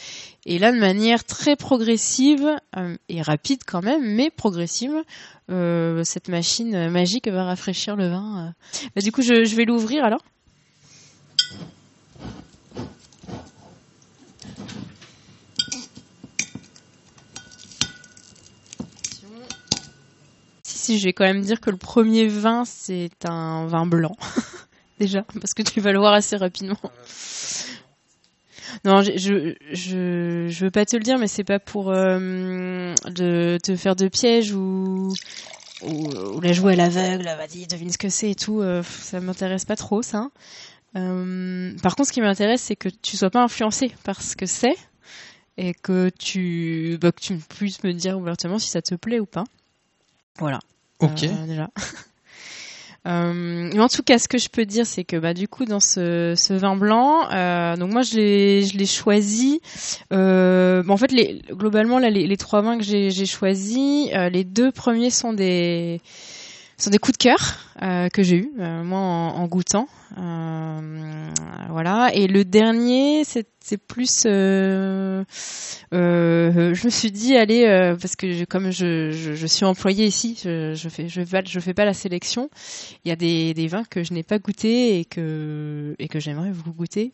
Et 0.46 0.58
là, 0.58 0.72
de 0.72 0.78
manière 0.78 1.24
très 1.24 1.56
progressive 1.56 2.48
euh, 2.76 2.96
et 3.08 3.22
rapide 3.22 3.60
quand 3.66 3.82
même, 3.82 4.02
mais 4.14 4.30
progressive, 4.30 4.94
cette 6.04 6.28
machine 6.28 6.88
magique 6.88 7.28
va 7.28 7.44
rafraîchir 7.44 7.94
le 7.94 8.08
vin. 8.08 8.54
Bah, 8.96 9.02
du 9.02 9.12
coup, 9.12 9.20
je 9.20 9.54
vais 9.54 9.66
l'ouvrir 9.66 10.02
alors. 10.02 10.22
Si, 20.92 20.98
je 20.98 21.04
vais 21.04 21.12
quand 21.12 21.24
même 21.24 21.40
dire 21.42 21.60
que 21.60 21.70
le 21.70 21.76
premier 21.78 22.26
vin, 22.28 22.64
c'est 22.64 23.10
un 23.24 23.66
vin 23.66 23.86
blanc. 23.86 24.16
Déjà, 24.98 25.22
parce 25.40 25.54
que 25.54 25.62
tu 25.62 25.80
vas 25.80 25.92
le 25.92 25.98
voir 25.98 26.12
assez 26.12 26.36
rapidement. 26.36 26.76
Non, 28.84 29.02
je, 29.02 29.12
je, 29.16 29.54
je, 29.72 30.46
je 30.48 30.64
veux 30.64 30.70
pas 30.70 30.84
te 30.86 30.96
le 30.96 31.02
dire, 31.02 31.18
mais 31.18 31.26
c'est 31.28 31.44
pas 31.44 31.58
pour 31.58 31.90
euh, 31.90 32.94
de 33.06 33.58
te 33.62 33.76
faire 33.76 33.96
de 33.96 34.08
piège 34.08 34.52
ou, 34.54 35.12
ou, 35.82 36.08
ou 36.08 36.40
la 36.40 36.52
jouer 36.52 36.72
à 36.72 36.76
l'aveugle, 36.76 37.24
vas-y, 37.24 37.66
devine 37.66 37.90
ce 37.90 37.98
que 37.98 38.08
c'est 38.08 38.30
et 38.30 38.34
tout. 38.34 38.60
euh, 38.60 38.82
ça 38.82 39.20
m'intéresse 39.20 39.64
pas 39.64 39.76
trop, 39.76 40.02
ça. 40.02 40.30
Euh, 40.96 41.72
par 41.82 41.96
contre, 41.96 42.08
ce 42.08 42.12
qui 42.12 42.20
m'intéresse, 42.20 42.62
c'est 42.62 42.76
que 42.76 42.88
tu 42.88 43.16
sois 43.16 43.30
pas 43.30 43.42
influencé 43.42 43.92
par 44.04 44.22
ce 44.22 44.36
que 44.36 44.46
c'est 44.46 44.76
et 45.58 45.74
que 45.74 46.10
tu, 46.18 46.98
bah, 47.00 47.12
que 47.12 47.20
tu 47.20 47.36
puisses 47.36 47.82
me 47.84 47.92
dire 47.92 48.18
ouvertement 48.18 48.58
si 48.58 48.68
ça 48.68 48.82
te 48.82 48.94
plaît 48.94 49.20
ou 49.20 49.26
pas. 49.26 49.44
Voilà. 50.38 50.60
Ok. 51.02 51.24
Euh. 51.24 51.66
Euh, 53.04 53.76
en 53.78 53.88
tout 53.88 54.04
cas, 54.04 54.18
ce 54.18 54.28
que 54.28 54.38
je 54.38 54.48
peux 54.48 54.64
dire, 54.64 54.86
c'est 54.86 55.02
que 55.02 55.16
bah 55.16 55.34
du 55.34 55.48
coup 55.48 55.64
dans 55.64 55.80
ce, 55.80 56.52
vin 56.52 56.76
blanc, 56.76 57.28
euh, 57.32 57.76
donc 57.76 57.90
moi 57.90 58.02
je 58.02 58.16
l'ai 58.76 58.86
choisi. 58.86 59.60
Euh, 60.12 60.84
en 60.88 60.96
fait, 60.96 61.10
les, 61.10 61.42
globalement 61.50 61.98
là, 61.98 62.10
les, 62.10 62.28
les 62.28 62.36
trois 62.36 62.62
vins 62.62 62.78
que 62.78 62.84
j'ai 62.84 63.10
j'ai 63.10 63.26
choisis, 63.26 64.08
euh, 64.14 64.28
les 64.28 64.44
deux 64.44 64.70
premiers 64.70 65.10
sont 65.10 65.32
des 65.32 66.00
sont 66.82 66.90
des 66.90 66.98
coups 66.98 67.16
de 67.16 67.22
cœur 67.22 67.38
euh, 67.82 68.08
que 68.08 68.22
j'ai 68.22 68.36
eu 68.36 68.52
euh, 68.58 68.82
moi 68.82 68.98
en, 68.98 69.46
goûtant. 69.46 69.88
Euh, 70.18 71.30
voilà. 71.70 72.10
Et 72.12 72.26
le 72.26 72.44
dernier, 72.44 73.22
c'est 73.24 73.46
plus. 73.78 74.24
je 74.24 75.24
me 75.92 76.90
suis 76.90 77.12
dit, 77.12 77.36
allez, 77.36 77.94
parce 78.00 78.16
que 78.16 78.44
comme 78.44 78.72
je, 78.72 79.46
suis 79.46 79.64
employée 79.64 80.06
ici, 80.06 80.40
je, 80.42 80.74
je 80.74 81.60
fais 81.60 81.74
pas 81.74 81.84
la 81.84 81.94
sélection. 81.94 82.50
Il 83.04 83.10
y 83.10 83.12
a 83.12 83.16
des, 83.16 83.68
vins 83.68 83.84
que 83.84 84.02
je 84.02 84.12
n'ai 84.12 84.24
pas 84.24 84.38
goûté 84.38 84.98
et 84.98 85.04
que 85.04 85.94
et 85.98 86.08
que 86.08 86.18
j'aimerais 86.18 86.50
vous 86.50 86.72
goûter. 86.72 87.12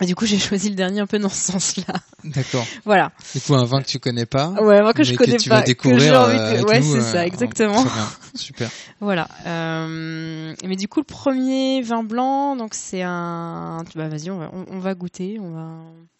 Et 0.00 0.06
du 0.06 0.14
coup, 0.14 0.26
j'ai 0.26 0.38
choisi 0.38 0.68
le 0.70 0.74
dernier 0.76 1.00
un 1.00 1.06
peu 1.06 1.18
dans 1.18 1.28
ce 1.28 1.52
sens-là. 1.52 1.94
D'accord. 2.24 2.64
Voilà. 2.84 3.12
Du 3.34 3.40
coup, 3.40 3.54
un 3.54 3.64
vin 3.64 3.82
que 3.82 3.86
tu 3.88 3.98
connais 3.98 4.26
pas. 4.26 4.50
Ouais, 4.50 4.80
moi 4.82 4.92
que 4.92 5.02
je 5.02 5.14
connais 5.14 5.36
tu 5.36 5.48
pas, 5.48 5.56
vas 5.56 5.62
que 5.62 5.66
découvrir. 5.66 6.00
j'ai 6.00 6.16
envie 6.16 6.36
de- 6.36 6.40
euh, 6.40 6.50
avec 6.50 6.68
ouais, 6.68 6.82
c'est 6.82 6.96
euh, 6.98 7.00
ça, 7.00 7.18
en- 7.20 7.22
exactement. 7.22 7.84
Très 7.84 7.94
bien. 7.94 8.08
Super. 8.34 8.70
Voilà. 9.00 9.28
Euh, 9.46 10.54
mais 10.64 10.76
du 10.76 10.88
coup, 10.88 11.00
le 11.00 11.04
premier 11.04 11.82
vin 11.82 12.02
blanc, 12.04 12.56
donc 12.56 12.74
c'est 12.74 13.02
un. 13.02 13.84
Bah 13.94 14.08
vas-y, 14.08 14.30
on 14.30 14.38
va, 14.38 14.50
on, 14.52 14.64
on 14.70 14.78
va 14.78 14.94
goûter, 14.94 15.38
on 15.40 15.50
va. 15.50 15.68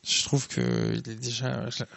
Je 0.06 0.22
trouve 0.24 0.46
que 0.48 0.92
il 0.92 0.98
est 1.10 1.14
déjà. 1.14 1.46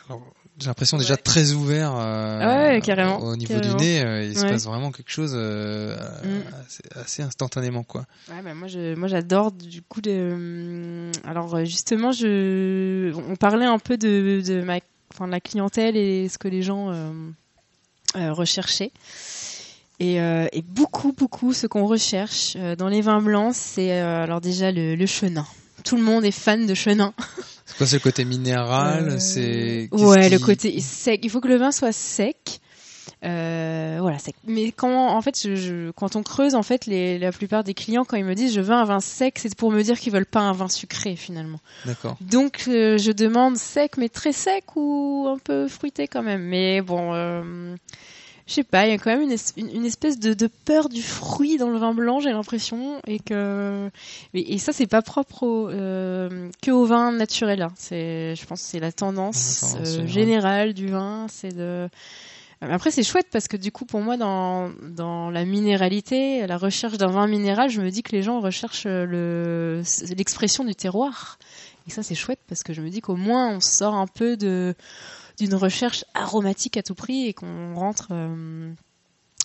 alors, 0.09 0.21
J'ai 0.59 0.67
l'impression 0.67 0.97
déjà 0.97 1.17
très 1.17 1.53
ouvert 1.53 1.93
euh, 1.95 2.73
Ouais, 2.75 2.81
carrément, 2.81 3.17
au 3.19 3.35
niveau 3.35 3.53
carrément. 3.55 3.77
du 3.77 3.83
nez. 3.83 4.01
euh, 4.03 4.23
il 4.23 4.37
se 4.37 4.45
passe 4.45 4.65
vraiment 4.65 4.91
quelque 4.91 5.09
chose 5.11 5.33
euh, 5.35 5.97
Mm. 6.23 6.41
assez, 6.65 6.83
assez 6.95 7.21
instantanément, 7.23 7.83
quoi. 7.83 8.05
Bah 8.27 8.53
moi, 8.53 8.67
je, 8.67 8.93
moi, 8.95 9.07
j'adore 9.07 9.51
du 9.51 9.81
coup 9.81 10.01
de. 10.01 11.09
Alors 11.25 11.65
justement, 11.65 12.11
je, 12.11 13.11
on 13.29 13.35
parlait 13.35 13.65
un 13.65 13.79
peu 13.79 13.97
de, 13.97 14.41
de 14.45 14.61
ma, 14.61 14.77
enfin, 15.11 15.25
de 15.25 15.31
la 15.31 15.39
clientèle 15.39 15.97
et 15.97 16.29
ce 16.29 16.37
que 16.37 16.47
les 16.47 16.61
gens 16.61 16.93
recherchaient. 18.15 18.91
Et, 19.99 20.15
et 20.17 20.61
beaucoup, 20.67 21.13
beaucoup, 21.13 21.53
ce 21.53 21.65
qu'on 21.67 21.85
recherche 21.85 22.55
dans 22.77 22.87
les 22.87 23.01
vins 23.01 23.21
blancs, 23.21 23.53
c'est 23.55 23.91
alors 23.99 24.41
déjà 24.41 24.71
le, 24.71 24.95
le 24.95 25.05
chenin. 25.05 25.45
Tout 25.83 25.95
le 25.95 26.03
monde 26.03 26.23
est 26.25 26.31
fan 26.31 26.67
de 26.67 26.73
chenin. 26.75 27.13
C'est 27.72 27.78
quoi, 27.78 27.88
c'est 27.88 27.95
le 27.97 28.01
côté 28.01 28.26
minéral 28.26 29.09
Euh, 29.09 29.19
C'est 29.19 29.89
Ouais, 29.91 30.30
le 30.30 30.38
côté 30.39 30.80
sec. 30.80 31.22
Il 31.24 31.30
faut 31.30 31.41
que 31.41 31.47
le 31.47 31.57
vin 31.57 31.72
soit 31.72 31.91
sec. 31.91 32.59
Euh, 33.24 33.97
voilà, 34.01 34.17
sec. 34.19 34.36
Mais 34.47 34.72
quand, 34.72 35.09
en 35.09 35.22
fait, 35.22 35.39
je, 35.41 35.55
je- 35.55 35.91
quand 35.91 36.15
on 36.15 36.24
creuse, 36.24 36.55
en 36.55 36.63
fait, 36.63 36.86
les, 36.88 37.19
la 37.19 37.32
plupart 37.32 37.63
des 37.63 37.74
clients, 37.76 38.03
quand 38.03 38.17
ils 38.17 38.26
me 38.26 38.34
disent 38.36 38.53
je 38.53 38.61
veux 38.61 38.74
un 38.74 38.84
vin 38.86 38.99
sec, 38.99 39.38
c'est 39.39 39.53
pour 39.55 39.72
me 39.72 39.82
dire 39.84 39.99
qu'ils 39.99 40.11
veulent 40.13 40.26
pas 40.26 40.39
un 40.39 40.53
vin 40.53 40.67
sucré 40.69 41.15
finalement. 41.15 41.59
D'accord. 41.86 42.17
Donc, 42.22 42.63
euh, 42.67 42.97
je 42.97 43.11
demande 43.11 43.57
sec, 43.57 43.97
mais 43.97 44.09
très 44.09 44.34
sec 44.34 44.63
ou 44.76 45.28
un 45.30 45.38
peu 45.38 45.67
fruité 45.67 46.07
quand 46.07 46.24
même. 46.24 46.41
Mais 46.43 46.82
bon, 46.82 47.13
je 48.51 48.55
sais 48.55 48.63
pas, 48.65 48.85
il 48.85 48.91
y 48.91 48.93
a 48.93 48.97
quand 48.97 49.09
même 49.11 49.21
une, 49.21 49.31
es- 49.31 49.53
une, 49.57 49.85
espèce 49.85 50.19
de, 50.19 50.33
de 50.33 50.47
peur 50.65 50.89
du 50.89 51.01
fruit 51.01 51.57
dans 51.57 51.69
le 51.69 51.77
vin 51.79 51.93
blanc, 51.93 52.19
j'ai 52.19 52.31
l'impression, 52.31 53.01
et 53.07 53.19
que 53.19 53.89
et, 54.33 54.55
et 54.55 54.57
ça 54.57 54.73
c'est 54.73 54.87
pas 54.87 55.01
propre 55.01 55.43
au, 55.43 55.69
euh, 55.69 56.49
que 56.61 56.69
au 56.71 56.85
vin 56.85 57.13
naturel. 57.13 57.61
hein. 57.61 57.71
C'est, 57.77 58.35
je 58.35 58.45
pense, 58.45 58.61
que 58.61 58.67
c'est 58.67 58.79
la 58.81 58.91
tendance 58.91 59.61
La 59.63 59.69
tendance 59.79 59.97
euh, 59.99 60.05
générale. 60.07 60.73
du 60.73 60.87
vin, 60.87 61.27
c'est 61.29 61.55
de 61.55 61.87
après, 62.63 62.91
c'est 62.91 63.01
chouette 63.01 63.25
parce 63.31 63.47
que 63.47 63.57
du 63.57 63.71
coup, 63.71 63.85
pour 63.85 64.01
moi, 64.01 64.17
dans, 64.17 64.69
dans 64.83 65.31
la 65.31 65.45
minéralité, 65.45 66.45
la 66.45 66.57
recherche 66.59 66.97
d'un 66.99 67.07
vin 67.07 67.25
minéral, 67.25 67.71
je 67.71 67.81
me 67.81 67.89
dis 67.89 68.03
que 68.03 68.11
les 68.11 68.21
gens 68.21 68.39
recherchent 68.39 68.85
le, 68.85 69.81
l'expression 70.15 70.63
du 70.63 70.75
terroir. 70.75 71.39
Et 71.87 71.89
ça, 71.89 72.03
c'est 72.03 72.13
chouette 72.13 72.37
parce 72.47 72.61
que 72.61 72.73
je 72.73 72.81
me 72.81 72.89
dis 72.91 73.01
qu'au 73.01 73.15
moins, 73.15 73.49
on 73.55 73.59
sort 73.61 73.95
un 73.95 74.05
peu 74.05 74.37
de, 74.37 74.75
d'une 75.41 75.55
recherche 75.55 76.05
aromatique 76.13 76.77
à 76.77 76.83
tout 76.83 76.93
prix 76.95 77.25
et 77.27 77.33
qu'on 77.33 77.73
rentre 77.73 78.09
euh, 78.11 78.71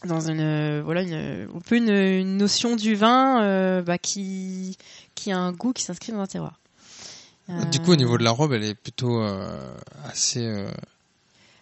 dans 0.05 0.29
une, 0.31 0.41
euh, 0.41 0.83
voilà, 0.85 1.03
une, 1.03 1.49
un 1.55 1.61
peu 1.61 1.77
une, 1.77 1.89
une 1.89 2.37
notion 2.37 2.77
du 2.77 2.95
vin 2.95 3.43
euh, 3.43 3.81
bah, 3.83 3.97
qui, 3.97 4.77
qui 5.15 5.33
a 5.33 5.39
un 5.39 5.53
goût 5.53 5.73
qui 5.73 5.83
s'inscrit 5.83 6.13
dans 6.13 6.21
un 6.21 6.27
terroir. 6.27 6.61
Du 7.71 7.79
coup, 7.81 7.93
au 7.93 7.97
niveau 7.97 8.19
de 8.19 8.25
la 8.25 8.33
robe, 8.33 8.53
elle 8.53 8.65
est 8.65 8.75
plutôt 8.75 9.23
assez. 10.05 10.43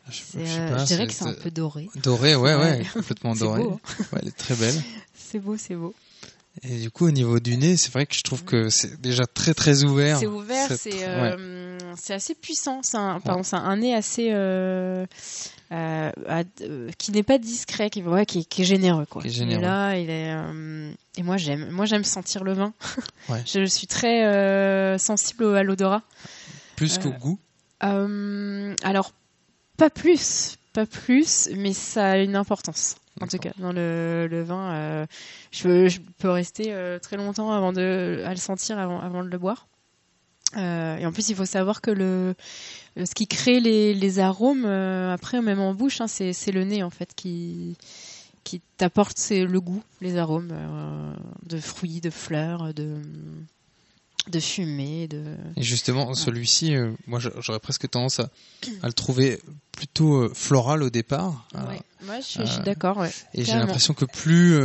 je, 0.08 0.12
C'est, 0.12 0.44
je 0.46 0.50
sais 0.50 0.66
pas, 0.66 0.78
je 0.78 0.84
dirais 0.86 1.06
que 1.06 1.12
c'est 1.12 1.26
un 1.26 1.34
peu 1.34 1.50
doré. 1.50 1.90
Doré, 2.02 2.34
ouais, 2.34 2.54
ouais, 2.54 2.60
Ouais. 2.78 2.86
complètement 2.92 3.34
doré. 3.36 3.62
beau, 3.62 3.80
Ouais, 4.12 4.20
elle 4.22 4.28
est 4.28 4.36
très 4.36 4.56
belle. 4.56 4.74
C'est 5.14 5.38
beau, 5.38 5.56
c'est 5.58 5.74
beau. 5.74 5.94
Et 6.62 6.78
du 6.78 6.90
coup, 6.90 7.06
au 7.06 7.10
niveau 7.10 7.40
du 7.40 7.56
nez, 7.56 7.76
c'est 7.76 7.92
vrai 7.92 8.06
que 8.06 8.14
je 8.14 8.22
trouve 8.22 8.44
que 8.44 8.68
c'est 8.68 9.00
déjà 9.00 9.26
très 9.26 9.54
très 9.54 9.82
ouvert. 9.84 10.18
C'est 10.18 10.26
ouvert, 10.26 10.68
C'est 10.72 11.04
euh, 11.06 11.78
c'est 11.96 12.14
assez 12.14 12.34
puissant. 12.34 12.80
C'est 12.82 12.96
un, 12.96 13.18
pardon, 13.20 13.42
c'est 13.42 13.56
un 13.56 13.76
nez 13.76 13.92
assez 13.94 14.28
euh, 14.30 15.04
euh, 15.72 16.12
qui 16.96 17.10
n'est 17.10 17.24
pas 17.24 17.38
discret, 17.38 17.90
qui, 17.90 18.02
ouais, 18.02 18.24
qui, 18.24 18.40
est- 18.40 18.44
qui 18.44 18.62
est 18.62 18.64
généreux 18.64 19.04
quoi. 19.04 19.20
Qui 19.22 19.28
est 19.28 19.30
Il 19.32 19.34
généreux. 19.34 19.62
là, 19.62 19.96
il 19.98 20.08
est 20.10 20.32
et 21.16 21.22
moi 21.22 21.36
j'aime, 21.36 21.70
moi 21.70 21.86
j'aime 21.86 22.04
sentir 22.04 22.44
le 22.44 22.52
vin. 22.52 22.72
Je 23.46 23.64
suis 23.66 23.86
très 23.88 24.96
sensible 24.98 25.56
à 25.56 25.62
l'odorat. 25.64 26.02
Plus 26.76 26.98
qu'au 26.98 27.10
goût. 27.10 27.38
Alors 27.80 29.12
pas 29.76 29.90
plus, 29.90 30.56
pas 30.72 30.86
plus, 30.86 31.48
mais 31.56 31.72
ça 31.72 32.12
a 32.12 32.16
une 32.18 32.36
importance. 32.36 32.94
En 33.20 33.26
tout 33.28 33.38
cas, 33.38 33.52
dans 33.58 33.72
le, 33.72 34.26
le 34.28 34.42
vin, 34.42 34.72
euh, 34.74 35.06
je, 35.52 35.62
peux- 35.62 35.88
je 35.88 36.00
peux 36.18 36.30
rester 36.30 36.72
euh, 36.74 36.98
très 36.98 37.16
longtemps 37.16 37.52
avant 37.52 37.72
de 37.72 38.22
à 38.26 38.30
le 38.30 38.36
sentir 38.36 38.78
avant, 38.78 39.00
avant 39.00 39.22
de 39.22 39.28
le 39.28 39.38
boire. 39.38 39.68
Euh, 40.56 40.96
et 40.98 41.06
en 41.06 41.12
plus, 41.12 41.28
il 41.30 41.36
faut 41.36 41.44
savoir 41.46 41.80
que 41.80 41.90
le 41.90 42.34
ce 42.96 43.14
qui 43.14 43.26
crée 43.26 43.60
les, 43.60 43.92
les 43.94 44.18
arômes 44.20 44.64
après, 44.66 45.42
même 45.42 45.60
en 45.60 45.74
bouche, 45.74 46.00
hein, 46.00 46.06
c'est 46.08 46.32
c'est 46.32 46.52
le 46.52 46.64
nez 46.64 46.82
en 46.82 46.90
fait 46.90 47.12
qui 47.14 47.76
qui 48.44 48.60
t'apporte 48.76 49.16
c'est 49.18 49.44
le 49.46 49.60
goût, 49.60 49.82
les 50.00 50.16
arômes 50.18 50.52
de 51.44 51.58
fruits, 51.58 52.00
de 52.00 52.10
fleurs, 52.10 52.74
de 52.74 52.96
de 54.30 54.40
fumée, 54.40 55.06
de 55.08 55.22
Et 55.56 55.62
justement, 55.62 56.14
celui-ci, 56.14 56.74
euh, 56.74 56.92
moi 57.06 57.20
j'a- 57.20 57.32
j'aurais 57.40 57.60
presque 57.60 57.88
tendance 57.90 58.20
à, 58.20 58.30
à 58.82 58.86
le 58.86 58.92
trouver 58.92 59.40
plutôt 59.72 60.22
euh, 60.22 60.32
floral 60.34 60.82
au 60.82 60.90
départ. 60.90 61.46
Euh, 61.54 61.58
Ouais, 61.68 61.80
moi 62.06 62.16
je 62.20 62.24
suis, 62.26 62.40
je 62.46 62.52
suis 62.52 62.62
d'accord. 62.62 62.96
Ouais, 62.96 63.10
Et 63.34 63.44
j'ai 63.44 63.52
l'impression 63.54 63.92
que 63.94 64.04
plus, 64.06 64.56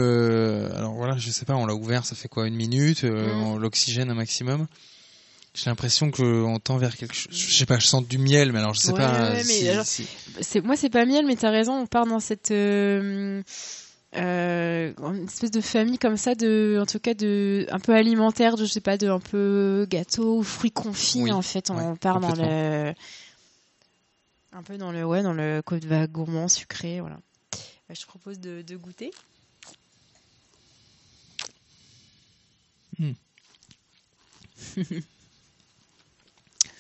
alors 0.76 0.94
voilà, 0.94 1.18
je 1.18 1.30
sais 1.30 1.46
pas, 1.46 1.56
on 1.56 1.66
l'a 1.66 1.76
ouvert, 1.76 2.06
ça 2.06 2.16
fait 2.16 2.28
quoi, 2.30 2.48
une 2.48 2.56
minute, 2.56 3.04
euh, 3.04 3.34
Mm. 3.36 3.42
on- 3.44 3.58
l'oxygène 3.58 4.10
un 4.10 4.16
maximum. 4.16 4.68
J'ai 5.56 5.70
l'impression 5.70 6.12
que 6.12 6.22
on 6.44 6.60
tend 6.60 6.78
vers 6.78 6.96
quelque 6.96 7.16
chose. 7.16 7.34
Je 7.36 7.52
sais 7.52 7.66
pas, 7.66 7.80
je 7.80 7.88
sens 7.88 8.08
du 8.08 8.18
miel, 8.20 8.54
mais 8.54 8.60
alors 8.60 8.76
je 8.76 8.80
sais 8.82 8.94
pas. 8.94 9.44
si- 9.44 9.68
alors, 9.68 9.86
si- 9.86 10.08
moi 10.64 10.76
c'est 10.78 10.92
pas 10.92 11.06
miel 11.06 11.26
mais 11.26 11.36
t'as 11.36 11.50
raison 11.50 11.74
on 11.74 11.88
part 11.88 12.06
dans 12.06 12.20
cette 12.20 12.52
euh, 14.16 14.94
une 14.98 15.26
espèce 15.26 15.52
de 15.52 15.62
famille 15.62 16.00
comme 16.00 16.18
ça 16.18 16.34
de 16.36 16.80
en 16.82 16.86
tout 16.86 17.00
cas 17.00 17.14
de 17.14 17.68
un 17.70 17.80
peu 17.80 17.94
alimentaire 17.94 18.56
de 18.56 18.66
je 18.66 18.72
sais 18.72 18.82
pas 18.82 18.98
de 18.98 19.08
un 19.08 19.20
peu 19.20 19.86
gâteau 19.90 20.40
ou 20.40 20.44
fruits 20.44 20.72
confits 20.72 21.22
Oui, 21.24 21.32
en 21.32 21.42
fait 21.44 21.70
on 21.70 21.92
ouais, 21.92 21.98
part 21.98 22.20
dans 22.20 22.34
le 22.36 22.94
un 24.52 24.64
peu 24.64 24.78
dans 24.78 24.92
le 24.92 25.06
ouais 25.06 25.22
dans 25.22 25.34
le 25.34 25.62
côté 25.64 25.86
va 25.88 26.08
gourmand 26.08 26.48
sucré 26.48 27.02
voilà 27.02 27.18
Bah, 27.88 27.94
je 27.96 28.02
te 28.02 28.08
propose 28.08 28.40
de, 28.40 28.64
de 28.64 28.76
goûter 28.78 29.12
Hmm. 32.98 33.12
c'est 34.76 35.04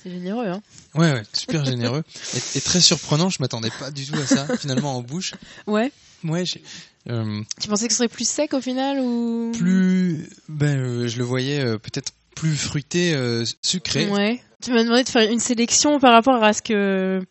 généreux 0.09 0.47
hein 0.47 0.61
Ouais, 0.95 1.13
ouais, 1.13 1.23
super 1.33 1.63
généreux 1.63 2.03
et, 2.33 2.57
et 2.57 2.61
très 2.61 2.81
surprenant. 2.81 3.29
Je 3.29 3.37
m'attendais 3.41 3.69
pas 3.79 3.91
du 3.91 4.05
tout 4.05 4.17
à 4.17 4.25
ça. 4.25 4.57
finalement, 4.57 4.97
en 4.97 5.01
bouche. 5.01 5.33
ouais 5.67 5.91
Ouais, 6.25 6.45
j'ai. 6.45 6.61
Euh, 7.09 7.41
tu 7.59 7.67
pensais 7.67 7.87
que 7.87 7.93
ce 7.93 7.97
serait 7.97 8.07
plus 8.07 8.27
sec 8.27 8.53
au 8.53 8.61
final 8.61 8.99
ou? 8.99 9.51
plus, 9.57 10.29
ben, 10.47 10.77
euh, 10.77 11.07
je 11.07 11.17
le 11.17 11.23
voyais 11.23 11.59
euh, 11.59 11.77
peut-être 11.77 12.13
plus 12.35 12.55
fruité, 12.55 13.13
sucré. 13.61 14.07
Ouais. 14.09 14.41
Tu 14.63 14.71
m'as 14.71 14.83
demandé 14.83 15.03
de 15.03 15.09
faire 15.09 15.29
une 15.29 15.39
sélection 15.39 15.99
par 15.99 16.13
rapport 16.13 16.41
à 16.41 16.53
ce 16.53 16.61
que 16.61 17.21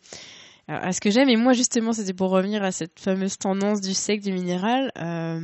à 0.69 0.93
ce 0.93 1.01
que 1.01 1.09
j'aime, 1.09 1.29
et 1.29 1.35
moi 1.35 1.53
justement, 1.53 1.93
c'était 1.93 2.13
pour 2.13 2.29
revenir 2.29 2.63
à 2.63 2.71
cette 2.71 2.99
fameuse 2.99 3.39
tendance 3.39 3.81
du 3.81 3.95
sec, 3.95 4.21
du 4.21 4.31
minéral. 4.31 4.91
Euh, 4.99 5.39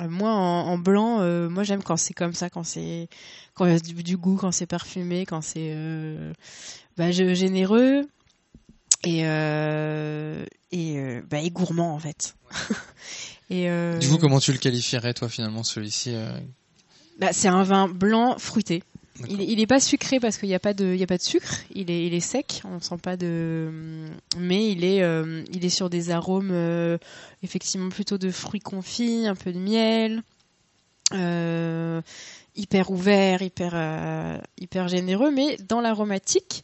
moi, 0.00 0.30
en, 0.32 0.66
en 0.66 0.78
blanc, 0.78 1.20
euh, 1.20 1.48
moi 1.48 1.62
j'aime 1.62 1.82
quand 1.82 1.96
c'est 1.96 2.12
comme 2.14 2.32
ça, 2.32 2.50
quand 2.50 2.64
c'est 2.64 3.08
quand 3.54 3.66
il 3.66 3.72
y 3.72 3.76
a 3.76 3.78
du, 3.78 3.94
du 4.02 4.16
goût, 4.16 4.36
quand 4.36 4.50
c'est 4.50 4.66
parfumé, 4.66 5.26
quand 5.26 5.42
c'est 5.42 5.70
euh, 5.76 6.32
bah, 6.96 7.12
généreux 7.12 8.02
et 9.04 9.22
et, 10.72 10.98
euh, 10.98 11.22
bah, 11.28 11.40
et 11.40 11.50
gourmand 11.50 11.94
en 11.94 11.98
fait. 11.98 12.34
et 13.50 13.68
euh, 13.70 13.98
Du 13.98 14.08
coup, 14.08 14.18
comment 14.18 14.40
tu 14.40 14.52
le 14.52 14.58
qualifierais, 14.58 15.14
toi, 15.14 15.28
finalement, 15.28 15.62
celui-ci 15.62 16.14
euh, 16.14 16.38
bah, 17.18 17.32
c'est 17.32 17.48
un 17.48 17.62
vin 17.62 17.88
blanc 17.88 18.36
fruité. 18.38 18.82
Il, 19.30 19.40
est- 19.40 19.46
il 19.46 19.60
est 19.60 19.66
pas 19.66 19.80
sucré 19.80 20.20
parce 20.20 20.36
qu'il 20.36 20.48
n'y 20.50 20.54
a 20.54 20.58
pas 20.60 20.74
de, 20.74 20.92
il 20.92 20.98
y 21.00 21.02
a 21.02 21.06
pas 21.06 21.16
de 21.16 21.22
sucre. 21.22 21.54
Il 21.74 21.90
est, 21.90 22.06
il 22.06 22.12
est 22.12 22.20
sec. 22.20 22.60
On 22.64 22.80
sent 22.80 22.98
pas 23.02 23.16
de, 23.16 23.70
mais 24.36 24.70
il 24.70 24.84
est, 24.84 25.02
euh, 25.02 25.42
il 25.52 25.64
est 25.64 25.70
sur 25.70 25.88
des 25.88 26.10
arômes 26.10 26.50
euh, 26.52 26.98
effectivement 27.42 27.88
plutôt 27.88 28.18
de 28.18 28.30
fruits 28.30 28.60
confits, 28.60 29.26
un 29.26 29.34
peu 29.34 29.52
de 29.54 29.58
miel, 29.58 30.22
euh, 31.14 32.02
hyper 32.54 32.90
ouvert, 32.90 33.40
hyper, 33.40 33.72
euh, 33.74 34.38
hyper 34.60 34.88
généreux. 34.88 35.30
Mais 35.30 35.56
dans 35.66 35.80
l'aromatique, 35.80 36.62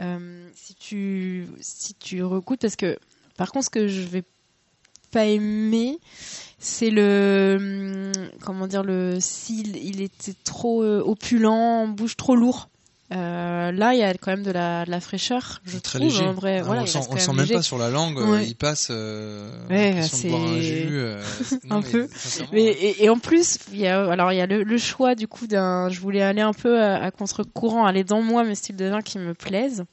euh, 0.00 0.48
si 0.54 0.74
tu, 0.76 1.46
si 1.60 1.92
tu 1.94 2.22
recoutes, 2.22 2.60
parce 2.62 2.76
que 2.76 2.98
par 3.40 3.52
contre, 3.52 3.64
ce 3.64 3.70
que 3.70 3.88
je 3.88 4.02
vais 4.02 4.22
pas 5.12 5.24
aimer, 5.24 5.98
c'est 6.58 6.90
le 6.90 7.56
hum, 7.58 8.12
comment 8.42 8.66
dire 8.66 8.82
le 8.82 9.16
s'il 9.18 9.76
il 9.78 10.02
était 10.02 10.34
trop 10.44 10.82
euh, 10.82 11.00
opulent, 11.02 11.50
en 11.54 11.88
bouche 11.88 12.18
trop 12.18 12.36
lourd. 12.36 12.68
Euh, 13.12 13.72
là, 13.72 13.94
il 13.94 13.98
y 13.98 14.02
a 14.02 14.12
quand 14.12 14.30
même 14.30 14.42
de 14.44 14.50
la, 14.52 14.84
de 14.84 14.90
la 14.90 15.00
fraîcheur, 15.00 15.62
je 15.64 15.78
Très 15.78 15.98
trouve. 15.98 16.10
léger. 16.12 16.22
En 16.24 16.32
vrai, 16.34 16.58
Ah, 16.60 16.62
voilà, 16.64 16.82
on 16.82 16.86
sent, 16.86 16.98
on 17.10 17.16
sent 17.16 17.32
même 17.32 17.40
léger. 17.40 17.54
pas 17.54 17.62
sur 17.62 17.78
la 17.78 17.88
langue, 17.88 18.18
euh, 18.18 18.42
il 18.42 18.54
passe. 18.54 18.88
Euh, 18.90 19.50
Ouais, 19.70 19.94
boire 20.28 20.42
un 20.44 20.60
jus. 20.60 21.00
non, 21.64 21.76
un 21.76 21.80
mais 21.80 21.90
peu. 21.90 22.08
Mais, 22.52 22.62
et, 22.64 23.04
et 23.04 23.08
en 23.08 23.18
plus, 23.18 23.58
il 23.72 23.80
y 23.80 23.86
a, 23.88 24.08
alors 24.10 24.30
il 24.32 24.36
y 24.36 24.40
a 24.42 24.46
le, 24.46 24.62
le 24.62 24.78
choix 24.78 25.14
du 25.14 25.26
coup 25.26 25.46
d'un. 25.48 25.88
Je 25.88 25.98
voulais 25.98 26.22
aller 26.22 26.42
un 26.42 26.52
peu 26.52 26.78
à, 26.80 27.02
à 27.02 27.10
contre-courant, 27.10 27.84
aller 27.86 28.04
dans 28.04 28.20
moi 28.22 28.44
mes 28.44 28.54
styles 28.54 28.76
de 28.76 28.84
vin 28.84 29.00
qui 29.00 29.18
me 29.18 29.32
plaisent. 29.34 29.84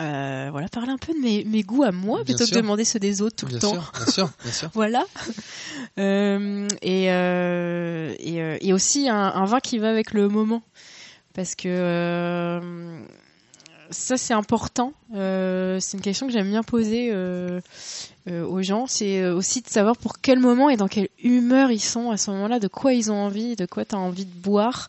Euh, 0.00 0.48
voilà, 0.50 0.68
parler 0.68 0.90
un 0.90 0.96
peu 0.96 1.12
de 1.12 1.18
mes, 1.18 1.44
mes 1.44 1.62
goûts 1.62 1.82
à 1.82 1.92
moi 1.92 2.18
Bien 2.18 2.24
plutôt 2.34 2.46
sûr. 2.46 2.50
que 2.50 2.54
de 2.56 2.60
demander 2.62 2.84
ceux 2.84 2.98
des 2.98 3.20
autres 3.22 3.36
tout 3.36 3.46
Bien 3.46 3.56
le 3.56 3.60
temps. 3.60 3.72
bien 3.96 4.06
sûr, 4.06 4.30
bien 4.42 4.52
sûr. 4.52 4.70
voilà. 4.74 5.04
Euh, 5.98 6.66
et, 6.80 7.12
euh, 7.12 8.14
et, 8.18 8.66
et 8.68 8.72
aussi 8.72 9.08
un, 9.08 9.16
un 9.16 9.44
vin 9.44 9.60
qui 9.60 9.78
va 9.78 9.90
avec 9.90 10.12
le 10.12 10.28
moment. 10.28 10.62
Parce 11.34 11.54
que 11.54 12.60
ça, 13.90 14.16
c'est 14.16 14.34
important. 14.34 14.92
C'est 15.12 15.92
une 15.94 16.00
question 16.00 16.26
que 16.26 16.32
j'aime 16.32 16.48
bien 16.50 16.62
poser 16.62 17.12
aux 17.14 18.62
gens. 18.62 18.86
C'est 18.86 19.26
aussi 19.26 19.60
de 19.62 19.68
savoir 19.68 19.96
pour 19.96 20.20
quel 20.20 20.38
moment 20.40 20.70
et 20.70 20.76
dans 20.76 20.88
quelle 20.88 21.08
humeur 21.22 21.70
ils 21.70 21.80
sont 21.80 22.10
à 22.10 22.16
ce 22.16 22.30
moment-là, 22.32 22.58
de 22.58 22.68
quoi 22.68 22.92
ils 22.94 23.12
ont 23.12 23.16
envie, 23.16 23.54
de 23.56 23.66
quoi 23.66 23.84
tu 23.84 23.94
as 23.94 23.98
envie 23.98 24.24
de 24.26 24.34
boire. 24.40 24.88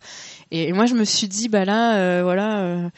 Et, 0.51 0.69
et 0.69 0.73
moi, 0.73 0.85
je 0.87 0.95
me 0.95 1.03
suis 1.05 1.27
dit, 1.27 1.47
bah 1.47 1.63
là, 1.65 2.23
voilà. 2.23 2.89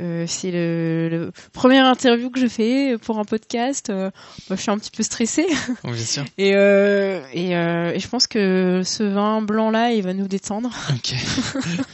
Euh, 0.00 0.24
c'est 0.26 0.50
le, 0.50 1.08
le 1.10 1.32
première 1.52 1.86
interview 1.86 2.30
que 2.30 2.40
je 2.40 2.48
fais 2.48 2.96
pour 2.98 3.18
un 3.18 3.24
podcast. 3.24 3.90
Euh, 3.90 4.10
moi, 4.48 4.56
je 4.56 4.62
suis 4.62 4.70
un 4.70 4.78
petit 4.78 4.90
peu 4.90 5.02
stressée. 5.02 5.46
Oui, 5.84 5.92
bien 5.92 6.04
sûr. 6.04 6.24
Et, 6.38 6.54
euh, 6.54 7.20
et, 7.34 7.54
euh, 7.56 7.92
et 7.92 8.00
je 8.00 8.08
pense 8.08 8.26
que 8.26 8.82
ce 8.84 9.02
vin 9.02 9.42
blanc 9.42 9.70
là, 9.70 9.92
il 9.92 10.02
va 10.02 10.14
nous 10.14 10.26
détendre. 10.28 10.70
Ok. 10.90 11.14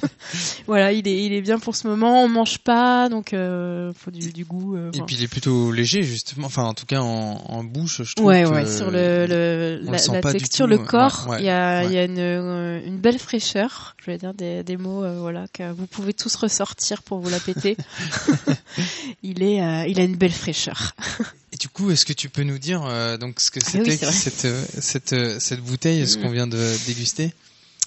voilà, 0.67 0.93
il 0.93 1.07
est, 1.09 1.25
il 1.25 1.33
est 1.33 1.41
bien 1.41 1.59
pour 1.59 1.75
ce 1.77 1.87
moment. 1.89 2.23
On 2.25 2.29
mange 2.29 2.59
pas, 2.59 3.09
donc 3.09 3.33
euh, 3.33 3.93
faut 3.99 4.11
du, 4.11 4.33
du 4.33 4.45
goût. 4.45 4.77
Et 4.77 4.81
voilà. 4.91 5.05
puis 5.07 5.17
il 5.17 5.23
est 5.25 5.29
plutôt 5.29 5.73
léger, 5.73 6.03
justement. 6.03 6.47
Enfin, 6.47 6.65
en 6.65 6.75
tout 6.75 6.87
cas, 6.87 7.01
en, 7.01 7.43
en 7.49 7.65
bouche, 7.65 8.03
je 8.05 8.15
trouve. 8.15 8.27
Ouais, 8.29 8.45
que 8.45 8.49
ouais, 8.51 8.67
sur 8.67 8.91
le, 8.91 9.27
le- 9.27 9.81
la, 9.83 10.33
texture, 10.33 10.67
le 10.67 10.79
corps, 10.79 11.27
ouais, 11.29 11.39
il 11.41 11.47
y 11.47 11.51
a, 11.51 11.81
ouais. 11.81 11.87
il 11.87 11.93
y 11.93 11.99
a 11.99 12.05
une, 12.05 12.83
une 12.87 12.99
belle 12.99 13.19
fraîcheur. 13.19 13.95
Je 14.05 14.11
vais 14.11 14.19
dire 14.19 14.35
des, 14.35 14.63
des 14.63 14.77
mots, 14.77 15.05
voilà, 15.21 15.47
que 15.53 15.73
vous 15.73 15.87
pouvez 15.87 16.13
tous 16.15 16.35
ressortir 16.37 17.03
pour 17.03 17.19
vous 17.21 17.29
la 17.31 17.41
péter. 17.41 17.77
il 19.22 19.42
est, 19.42 19.62
euh, 19.62 19.86
il 19.86 20.01
a 20.01 20.05
une 20.05 20.16
belle 20.16 20.32
fraîcheur. 20.32 20.92
Et 21.53 21.57
du 21.57 21.68
coup, 21.68 21.90
est-ce 21.90 22.05
que 22.05 22.12
tu 22.12 22.28
peux 22.28 22.42
nous 22.42 22.59
dire 22.59 22.84
euh, 22.86 23.16
donc 23.16 23.40
ce 23.40 23.51
que 23.51 23.61
Ah 23.61 23.78
oui, 23.78 23.92
c'était 23.92 24.05
vrai. 24.07 24.12
cette, 24.12 24.44
euh, 24.44 24.64
cette, 24.80 25.40
cette 25.40 25.61
bouteille, 25.61 26.07
ce 26.07 26.18
Mm. 26.18 26.22
qu'on 26.22 26.30
vient 26.30 26.47
de 26.47 26.86
déguster? 26.86 27.32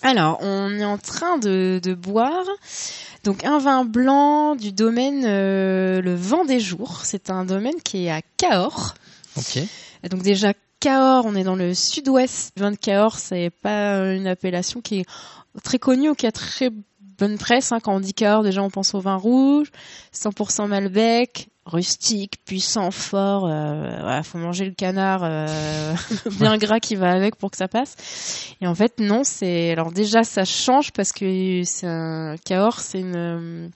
Alors, 0.01 0.37
on 0.41 0.71
est 0.71 0.85
en 0.85 0.97
train 0.97 1.37
de, 1.37 1.79
de 1.83 1.93
boire 1.93 2.45
donc 3.25 3.43
un 3.43 3.59
vin 3.59 3.83
blanc 3.83 4.55
du 4.55 4.71
domaine 4.71 5.23
euh, 5.25 6.01
Le 6.01 6.15
Vent 6.15 6.45
des 6.45 6.61
Jours. 6.61 7.01
C'est 7.03 7.29
un 7.29 7.43
domaine 7.43 7.75
qui 7.83 8.05
est 8.05 8.11
à 8.11 8.21
Cahors. 8.37 8.93
Ok. 9.35 9.59
Donc 10.09 10.21
déjà 10.23 10.53
Cahors, 10.79 11.25
on 11.25 11.35
est 11.35 11.43
dans 11.43 11.57
le 11.57 11.73
sud-ouest. 11.73 12.53
Le 12.55 12.61
vin 12.61 12.71
de 12.71 12.77
Cahors, 12.77 13.19
c'est 13.19 13.49
pas 13.61 13.97
une 14.13 14.25
appellation 14.27 14.79
qui 14.79 14.99
est 14.99 15.05
très 15.63 15.79
connue 15.79 16.09
ou 16.11 16.15
qui 16.15 16.25
a 16.27 16.31
très 16.31 16.69
bonne 17.19 17.37
presse. 17.37 17.71
hein. 17.71 17.79
Quand 17.81 17.95
on 17.95 17.99
dit 17.99 18.13
Cahors, 18.13 18.43
déjà 18.43 18.63
on 18.63 18.69
pense 18.69 18.93
au 18.95 18.99
vin 18.99 19.15
rouge, 19.15 19.67
100% 20.13 20.67
Malbec, 20.67 21.49
rustique, 21.65 22.43
puissant, 22.45 22.91
fort. 22.91 23.45
Euh, 23.45 23.99
voilà, 24.01 24.23
faut 24.23 24.37
manger 24.37 24.65
le 24.65 24.71
canard 24.71 25.21
euh, 25.23 25.93
bien 26.39 26.57
gras 26.57 26.79
qui 26.79 26.95
va 26.95 27.11
avec 27.11 27.35
pour 27.35 27.51
que 27.51 27.57
ça 27.57 27.67
passe. 27.67 28.55
Et 28.61 28.67
en 28.67 28.75
fait, 28.75 28.99
non, 28.99 29.23
c'est 29.23 29.71
alors 29.71 29.91
déjà 29.91 30.23
ça 30.23 30.45
change 30.45 30.91
parce 30.91 31.11
que 31.11 31.61
c'est 31.63 31.87
un 31.87 32.35
Cahors, 32.45 32.79
c'est 32.79 32.99
une 32.99 33.15
euh, 33.15 33.67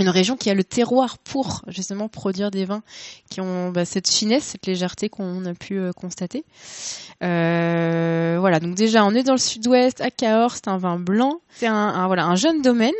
une 0.00 0.08
région 0.08 0.36
qui 0.36 0.50
a 0.50 0.54
le 0.54 0.64
terroir 0.64 1.18
pour 1.18 1.62
justement 1.68 2.08
produire 2.08 2.50
des 2.50 2.64
vins 2.64 2.82
qui 3.30 3.40
ont 3.40 3.70
bah, 3.70 3.84
cette 3.84 4.08
finesse, 4.10 4.42
cette 4.44 4.66
légèreté 4.66 5.08
qu'on 5.08 5.44
a 5.46 5.54
pu 5.54 5.78
euh, 5.78 5.92
constater. 5.92 6.44
Euh, 7.22 8.36
voilà, 8.40 8.60
donc 8.60 8.74
déjà 8.74 9.04
on 9.04 9.14
est 9.14 9.22
dans 9.22 9.32
le 9.32 9.38
sud-ouest, 9.38 10.00
à 10.00 10.10
Cahors, 10.10 10.52
c'est 10.54 10.68
un 10.68 10.78
vin 10.78 10.98
blanc, 10.98 11.40
c'est 11.54 11.66
un, 11.66 11.74
un- 11.74 12.06
voilà 12.06 12.26
un 12.26 12.34
jeune 12.34 12.60
domaine. 12.60 12.92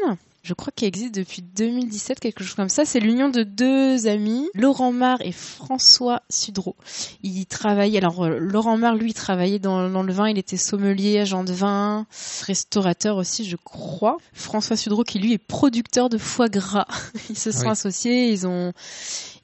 Je 0.45 0.53
crois 0.53 0.71
qu'il 0.77 0.87
existe 0.87 1.15
depuis 1.15 1.41
2017, 1.41 2.21
quelque 2.21 2.45
chose 2.45 2.55
comme 2.55 2.69
ça. 2.69 2.85
C'est 2.85 3.01
l'union 3.01 3.31
de 3.31 3.45
deux 3.45 4.07
amis, 4.07 4.47
Laurent 4.55 4.93
Mar 4.93 5.17
et 5.23 5.33
François 5.33 6.21
Sudreau. 6.29 6.77
Ils 7.23 7.47
travaillaient, 7.47 7.97
alors 7.97 8.27
euh, 8.27 8.39
Laurent 8.39 8.77
Mar, 8.77 8.95
lui, 8.95 9.13
il 9.13 9.15
travaillait 9.15 9.59
dans, 9.59 9.89
dans 9.89 10.03
le 10.03 10.13
vin, 10.13 10.29
il 10.29 10.37
était 10.37 10.59
sommelier, 10.59 11.19
agent 11.19 11.45
de 11.45 11.55
vin, 11.55 12.07
restaurateur 12.43 13.17
aussi, 13.17 13.47
je 13.47 13.57
crois. 13.57 14.19
François 14.35 14.77
Sudreau, 14.77 15.03
qui 15.03 15.19
lui 15.19 15.33
est 15.33 15.39
producteur 15.39 16.11
de 16.11 16.19
foie 16.19 16.51
gras. 16.51 16.89
Ils 17.31 17.39
se 17.39 17.51
sont 17.51 17.63
oui. 17.63 17.71
associés, 17.71 18.31
ils 18.31 18.47
ont, 18.47 18.75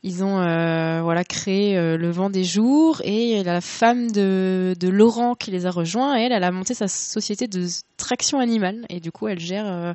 ils 0.03 0.25
ont 0.25 0.39
euh, 0.41 1.01
voilà 1.03 1.25
créé 1.25 1.77
euh, 1.77 1.99
le 1.99 2.11
vent 2.11 2.31
des 2.31 2.45
jours 2.45 3.03
et 3.05 3.43
la 3.45 3.61
femme 3.61 4.11
de, 4.11 4.75
de 4.81 4.89
Laurent 4.89 5.35
qui 5.35 5.51
les 5.51 5.67
a 5.67 5.71
rejoints, 5.71 6.15
elle, 6.17 6.33
elle 6.33 6.45
a 6.45 6.51
monté 6.51 6.73
sa 6.73 6.89
société 6.89 7.49
de 7.49 7.67
traction 7.99 8.39
animale 8.39 8.87
et 8.89 8.99
du 9.01 9.13
coup 9.13 9.29
elle 9.29 9.39
gère 9.41 9.67
euh, 9.67 9.93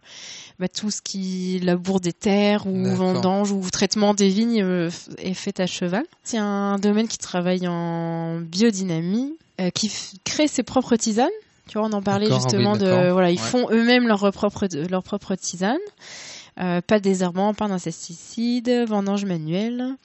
bah, 0.60 0.68
tout 0.68 0.92
ce 0.92 1.02
qui 1.02 1.60
labour 1.64 2.00
des 2.00 2.14
terres 2.14 2.68
ou 2.68 2.86
vendange 2.96 3.52
ou 3.52 3.62
traitement 3.72 4.14
des 4.14 4.30
vignes 4.30 4.62
euh, 4.62 4.90
est 5.18 5.34
fait 5.34 5.60
à 5.60 5.66
cheval. 5.66 6.04
C'est 6.24 6.38
un 6.38 6.78
domaine 6.78 7.08
qui 7.08 7.18
travaille 7.18 7.68
en 7.68 8.40
biodynamie, 8.42 9.34
euh, 9.60 9.72
qui 9.72 9.92
crée 10.24 10.48
ses 10.48 10.62
propres 10.64 10.98
tisanes. 10.98 11.30
Tu 11.68 11.80
vois, 11.80 11.88
on 11.88 11.94
en 11.94 12.04
parlait 12.04 12.28
ah 12.30 12.36
oui, 12.36 12.40
justement 12.40 12.78
de 12.78 13.10
voilà, 13.12 13.32
ils 13.32 13.40
Ouais. 13.40 13.44
font 13.44 13.68
eux-mêmes 13.72 14.08
leur 14.08 14.32
propre 14.32 14.68
leur 14.88 15.02
propre 15.02 15.34
tisane. 15.34 15.80
Euh, 16.60 16.82
pas 16.82 17.00
de 17.00 17.04
désherbant, 17.04 17.54
pas 17.54 17.68
d'insecticides, 17.68 18.86
vendange 18.88 19.26
manuelle. 19.26 19.96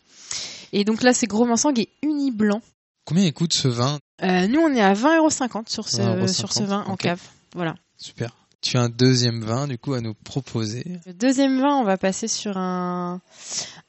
Et 0.73 0.85
donc 0.85 1.03
là, 1.03 1.13
c'est 1.13 1.27
gros 1.27 1.45
Mansang 1.47 1.73
et 1.77 1.89
uni 2.03 2.31
blanc. 2.31 2.61
Combien 3.05 3.31
coûte 3.33 3.53
ce 3.55 3.69
vin? 3.69 3.99
Euh, 4.23 4.47
nous, 4.47 4.61
on 4.61 4.73
est 4.73 4.81
à 4.81 4.95
20,50€ 4.95 5.69
sur 5.69 5.89
ce, 5.89 6.01
20,50, 6.01 6.29
sur 6.29 6.53
ce 6.53 6.63
vin 6.63 6.85
en 6.87 6.97
cave. 6.97 7.21
Voilà. 7.55 7.75
Super. 7.97 8.37
Tu 8.61 8.77
as 8.77 8.83
un 8.83 8.89
deuxième 8.89 9.43
vin, 9.43 9.67
du 9.67 9.79
coup, 9.79 9.95
à 9.95 10.01
nous 10.01 10.13
proposer. 10.13 10.85
Le 11.07 11.15
deuxième 11.15 11.61
vin, 11.61 11.77
on 11.77 11.85
va 11.85 11.97
passer 11.97 12.29
sur 12.29 12.59
un, 12.59 13.21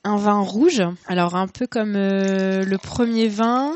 un 0.03 0.16
vin 0.16 0.39
rouge. 0.39 0.82
Alors, 1.07 1.36
un 1.36 1.47
peu 1.47 1.68
comme 1.68 1.95
euh, 1.95 2.64
le 2.64 2.78
premier 2.78 3.28
vin, 3.28 3.76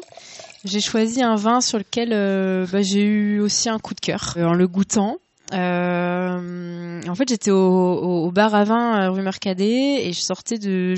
j'ai 0.63 0.79
choisi 0.79 1.21
un 1.21 1.35
vin 1.35 1.59
sur 1.59 1.77
lequel 1.77 2.13
euh, 2.13 2.65
bah, 2.71 2.81
j'ai 2.81 3.03
eu 3.03 3.39
aussi 3.41 3.67
un 3.67 3.77
coup 3.77 3.93
de 3.93 3.99
cœur 3.99 4.35
en 4.37 4.53
le 4.53 4.67
goûtant. 4.67 5.17
Euh, 5.53 7.01
en 7.07 7.15
fait, 7.15 7.29
j'étais 7.29 7.51
au, 7.51 8.31
bar 8.31 8.55
à 8.55 8.63
vin 8.63 9.01
euh, 9.01 9.11
rue 9.11 9.21
Mercadet 9.21 10.07
et 10.07 10.11
je 10.11 10.19
sortais 10.19 10.57
de 10.57 10.95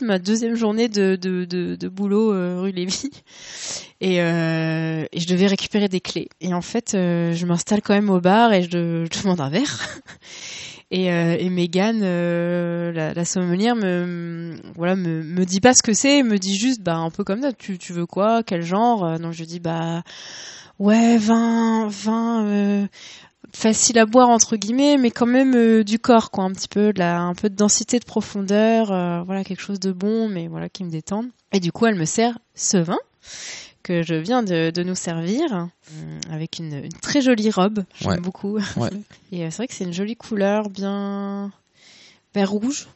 ma 0.00 0.18
deuxième 0.18 0.54
journée 0.54 0.88
de, 0.88 1.16
de, 1.16 1.44
de, 1.44 1.88
boulot 1.88 2.32
euh, 2.32 2.60
rue 2.60 2.72
Lévy 2.72 3.10
et, 4.00 4.16
je 4.16 5.26
devais 5.26 5.46
récupérer 5.46 5.88
des 5.88 6.00
clés. 6.00 6.28
Et 6.40 6.54
en 6.54 6.62
fait, 6.62 6.92
je 6.92 7.46
m'installe 7.46 7.82
quand 7.82 7.94
même 7.94 8.10
au 8.10 8.20
bar 8.20 8.52
et 8.52 8.62
je, 8.62 8.70
de- 8.70 9.06
je 9.12 9.22
demande 9.22 9.40
un 9.40 9.50
verre. 9.50 9.78
Et, 10.94 11.06
et 11.06 11.48
Mégane, 11.48 12.02
la, 12.02 13.14
la 13.14 13.24
sommelière, 13.24 13.74
me, 13.74 14.58
voilà, 14.76 14.94
me, 14.94 15.22
me 15.22 15.46
dit 15.46 15.60
pas 15.60 15.72
ce 15.72 15.82
que 15.82 15.94
c'est, 15.94 16.22
me 16.22 16.38
dit 16.38 16.54
juste, 16.54 16.82
bah, 16.82 16.96
un 16.96 17.08
peu 17.08 17.24
comme 17.24 17.40
ça, 17.40 17.54
tu, 17.54 17.78
tu 17.78 17.94
veux 17.94 18.04
quoi, 18.04 18.42
quel 18.42 18.60
genre? 18.60 19.18
Donc 19.18 19.32
je 19.32 19.44
dis, 19.44 19.58
bah, 19.58 20.02
ouais, 20.78 21.16
vin, 21.16 21.88
vin, 21.88 22.86
facile 23.52 23.98
à 23.98 24.06
boire 24.06 24.28
entre 24.30 24.56
guillemets, 24.56 24.96
mais 24.96 25.10
quand 25.10 25.26
même 25.26 25.54
euh, 25.54 25.84
du 25.84 25.98
corps, 25.98 26.30
quoi, 26.30 26.44
un 26.44 26.52
petit 26.52 26.68
peu 26.68 26.92
de 26.92 26.98
la, 26.98 27.20
un 27.20 27.34
peu 27.34 27.50
de 27.50 27.54
densité, 27.54 27.98
de 27.98 28.04
profondeur, 28.04 28.90
euh, 28.92 29.22
voilà 29.22 29.44
quelque 29.44 29.60
chose 29.60 29.80
de 29.80 29.92
bon, 29.92 30.28
mais 30.28 30.48
voilà 30.48 30.68
qui 30.68 30.84
me 30.84 30.90
détend. 30.90 31.24
Et 31.52 31.60
du 31.60 31.70
coup, 31.72 31.86
elle 31.86 31.94
me 31.96 32.04
sert 32.06 32.38
ce 32.54 32.76
vin 32.78 32.98
que 33.82 34.02
je 34.02 34.14
viens 34.14 34.42
de, 34.42 34.70
de 34.70 34.82
nous 34.84 34.94
servir 34.94 35.52
euh, 35.54 36.18
avec 36.30 36.58
une, 36.60 36.84
une 36.84 36.92
très 36.92 37.20
jolie 37.20 37.50
robe, 37.50 37.84
j'aime 38.00 38.10
Ouais. 38.12 38.20
beaucoup. 38.20 38.58
Ouais. 38.76 38.90
Et 39.32 39.50
c'est 39.50 39.56
vrai 39.56 39.66
que 39.68 39.74
c'est 39.74 39.84
une 39.84 39.92
jolie 39.92 40.16
couleur, 40.16 40.70
bien 40.70 41.50
vert 42.34 42.50
rouge, 42.50 42.86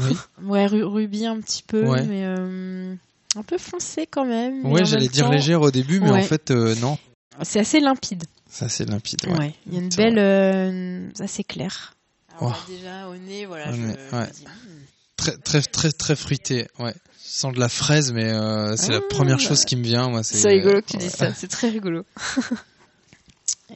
Oui. 0.00 0.16
ouais 0.44 0.66
ru- 0.66 0.84
rubis 0.84 1.26
un 1.26 1.40
petit 1.40 1.62
peu, 1.66 1.84
Ouais. 1.86 2.04
mais 2.04 2.24
un 2.24 3.42
peu 3.42 3.58
foncé 3.58 4.06
quand 4.06 4.24
même. 4.26 4.64
Ouais, 4.66 4.84
j'allais 4.84 5.08
dire 5.08 5.24
temps, 5.26 5.32
légère 5.32 5.60
au 5.62 5.70
début, 5.72 5.98
mais 5.98 6.10
en 6.10 6.22
fait, 6.22 6.50
non. 6.50 6.98
C'est 7.42 7.58
assez 7.58 7.80
limpide. 7.80 8.22
Ça, 8.50 8.68
c'est 8.68 8.88
limpide. 8.88 9.26
Ouais. 9.26 9.38
Ouais. 9.38 9.54
Il 9.66 9.74
y 9.74 9.76
a 9.76 9.80
une 9.80 9.90
C'est 9.90 9.96
belle, 9.96 10.18
euh, 10.18 11.08
assez 11.20 11.42
clair. 11.44 11.94
Oh. 12.40 12.52
déjà 12.68 13.08
au 13.08 13.16
nez, 13.16 13.46
voilà. 13.46 13.72
Je 13.72 13.80
ouais. 13.80 14.30
dis, 14.32 14.44
hmm. 14.44 14.80
Très, 15.16 15.36
très, 15.38 15.62
très, 15.62 15.92
très 15.92 16.16
fruité. 16.16 16.66
Ouais. 16.78 16.94
Je 17.24 17.30
sens 17.40 17.52
de 17.54 17.58
la 17.60 17.68
fraise, 17.68 18.12
mais 18.12 18.32
euh, 18.32 18.76
c'est 18.76 18.92
la 18.92 18.98
Ah, 18.98 19.08
première 19.10 19.36
bah. 19.38 19.42
chose 19.42 19.64
qui 19.64 19.76
me 19.76 19.82
vient. 19.82 20.08
Moi, 20.08 20.22
c'est 20.22 20.36
C'est 20.36 20.48
rigolo 20.48 20.80
que 20.82 20.86
tu 20.86 20.96
ouais. 20.96 21.02
dises 21.02 21.12
ça, 21.14 21.32
c'est 21.34 21.48
très 21.48 21.68
rigolo. 21.70 22.04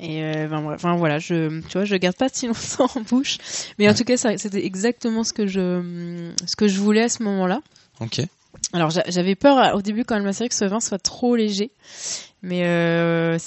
Et 0.00 0.22
euh, 0.22 0.46
ben, 0.48 0.62
bref, 0.62 0.76
enfin 0.76 0.96
voilà, 0.96 1.18
je, 1.18 1.60
tu 1.62 1.72
vois, 1.72 1.84
je 1.84 1.92
le 1.92 1.98
garde 1.98 2.14
pas 2.16 2.28
si 2.28 2.46
longtemps 2.46 2.88
en 2.94 3.00
bouche, 3.00 3.38
mais 3.78 3.88
en 3.88 3.94
tout 3.94 4.04
cas, 4.04 4.16
ça- 4.16 4.36
c'était 4.38 4.64
exactement 4.64 5.24
ce 5.24 5.32
que 5.32 5.46
je, 5.46 6.30
ce 6.46 6.56
que 6.56 6.68
je 6.68 6.78
voulais 6.78 7.02
à 7.02 7.08
ce 7.08 7.22
moment-là. 7.24 7.60
Ok. 8.00 8.20
Alors 8.72 8.90
j'a- 8.90 9.04
j'avais 9.08 9.34
peur 9.34 9.58
euh, 9.58 9.72
au 9.76 9.82
début 9.82 10.04
quand 10.04 10.14
elle 10.16 10.22
m'a 10.22 10.32
servi 10.32 10.50
que 10.50 10.54
ce 10.54 10.64
vin 10.66 10.80
soit 10.80 10.98
trop 10.98 11.36
léger, 11.36 11.70
mais 12.42 12.64
euh, 12.64 13.38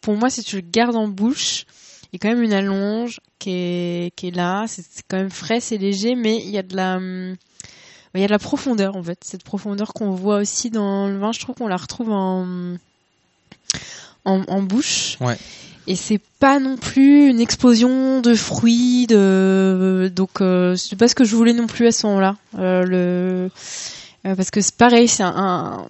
pour 0.00 0.16
moi 0.16 0.30
si 0.30 0.42
tu 0.42 0.56
le 0.56 0.62
gardes 0.62 0.96
en 0.96 1.08
bouche, 1.08 1.66
il 2.04 2.08
y 2.12 2.16
a 2.16 2.18
quand 2.20 2.34
même 2.34 2.42
une 2.42 2.52
allonge 2.52 3.20
qui 3.38 3.50
est, 3.50 4.16
qui 4.16 4.28
est 4.28 4.36
là, 4.36 4.66
c'est 4.68 4.84
quand 5.08 5.16
même 5.16 5.30
frais, 5.30 5.60
c'est 5.60 5.78
léger, 5.78 6.14
mais 6.14 6.36
il 6.36 6.50
y 6.50 6.58
a 6.58 6.62
de 6.62 6.76
la 6.76 6.98
il 8.14 8.20
y 8.20 8.24
a 8.24 8.26
de 8.26 8.32
la 8.32 8.38
profondeur 8.38 8.96
en 8.96 9.02
fait, 9.02 9.18
cette 9.24 9.42
profondeur 9.42 9.94
qu'on 9.94 10.10
voit 10.10 10.36
aussi 10.36 10.70
dans 10.70 11.08
le 11.08 11.18
vin, 11.18 11.32
je 11.32 11.40
trouve 11.40 11.54
qu'on 11.54 11.68
la 11.68 11.76
retrouve 11.76 12.10
en 12.10 12.76
en, 14.24 14.42
en 14.46 14.62
bouche. 14.62 15.16
Ouais. 15.20 15.36
Et 15.88 15.96
c'est 15.96 16.20
pas 16.38 16.60
non 16.60 16.76
plus 16.76 17.28
une 17.28 17.40
explosion 17.40 18.20
de 18.20 18.34
fruits, 18.34 19.06
de 19.08 20.12
donc 20.14 20.40
euh, 20.40 20.76
c'est 20.76 20.96
pas 20.96 21.08
ce 21.08 21.14
que 21.14 21.24
je 21.24 21.34
voulais 21.34 21.54
non 21.54 21.66
plus 21.66 21.86
à 21.88 21.92
ce 21.92 22.06
moment-là. 22.06 22.36
Euh, 22.58 22.84
le 22.84 23.50
euh, 24.26 24.34
parce 24.36 24.50
que 24.50 24.60
c'est 24.60 24.74
pareil, 24.76 25.08
c'est 25.08 25.22
un, 25.24 25.28
un, 25.34 25.86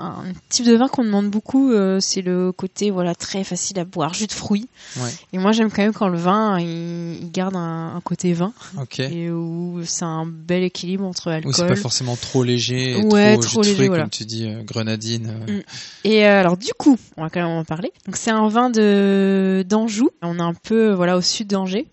un 0.00 0.24
type 0.48 0.66
de 0.66 0.74
vin 0.76 0.88
qu'on 0.88 1.04
demande 1.04 1.28
beaucoup, 1.30 1.70
euh, 1.70 2.00
c'est 2.00 2.22
le 2.22 2.50
côté 2.52 2.90
voilà 2.90 3.14
très 3.14 3.44
facile 3.44 3.78
à 3.78 3.84
boire, 3.84 4.14
jus 4.14 4.26
de 4.26 4.32
fruits. 4.32 4.66
Ouais. 4.96 5.10
Et 5.32 5.38
moi 5.38 5.52
j'aime 5.52 5.70
quand 5.70 5.82
même 5.82 5.92
quand 5.92 6.08
le 6.08 6.18
vin 6.18 6.58
il, 6.58 7.22
il 7.22 7.30
garde 7.30 7.54
un, 7.56 7.94
un 7.96 8.00
côté 8.00 8.32
vin 8.32 8.52
Ok. 8.80 9.00
et 9.00 9.30
où 9.30 9.80
c'est 9.84 10.04
un 10.04 10.26
bel 10.26 10.62
équilibre 10.64 11.04
entre 11.04 11.30
alcool. 11.30 11.50
Ou 11.50 11.54
c'est 11.54 11.66
pas 11.66 11.76
forcément 11.76 12.16
trop 12.16 12.42
léger, 12.42 12.98
et 12.98 13.04
Ouais, 13.04 13.34
trop, 13.34 13.42
trop 13.42 13.62
jus 13.62 13.70
de 13.70 13.74
léger, 13.74 13.74
fruits, 13.76 13.88
voilà. 13.88 14.02
comme 14.04 14.10
tu 14.10 14.24
dis, 14.24 14.46
euh, 14.48 14.62
grenadine. 14.62 15.32
Mm. 15.48 15.60
Et 16.04 16.24
alors 16.24 16.56
du 16.56 16.72
coup, 16.76 16.96
on 17.16 17.22
va 17.22 17.30
quand 17.30 17.40
même 17.40 17.48
en 17.48 17.64
parler. 17.64 17.92
Donc 18.06 18.16
c'est 18.16 18.30
un 18.30 18.48
vin 18.48 18.70
de 18.70 19.64
d'Anjou. 19.68 20.10
On 20.22 20.38
est 20.38 20.42
un 20.42 20.54
peu 20.54 20.92
voilà 20.92 21.16
au 21.16 21.20
sud 21.22 21.46
d'Angers, 21.48 21.86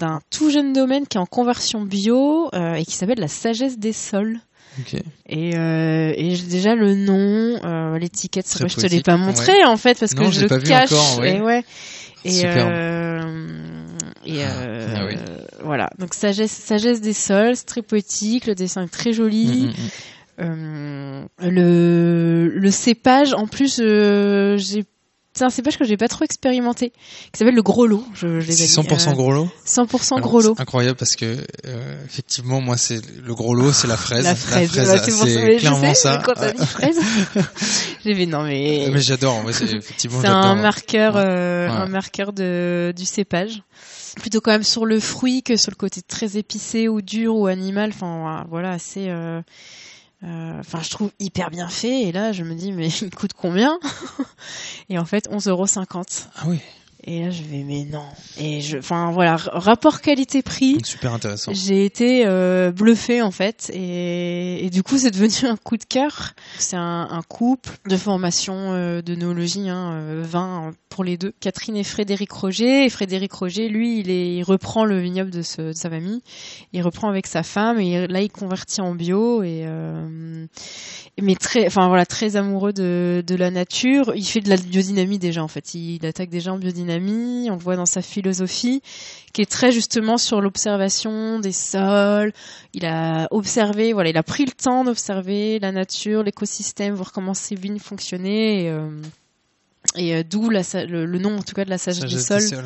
d'un 0.00 0.20
tout 0.30 0.50
jeune 0.50 0.72
domaine 0.72 1.06
qui 1.06 1.16
est 1.18 1.20
en 1.20 1.26
conversion 1.26 1.82
bio 1.82 2.50
et 2.52 2.84
qui 2.84 2.94
s'appelle 2.94 3.18
la 3.20 3.28
sagesse 3.28 3.78
des 3.78 3.92
sols. 3.92 4.38
Et, 5.28 5.56
euh, 5.56 6.12
et 6.16 6.36
déjà 6.36 6.74
le 6.74 6.94
nom, 6.96 7.60
euh, 7.64 7.98
l'étiquette, 7.98 8.46
c'est 8.46 8.68
je 8.68 8.76
te 8.76 8.86
l'ai 8.86 9.02
pas 9.02 9.16
montré 9.16 9.64
en 9.64 9.76
fait 9.76 9.98
parce 10.00 10.14
Non, 10.14 10.26
que 10.26 10.30
je 10.32 10.40
le 10.46 10.60
cache. 10.60 10.92
encore, 10.92 11.20
ouais. 11.20 11.36
Et 11.36 11.40
ouais. 11.40 11.64
Et, 12.24 12.30
Superbe. 12.32 12.68
euh, 12.72 13.20
et 14.26 14.38
euh, 14.44 14.94
Ah 14.96 15.06
oui. 15.06 15.14
voilà. 15.62 15.90
Donc 15.98 16.14
sagesse, 16.14 16.50
sagesse 16.50 17.00
des 17.00 17.12
sols, 17.12 17.54
c'est 17.56 17.66
très 17.66 17.82
poétique, 17.82 18.46
le 18.46 18.54
dessin 18.54 18.82
est 18.84 18.88
très 18.92 19.12
joli. 19.12 19.46
Mm, 19.46 19.66
mm, 19.66 19.68
mm. 19.68 19.90
Euh, 20.40 21.24
le, 21.42 22.48
le 22.48 22.70
cépage, 22.72 23.34
en 23.34 23.46
plus, 23.46 23.76
j'ai 23.76 24.84
c'est 25.34 25.44
un 25.44 25.50
cépage 25.50 25.76
que 25.78 25.84
j'ai 25.84 25.96
pas 25.96 26.08
trop 26.08 26.24
expérimenté, 26.24 26.90
qui 27.32 27.38
s'appelle 27.38 27.54
le 27.54 27.62
gros 27.62 27.86
lot. 27.86 28.04
Je, 28.14 28.40
je 28.40 28.52
C'est 28.52 28.82
pas 28.84 28.94
dit. 28.94 29.02
100% 29.04 29.08
Euh, 29.10 29.12
gros 29.14 29.32
lot 29.32 29.48
100% 29.66 30.14
Alors, 30.16 30.20
gros 30.28 30.40
lot. 30.40 30.54
c'est 30.56 30.62
Incroyable 30.62 30.96
parce 30.96 31.16
que 31.16 31.36
euh, 31.66 32.04
effectivement 32.04 32.60
moi 32.60 32.76
c'est 32.76 33.00
le 33.24 33.34
gros 33.34 33.54
lot 33.54 33.72
c'est 33.72 33.88
la 33.88 33.96
fraise. 33.96 34.24
La 34.24 34.34
fraise, 34.34 34.70
bah, 34.74 34.98
c'est 34.98 35.10
c'est 35.10 35.56
clairement 35.58 35.94
ça. 35.94 36.22
quand 36.24 36.34
t'as 36.34 36.52
dit 36.52 36.66
fraise, 36.66 36.98
j'ai 38.04 38.14
fait 38.14 38.26
non 38.26 38.44
mais. 38.44 38.88
mais 38.92 39.00
j'adore, 39.00 39.44
ouais, 39.44 39.52
c'est- 39.52 39.64
effectivement 39.72 40.20
C'est 40.20 40.28
un 40.28 40.54
marqueur, 40.54 41.14
euh, 41.16 41.66
Ouais. 41.68 41.72
un 41.72 41.86
marqueur 41.86 42.32
de, 42.32 42.92
du 42.96 43.04
cépage. 43.04 43.62
Plutôt 44.16 44.40
quand 44.40 44.52
même 44.52 44.62
sur 44.62 44.86
le 44.86 45.00
fruit 45.00 45.42
que 45.42 45.56
sur 45.56 45.70
le 45.72 45.76
côté 45.76 46.00
très 46.02 46.36
épicé 46.36 46.86
ou 46.88 47.02
dur 47.02 47.34
ou 47.34 47.46
animal. 47.46 47.90
Enfin 47.92 48.44
voilà, 48.48 48.70
assez. 48.70 49.06
Euh, 50.24 50.58
Enfin, 50.60 50.80
je 50.82 50.90
trouve 50.90 51.10
hyper 51.18 51.50
bien 51.50 51.68
fait. 51.68 52.02
Et 52.02 52.12
là, 52.12 52.32
je 52.32 52.42
me 52.42 52.54
dis, 52.54 52.72
mais 52.72 52.88
il 53.02 53.14
coûte 53.14 53.32
combien? 53.34 53.78
Et 54.88 54.98
en 54.98 55.04
fait, 55.04 55.28
11,50€. 55.30 56.26
Ah 56.36 56.42
oui, 56.46 56.60
Et 57.06 57.22
là, 57.22 57.30
je 57.30 57.42
vais, 57.42 57.62
mais 57.64 57.84
non. 57.84 58.04
Et 58.40 58.60
je, 58.62 58.78
enfin 58.78 59.10
voilà, 59.12 59.36
rapport 59.36 60.00
qualité-prix. 60.00 60.78
super 60.84 61.12
intéressant. 61.12 61.52
J'ai 61.52 61.84
été 61.84 62.24
euh, 62.26 62.72
bluffée 62.72 63.20
en 63.20 63.30
fait 63.30 63.70
et, 63.74 64.64
et 64.64 64.70
du 64.70 64.82
coup 64.82 64.96
c'est 64.98 65.10
devenu 65.10 65.48
un 65.48 65.56
coup 65.56 65.76
de 65.76 65.84
cœur. 65.84 66.32
C'est 66.58 66.76
un, 66.76 67.06
un 67.10 67.22
couple 67.22 67.70
de 67.88 67.96
formation 67.98 68.54
euh, 68.72 69.02
d'œnologie, 69.02 69.68
hein, 69.68 69.92
euh, 69.94 70.22
vin 70.26 70.70
pour 70.88 71.04
les 71.04 71.18
deux. 71.18 71.32
Catherine 71.40 71.76
et 71.76 71.84
Frédéric 71.84 72.30
Roger. 72.32 72.84
Et 72.86 72.88
Frédéric 72.88 73.32
Roger, 73.32 73.68
lui, 73.68 73.98
il, 74.00 74.10
est, 74.10 74.36
il 74.36 74.42
reprend 74.44 74.84
le 74.84 74.98
vignoble 75.00 75.30
de, 75.30 75.42
ce- 75.42 75.60
de 75.60 75.72
sa 75.72 75.90
famille. 75.90 76.22
Il 76.72 76.80
reprend 76.82 77.08
avec 77.10 77.26
sa 77.26 77.42
femme 77.42 77.80
et 77.80 78.06
là 78.06 78.22
il 78.22 78.30
convertit 78.30 78.80
en 78.80 78.94
bio 78.94 79.42
et 79.42 79.64
euh, 79.66 80.46
mais 81.20 81.34
très, 81.34 81.66
enfin 81.66 81.88
voilà, 81.88 82.06
très 82.06 82.36
amoureux 82.36 82.72
de, 82.72 83.22
de 83.26 83.34
la 83.34 83.50
nature. 83.50 84.12
Il 84.16 84.24
fait 84.24 84.40
de 84.40 84.48
la 84.48 84.56
biodynamie 84.56 85.18
déjà 85.18 85.42
en 85.44 85.48
fait. 85.48 85.74
Il, 85.74 85.96
il 85.96 86.06
attaque 86.06 86.30
déjà 86.30 86.52
en 86.52 86.58
biodynamie. 86.58 86.93
On 86.96 87.54
le 87.54 87.62
voit 87.62 87.76
dans 87.76 87.86
sa 87.86 88.02
philosophie 88.02 88.82
qui 89.32 89.42
est 89.42 89.50
très 89.50 89.72
justement 89.72 90.16
sur 90.16 90.40
l'observation 90.40 91.38
des 91.40 91.52
sols. 91.52 92.32
Il 92.72 92.86
a 92.86 93.26
observé, 93.30 93.92
voilà, 93.92 94.10
il 94.10 94.16
a 94.16 94.22
pris 94.22 94.44
le 94.44 94.52
temps 94.52 94.84
d'observer 94.84 95.58
la 95.58 95.72
nature, 95.72 96.22
l'écosystème, 96.22 96.94
voir 96.94 97.12
comment 97.12 97.34
ces 97.34 97.54
vignes 97.54 97.80
fonctionnaient. 97.80 98.64
Et, 98.64 98.70
euh, 98.70 98.88
et, 99.96 100.14
euh, 100.14 100.22
d'où 100.22 100.50
le, 100.50 101.04
le 101.04 101.18
nom 101.18 101.36
en 101.36 101.42
tout 101.42 101.54
cas 101.54 101.64
de 101.64 101.70
la 101.70 101.78
sagesse, 101.78 102.10
Sagesse 102.22 102.50
sols. 102.50 102.64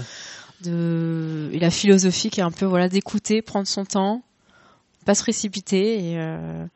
de 0.62 1.50
et 1.52 1.58
la 1.58 1.70
philosophie 1.70 2.30
qui 2.30 2.40
est 2.40 2.44
un 2.44 2.50
peu 2.50 2.66
voilà 2.66 2.88
d'écouter, 2.88 3.42
prendre 3.42 3.66
son 3.66 3.84
temps, 3.84 4.22
pas 5.04 5.14
se 5.14 5.22
précipiter 5.22 6.10
et 6.10 6.18
euh, 6.18 6.66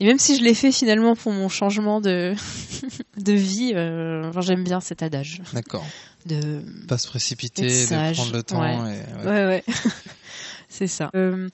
et 0.00 0.06
même 0.06 0.18
si 0.18 0.36
je 0.36 0.42
l'ai 0.42 0.54
fait 0.54 0.72
finalement 0.72 1.16
pour 1.16 1.32
mon 1.32 1.48
changement 1.48 2.00
de 2.00 2.34
de 3.16 3.32
vie, 3.32 3.72
euh, 3.74 4.28
enfin, 4.28 4.40
j'aime 4.40 4.64
bien 4.64 4.80
cet 4.80 5.02
adage 5.02 5.42
D'accord. 5.52 5.84
de 6.26 6.62
Pas 6.86 6.98
se 6.98 7.08
précipiter, 7.08 7.66
de 7.86 8.12
prendre 8.14 8.32
le 8.32 8.42
temps. 8.42 8.60
ouais. 8.60 8.74
Et, 8.74 9.26
ouais. 9.26 9.30
Ouais, 9.30 9.44
ouais. 9.46 9.64
c'est 10.68 10.86
ça. 10.86 11.10
Euh, 11.14 11.48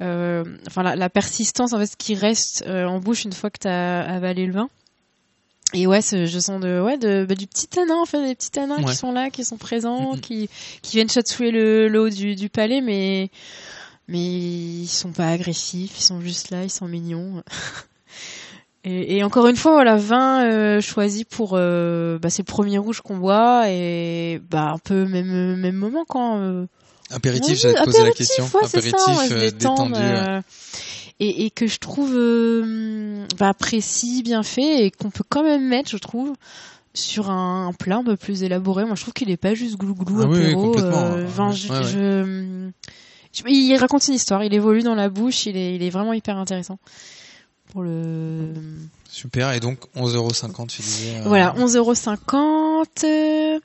euh, 0.00 0.44
enfin, 0.66 0.82
la, 0.82 0.96
la 0.96 1.10
persistance, 1.10 1.72
en 1.72 1.78
fait, 1.78 1.86
ce 1.86 1.96
qui 1.96 2.14
reste 2.14 2.64
euh, 2.66 2.86
en 2.86 2.98
bouche 3.00 3.24
une 3.24 3.32
fois 3.32 3.50
que 3.50 3.58
tu 3.60 3.68
as 3.68 4.00
avalé 4.02 4.46
le 4.46 4.52
vin. 4.52 4.68
Et 5.74 5.86
ouais, 5.86 6.00
je 6.02 6.38
sens 6.38 6.60
de, 6.60 6.80
ouais, 6.82 6.98
de, 6.98 7.24
bah, 7.26 7.34
du 7.34 7.46
petit 7.46 7.66
tanin, 7.66 7.96
en 7.96 8.04
fait, 8.04 8.22
des 8.26 8.34
petits 8.34 8.50
tanins 8.50 8.76
Ouais. 8.82 8.84
qui 8.90 8.94
sont 8.96 9.10
là, 9.12 9.30
qui 9.30 9.42
sont 9.44 9.56
présents, 9.56 10.16
qui, 10.20 10.50
qui 10.82 10.96
viennent 10.96 11.08
chatouiller 11.08 11.50
le, 11.50 11.88
le 11.88 12.00
haut 12.00 12.10
du, 12.10 12.34
du 12.34 12.50
palais, 12.50 12.82
mais, 12.82 13.30
mais 14.08 14.18
ils 14.20 14.86
sont 14.88 15.12
pas 15.12 15.28
agressifs, 15.28 15.98
ils 15.98 16.02
sont 16.04 16.20
juste 16.20 16.50
là, 16.50 16.64
ils 16.64 16.70
sont 16.70 16.88
mignons. 16.88 17.42
Et, 18.84 19.18
et 19.18 19.22
encore 19.22 19.46
une 19.46 19.54
fois, 19.54 19.74
voilà, 19.74 19.94
vin 19.96 20.44
euh, 20.44 20.80
choisi 20.80 21.24
pour, 21.24 21.52
euh, 21.54 22.18
bah, 22.18 22.30
c'est 22.30 22.42
le 22.42 22.52
premier 22.52 22.78
rouge 22.78 23.00
qu'on 23.00 23.16
boit 23.16 23.68
et 23.68 24.40
bah 24.50 24.72
un 24.72 24.78
peu 24.78 25.06
même 25.06 25.54
même 25.54 25.76
moment 25.76 26.04
quand. 26.08 26.38
euh, 26.40 26.66
Apéritif, 27.10 27.58
j'allais 27.60 27.74
te 27.74 27.84
poser 27.84 27.98
la 27.98 28.08
apéritif, 28.08 28.26
question. 28.26 28.44
ouais, 28.58 28.66
c'est 28.66 28.80
ça, 28.80 28.96
Apéritif 28.98 29.18
ouais, 29.18 29.32
euh, 29.36 29.50
détendre, 29.52 29.96
détendu. 29.96 30.02
ouais. 30.02 30.18
euh, 30.18 30.40
et, 31.20 31.44
et 31.46 31.50
que 31.52 31.68
je 31.68 31.78
trouve 31.78 32.12
bah, 33.38 33.54
précis, 33.54 34.22
bien 34.24 34.42
fait, 34.42 34.84
et 34.86 34.90
qu'on 34.90 35.10
peut 35.10 35.22
quand 35.28 35.44
même 35.44 35.68
mettre, 35.68 35.88
je 35.90 35.98
trouve, 35.98 36.32
sur 36.92 37.30
un, 37.30 37.68
un 37.68 37.72
plat 37.72 37.98
un 37.98 38.04
peu 38.04 38.16
plus 38.16 38.42
élaboré. 38.42 38.84
Moi, 38.84 38.96
je 38.96 39.02
trouve 39.02 39.14
qu'il 39.14 39.30
est 39.30 39.36
pas 39.36 39.54
juste 39.54 39.76
glouglou 39.76 40.22
Ah 40.22 40.26
oui, 40.26 40.38
oui, 40.38 40.44
apéro. 40.46 40.72
complètement. 40.72 41.04
euh, 41.14 41.24
enfin, 41.26 41.52
je, 41.52 41.68
Ouais, 41.68 41.78
ouais. 41.78 41.84
je- 41.84 41.88
je- 41.92 42.70
il 43.48 43.76
raconte 43.76 44.06
une 44.08 44.14
histoire, 44.14 44.44
il 44.44 44.52
évolue 44.54 44.82
dans 44.82 44.94
la 44.94 45.08
bouche, 45.08 45.46
il 45.46 45.56
est, 45.56 45.74
il 45.74 45.82
est 45.82 45.90
vraiment 45.90 46.12
hyper 46.12 46.36
intéressant. 46.36 46.78
Pour 47.72 47.82
le 47.82 48.52
Super. 49.08 49.52
Et 49.52 49.60
donc 49.60 49.78
11,50€ 49.96 50.66
tu 50.68 50.82
disais. 50.82 51.16
euh, 51.18 51.22
voilà, 51.24 51.54
11,50€. 51.56 53.04
euh, 53.04 53.58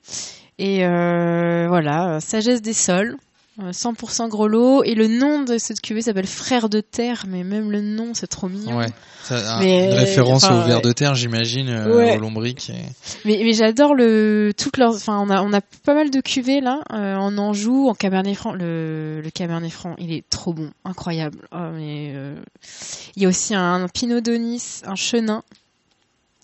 Et 0.60 0.86
euh, 0.86 1.68
voilà, 1.68 2.16
euh, 2.16 2.20
sagesse 2.20 2.62
des 2.62 2.74
sols. 2.74 3.18
Euh, 3.60 3.72
100% 3.72 4.28
gros 4.30 4.48
lot. 4.48 4.84
Et 4.84 4.94
le 4.94 5.08
nom 5.08 5.42
de 5.44 5.58
cette 5.58 5.82
cuvée 5.82 6.04
s'appelle 6.04 6.28
Frère 6.28 6.70
de 6.70 6.80
Terre, 6.80 7.26
mais 7.28 7.44
même 7.44 7.72
le 7.72 7.82
nom, 7.82 8.14
c'est 8.14 8.28
trop 8.28 8.48
mignon. 8.48 8.78
Ouais. 8.78 8.86
Ça, 9.24 9.58
Mais, 9.60 9.88
une 9.92 9.98
référence 9.98 10.44
enfin, 10.44 10.62
au 10.64 10.68
ver 10.68 10.76
ouais. 10.78 10.82
de 10.84 10.92
terre, 10.92 11.16
j'imagine, 11.16 11.68
euh, 11.70 11.96
Ouais. 11.98 12.18
au 12.18 12.20
lombric. 12.20 12.70
et- 12.70 12.74
Mais, 13.26 13.42
mais 13.44 13.54
j'adore 13.54 13.96
le 13.96 14.52
toutes 14.56 14.78
leurs. 14.78 14.94
Enfin, 14.96 15.18
on 15.20 15.30
a 15.32 15.42
on 15.42 15.52
a 15.54 15.62
pas 15.62 15.96
mal 15.96 16.12
de 16.12 16.22
cuvées 16.22 16.62
là 16.62 16.82
euh, 16.94 17.16
en 17.16 17.36
Anjou, 17.40 17.90
en 17.90 17.96
Cabernet 17.96 18.36
Franc. 18.36 18.54
Le, 18.54 19.22
le 19.24 19.30
Cabernet 19.32 19.72
Franc, 19.72 19.96
il 19.98 20.14
est 20.14 20.24
trop 20.30 20.54
bon, 20.54 20.70
incroyable. 20.86 21.40
Oh, 21.52 21.58
mais 21.74 22.12
euh, 22.16 22.36
il 23.16 23.24
y 23.24 23.26
a 23.26 23.30
aussi 23.30 23.56
un, 23.56 23.88
Pinot 23.92 24.22
Donis, 24.22 24.82
un 24.86 24.96
Chenin. 24.96 25.44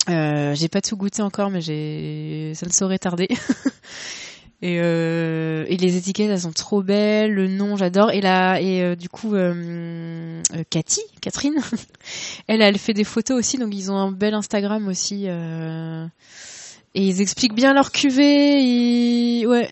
Euh, 0.09 0.53
j'ai 0.55 0.67
pas 0.67 0.81
tout 0.81 0.97
goûté 0.97 1.21
encore, 1.21 1.49
mais 1.51 1.61
j'ai 1.61 2.53
ça 2.55 2.65
ne 2.65 2.71
saurait 2.71 2.97
tarder. 2.99 3.29
Et, 4.65 4.79
euh, 4.79 5.65
et 5.67 5.75
les 5.75 5.97
étiquettes, 5.97 6.29
elles 6.29 6.39
sont 6.39 6.53
trop 6.53 6.81
belles. 6.81 7.33
Le 7.33 7.49
nom, 7.49 7.75
j'adore. 7.75 8.11
Et 8.11 8.21
là, 8.21 8.61
et 8.61 8.81
euh, 8.81 8.95
du 8.95 9.09
coup, 9.09 9.35
euh, 9.35 10.41
euh, 10.55 10.63
Cathy, 10.69 11.01
Catherine, 11.19 11.55
elle, 12.47 12.61
elle 12.61 12.77
fait 12.77 12.93
des 12.93 13.03
photos 13.03 13.37
aussi. 13.37 13.57
Donc 13.57 13.75
ils 13.75 13.91
ont 13.91 13.97
un 13.97 14.11
bel 14.13 14.33
Instagram 14.33 14.87
aussi. 14.87 15.25
euh, 15.27 16.05
et 16.95 17.05
ils 17.05 17.19
expliquent 17.21 17.55
bien 17.55 17.73
leur 17.73 17.91
cuvée. 17.91 18.61
Ils... 18.61 19.45
Ouais. 19.47 19.69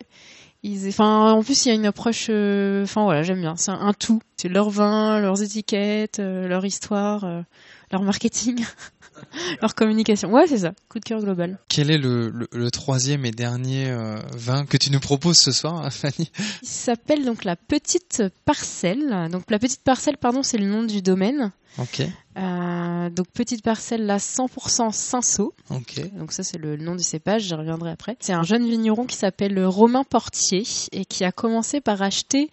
Ils... 0.64 0.90
Enfin, 0.90 1.32
en 1.32 1.42
plus, 1.42 1.66
il 1.66 1.70
y 1.70 1.72
a 1.72 1.76
une 1.76 1.86
approche. 1.86 2.28
euh, 2.30 2.84
Enfin 2.84 3.04
voilà, 3.06 3.24
j'aime 3.24 3.40
bien. 3.40 3.56
C'est 3.56 3.72
un, 3.72 3.80
un 3.80 3.94
tout. 3.94 4.22
C'est 4.36 4.50
leur 4.50 4.70
vin, 4.72 5.22
leurs 5.22 5.42
étiquettes, 5.42 6.18
leur 6.20 6.66
histoire, 6.66 7.44
leur 7.92 8.02
marketing, 8.02 8.66
leur 9.62 9.76
communication. 9.76 10.32
Ouais, 10.32 10.48
c'est 10.48 10.60
ça. 10.60 10.74
Coup 10.90 11.00
de 11.00 11.06
cœur 11.06 11.20
global. 11.22 11.60
Quel 11.70 11.92
est 11.92 11.98
le, 11.98 12.30
le, 12.30 12.48
le 12.52 12.72
troisième 12.72 13.26
et 13.26 13.32
dernier 13.32 13.90
euh, 13.90 14.18
vin 14.36 14.66
que 14.66 14.78
tu 14.78 14.92
nous 14.92 15.00
proposes 15.00 15.38
ce 15.38 15.52
soir, 15.52 15.92
Fanny? 15.94 16.32
Il 16.62 16.68
s'appelle 16.68 17.26
donc 17.26 17.44
la 17.44 17.56
petite 17.56 18.24
parcelle. 18.46 19.30
Donc 19.32 19.50
la 19.50 19.60
petite 19.60 19.84
parcelle, 19.84 20.18
pardon, 20.18 20.44
c'est 20.44 20.58
le 20.58 20.66
nom 20.68 20.84
du 20.84 21.02
domaine. 21.02 21.52
Ok, 21.78 22.02
Euh, 22.38 23.10
donc 23.10 23.28
petite 23.34 23.64
parcelle 23.64 24.06
là, 24.06 24.18
100% 24.18 24.92
Cinsault. 24.92 25.54
ok. 25.70 26.02
Donc 26.18 26.34
ça 26.34 26.44
c'est 26.44 26.58
le 26.58 26.76
nom 26.76 26.96
du 26.96 27.04
cépage, 27.04 27.44
j'y 27.44 27.54
reviendrai 27.54 27.92
après. 27.92 28.18
C'est 28.20 28.34
un 28.34 28.44
jeune 28.44 28.66
vigneron 28.70 29.06
qui 29.06 29.16
s'appelle 29.16 29.58
Romain 29.66 30.04
Portier 30.04 30.64
et 30.92 31.06
qui 31.06 31.24
a 31.24 31.32
commencé 31.32 31.80
par 31.80 32.02
acheter 32.02 32.50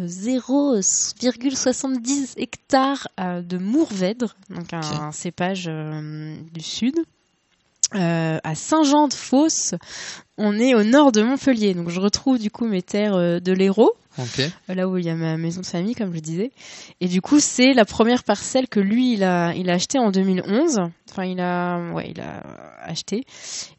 0,70 0.00 2.34
hectares 2.36 3.06
euh, 3.20 3.42
de 3.42 3.58
Mourvèdre, 3.58 4.34
donc 4.50 4.72
un, 4.72 5.12
cépage 5.12 5.66
euh, 5.68 6.36
du 6.52 6.60
sud. 6.60 6.96
Euh, 7.94 8.38
à 8.44 8.54
Saint-Jean-de-Fosse, 8.54 9.74
on 10.38 10.58
est 10.58 10.74
au 10.74 10.82
nord 10.84 11.12
de 11.12 11.22
Montpellier, 11.22 11.74
donc 11.74 11.90
je 11.90 12.00
retrouve 12.00 12.38
du 12.38 12.50
coup 12.50 12.66
mes 12.66 12.82
terres 12.82 13.14
euh, 13.14 13.40
de 13.40 13.52
l'Hérault, 13.52 13.92
Ok, 14.20 14.42
là 14.66 14.88
où 14.88 14.96
il 14.96 15.04
y 15.04 15.10
a 15.10 15.14
ma 15.14 15.36
maison 15.36 15.60
de 15.60 15.66
famille, 15.66 15.94
comme 15.94 16.12
je 16.12 16.18
disais. 16.18 16.50
Et 17.00 17.06
du 17.06 17.20
coup, 17.20 17.38
c'est 17.38 17.72
la 17.72 17.84
première 17.84 18.24
parcelle 18.24 18.66
que 18.66 18.80
lui, 18.80 19.12
il 19.12 19.22
a, 19.22 19.54
il 19.54 19.70
a 19.70 19.74
acheté 19.74 20.00
en 20.00 20.10
2011. 20.10 20.80
Enfin, 21.12 21.24
il 21.24 21.38
a, 21.38 21.78
ouais, 21.92 22.10
il 22.10 22.20
a 22.20 22.42
acheté. 22.82 23.22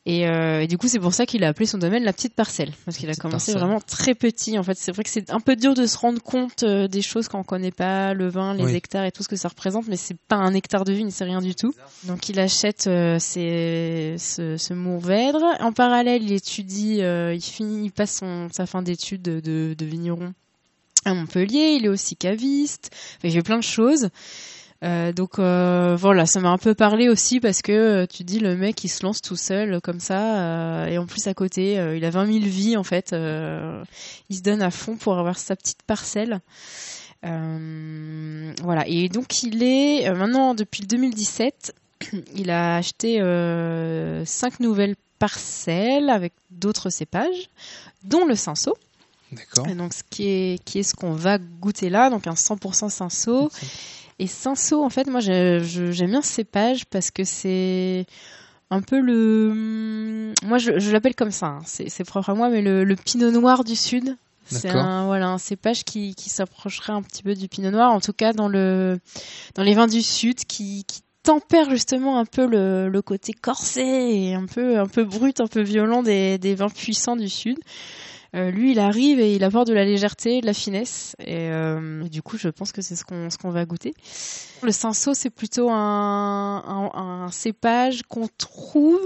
Et, 0.06 0.30
euh, 0.30 0.62
et 0.62 0.68
du 0.68 0.78
coup, 0.78 0.88
c'est 0.88 0.98
pour 1.00 1.14
ça 1.14 1.26
qu'il 1.26 1.44
a 1.44 1.50
appelé 1.50 1.66
son 1.66 1.78
domaine 1.78 2.04
la 2.06 2.14
petite 2.14 2.36
parcelle, 2.36 2.72
parce 2.86 2.96
qu'il 2.96 3.10
a 3.10 3.16
commencé 3.16 3.52
parcelle. 3.52 3.56
vraiment 3.68 3.82
très 3.82 4.16
petit. 4.16 4.58
En 4.58 4.64
fait, 4.64 4.78
c'est 4.78 4.94
vrai 4.94 5.04
que 5.04 5.10
c'est 5.10 5.30
un 5.30 5.42
peu 5.42 5.58
dur 5.58 5.74
de 5.74 5.86
se 5.86 5.98
rendre 5.98 6.22
compte 6.24 6.64
euh, 6.64 6.88
des 6.88 7.02
choses 7.02 7.28
quand 7.28 7.40
on 7.40 7.44
connaît 7.44 7.72
pas 7.72 8.14
le 8.14 8.30
vin, 8.30 8.54
les 8.54 8.64
Oui. 8.64 8.76
hectares 8.76 9.04
et 9.04 9.12
tout 9.12 9.24
ce 9.24 9.28
que 9.28 9.36
ça 9.36 9.50
représente, 9.50 9.88
mais 9.90 9.98
c'est 9.98 10.18
pas 10.30 10.38
un 10.38 10.54
hectare 10.54 10.86
de 10.86 10.94
vigne, 10.94 11.10
c'est 11.12 11.26
rien 11.26 11.42
du 11.42 11.54
tout. 11.54 11.74
Donc, 12.06 12.30
il 12.30 12.40
achète 12.40 12.88
euh, 12.88 13.20
ses- 13.20 14.16
ce, 14.18 14.56
ce 14.56 14.74
Mourvèdre. 14.74 15.44
En 15.60 15.74
parallèle, 15.74 16.24
il 16.24 16.32
euh, 17.02 17.36
il 17.36 17.84
il 17.84 17.92
passe 17.92 18.22
sa 18.52 18.66
fin 18.66 18.82
d'études 18.82 19.22
de, 19.22 19.76
vigneron 19.86 20.34
à 21.06 21.14
Montpellier, 21.14 21.78
il 21.80 21.86
est 21.86 21.90
aussi 21.90 22.16
caviste, 22.16 22.92
il 23.24 23.32
fait 23.32 23.42
plein 23.42 23.58
de 23.58 23.64
choses. 23.64 24.10
Euh, 24.84 25.12
donc 25.12 25.40
euh, 25.40 25.96
voilà, 25.98 26.26
ça 26.26 26.40
m'a 26.40 26.50
un 26.50 26.58
peu 26.58 26.74
parlé 26.74 27.10
aussi 27.10 27.40
parce 27.40 27.62
que 27.62 28.06
tu 28.06 28.24
dis 28.24 28.40
le 28.40 28.56
mec 28.56 28.82
il 28.84 28.88
se 28.88 29.04
lance 29.04 29.22
tout 29.22 29.36
seul 29.36 29.82
comme 29.82 30.00
ça 30.00 30.90
et 30.90 30.98
en 30.98 31.06
plus 31.06 31.28
à 31.28 31.34
côté 31.34 31.74
il 31.74 32.06
a 32.06 32.10
20 32.10 32.26
000 32.26 32.40
vies 32.46 32.78
en 32.78 32.84
fait, 32.84 33.14
il 33.14 34.36
se 34.36 34.42
donne 34.42 34.62
à 34.62 34.72
fond 34.72 34.96
pour 34.96 35.18
avoir 35.18 35.38
sa 35.38 35.56
petite 35.56 35.84
parcelle. 35.84 36.40
Voilà 37.24 38.88
et 38.88 39.10
donc 39.10 39.44
il 39.44 39.64
est 39.64 40.10
maintenant 40.14 40.54
depuis 40.54 40.82
le 40.82 40.88
2017, 40.88 41.74
il 42.36 42.50
a 42.50 42.78
acheté 42.78 43.22
euh, 43.22 44.26
cinq 44.26 44.60
nouvelles 44.60 44.96
parcelles 45.20 46.10
avec 46.10 46.34
d'autres 46.50 46.90
cépages, 46.90 47.50
dont 48.04 48.26
le 48.26 48.36
cinsault. 48.36 48.78
d'accord. 49.32 49.68
Et 49.68 49.76
donc, 49.76 49.94
ce 49.94 50.04
qui 50.10 50.28
est, 50.28 50.64
qui 50.64 50.80
est 50.80 50.84
ce 50.84 50.96
qu'on 50.96 51.12
va 51.14 51.38
goûter 51.38 51.90
là, 51.90 52.10
donc 52.10 52.26
un 52.28 52.34
100% 52.34 52.90
Cinsault. 52.90 53.52
Et 54.18 54.28
Cinsault, 54.28 54.84
en 54.84 54.90
fait, 54.90 55.08
moi, 55.08 55.20
j'aime 55.20 56.10
bien 56.10 56.22
ce 56.22 56.34
cépage 56.34 56.86
parce 56.86 57.12
que 57.12 57.24
c'est 57.24 58.06
un 58.70 58.82
peu 58.82 59.00
le. 59.00 60.34
Moi, 60.44 60.58
je, 60.58 60.80
je 60.80 60.92
l'appelle 60.92 61.16
comme 61.16 61.32
ça, 61.32 61.48
hein. 61.48 61.62
c'est 61.66 62.04
propre 62.04 62.30
à 62.30 62.36
moi, 62.36 62.50
mais 62.50 62.62
le, 62.62 62.84
le 62.84 62.96
pinot 62.96 63.32
noir 63.32 63.64
du 63.64 63.76
Sud. 63.76 64.18
C'est 64.52 64.70
un, 64.70 65.06
voilà, 65.06 65.28
un 65.28 65.38
cépage 65.38 65.84
qui, 65.84 66.16
qui 66.16 66.32
s'approcherait 66.32 66.94
un 66.94 67.04
petit 67.04 67.22
peu 67.22 67.36
du 67.36 67.48
pinot 67.48 67.70
noir, 67.70 67.92
en 67.92 68.00
tout 68.00 68.14
cas 68.14 68.34
dans, 68.34 68.48
le, 68.48 69.00
dans 69.54 69.62
les 69.62 69.76
vins 69.76 69.86
du 69.86 70.02
Sud, 70.02 70.44
qui, 70.46 70.86
qui 70.88 71.02
tempère 71.30 71.70
justement 71.70 72.18
un 72.20 72.26
peu 72.26 72.48
le, 72.48 72.90
le 72.90 73.02
côté 73.04 73.34
corsé 73.34 73.82
et 73.82 74.34
un 74.34 74.46
peu, 74.48 74.80
un 74.80 74.88
peu 74.88 75.04
brut, 75.04 75.40
un 75.42 75.48
peu 75.48 75.62
violent 75.62 76.02
des, 76.02 76.40
des 76.40 76.56
vins 76.56 76.70
puissants 76.70 77.16
du 77.16 77.30
Sud. 77.30 77.58
Euh, 78.36 78.50
lui, 78.52 78.72
il 78.72 78.80
arrive 78.80 79.20
et 79.20 79.36
il 79.36 79.44
apporte 79.44 79.68
de 79.68 79.74
la 79.74 79.86
légèreté, 79.86 80.42
de 80.42 80.46
la 80.48 80.54
finesse. 80.54 81.16
Et, 81.20 81.50
euh, 81.52 82.04
et 82.06 82.10
du 82.10 82.22
coup, 82.24 82.38
je 82.38 82.48
pense 82.50 82.72
que 82.72 82.82
c'est 82.82 82.96
ce 82.96 83.04
qu'on 83.04 83.30
ce 83.30 83.38
qu'on 83.38 83.52
va 83.52 83.66
goûter. 83.66 83.94
Le 84.64 84.72
cinsault, 84.72 85.14
c'est 85.14 85.30
plutôt 85.30 85.70
un, 85.70 86.64
un, 86.68 86.92
un 87.00 87.32
cépage 87.32 88.02
qu'on 88.08 88.28
trouve, 88.38 89.00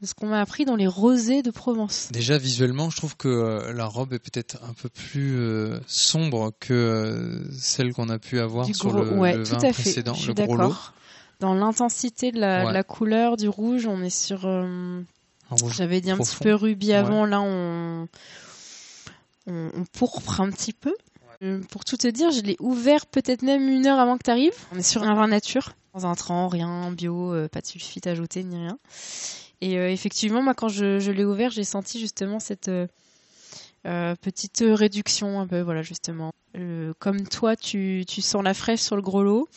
de 0.00 0.06
ce 0.06 0.14
qu'on 0.14 0.26
m'a 0.28 0.40
appris 0.40 0.64
dans 0.64 0.76
les 0.76 0.86
rosés 0.86 1.42
de 1.42 1.50
Provence. 1.50 2.08
Déjà 2.12 2.38
visuellement, 2.38 2.88
je 2.90 2.96
trouve 2.96 3.16
que 3.16 3.26
euh, 3.28 3.72
la 3.72 3.86
robe 3.86 4.12
est 4.12 4.18
peut-être 4.20 4.58
un 4.68 4.74
peu 4.74 4.88
plus 4.88 5.36
euh, 5.38 5.78
sombre 5.88 6.52
que 6.60 7.42
celle 7.56 7.92
qu'on 7.92 8.08
a 8.08 8.18
pu 8.20 8.38
avoir 8.40 8.66
Du 8.66 8.74
sur 8.74 8.90
gros- 8.90 9.02
le, 9.02 9.10
ouais, 9.18 9.36
le 9.36 9.42
tout 9.44 9.50
vin 9.52 9.58
à 9.58 9.72
fait. 9.72 9.82
précédent, 9.82 10.14
le 10.26 10.34
gros 10.34 10.56
lot. 10.56 10.74
Dans 11.40 11.54
l'intensité 11.54 12.32
de 12.32 12.40
la, 12.40 12.62
de 12.62 12.66
Ouais. 12.66 12.72
la 12.72 12.82
couleur 12.82 13.36
du 13.36 13.48
rouge, 13.48 13.86
on 13.86 14.02
est 14.02 14.10
sur. 14.10 14.40
euh, 14.46 15.00
J'avais 15.70 16.00
dit 16.00 16.10
un 16.10 16.16
profond. 16.16 16.34
petit 16.34 16.42
peu 16.44 16.54
rubis 16.54 16.92
avant, 16.92 17.24
là 17.24 17.40
on, 17.40 18.08
on, 19.46 19.70
on 19.74 19.84
pourpre 19.92 20.40
un 20.40 20.50
petit 20.50 20.72
peu. 20.72 20.94
Euh, 21.42 21.60
Pour 21.70 21.84
tout 21.84 21.96
te 21.96 22.08
dire, 22.08 22.32
je 22.32 22.40
l'ai 22.40 22.56
ouvert 22.58 23.06
peut-être 23.06 23.42
même 23.42 23.68
une 23.68 23.86
heure 23.86 24.00
avant 24.00 24.18
que 24.18 24.24
tu 24.24 24.30
arrives. 24.30 24.56
On 24.74 24.78
est 24.78 24.82
sur 24.82 25.04
un 25.04 25.14
vin 25.14 25.28
nature, 25.28 25.72
dans 25.94 26.06
un 26.06 26.48
rien, 26.48 26.90
bio, 26.90 27.32
euh, 27.32 27.48
pas 27.48 27.60
de 27.60 27.66
sulfite 27.66 28.06
ajouté 28.08 28.42
ni 28.42 28.56
rien. 28.56 28.78
Et 29.60 29.74
effectivement, 29.92 30.42
moi 30.42 30.54
quand 30.54 30.68
je, 30.68 30.98
je 30.98 31.10
l'ai 31.12 31.24
ouvert, 31.24 31.50
j'ai 31.50 31.64
senti 31.64 31.98
justement 32.00 32.40
cette 32.40 32.70
petite 33.84 34.62
réduction 34.66 35.40
un 35.40 35.46
peu, 35.46 35.60
voilà 35.60 35.82
justement. 35.82 36.32
Comme 36.98 37.26
toi, 37.28 37.54
tu, 37.56 38.04
tu 38.06 38.20
sens 38.22 38.42
la 38.42 38.54
fraîche 38.54 38.80
sur 38.80 38.96
le 38.96 39.02
gros 39.02 39.22
lot. 39.22 39.48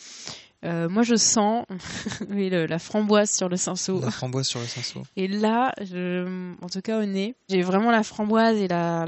Euh, 0.63 0.87
moi, 0.89 1.01
je 1.01 1.15
sens 1.15 1.65
oui, 2.29 2.49
le- 2.49 2.67
la 2.67 2.77
framboise 2.77 3.31
sur 3.31 3.49
le 3.49 3.57
cinsault. 3.57 3.99
La 4.01 4.11
framboise 4.11 4.47
sur 4.47 4.59
le 4.59 4.67
cinsault. 4.67 5.01
Et 5.15 5.27
là, 5.27 5.73
je, 5.81 6.53
en 6.61 6.69
tout 6.69 6.81
cas 6.81 6.99
au 7.01 7.05
nez, 7.05 7.35
j'ai 7.49 7.63
vraiment 7.63 7.89
la 7.89 8.03
framboise 8.03 8.57
et 8.57 8.67
la, 8.67 9.05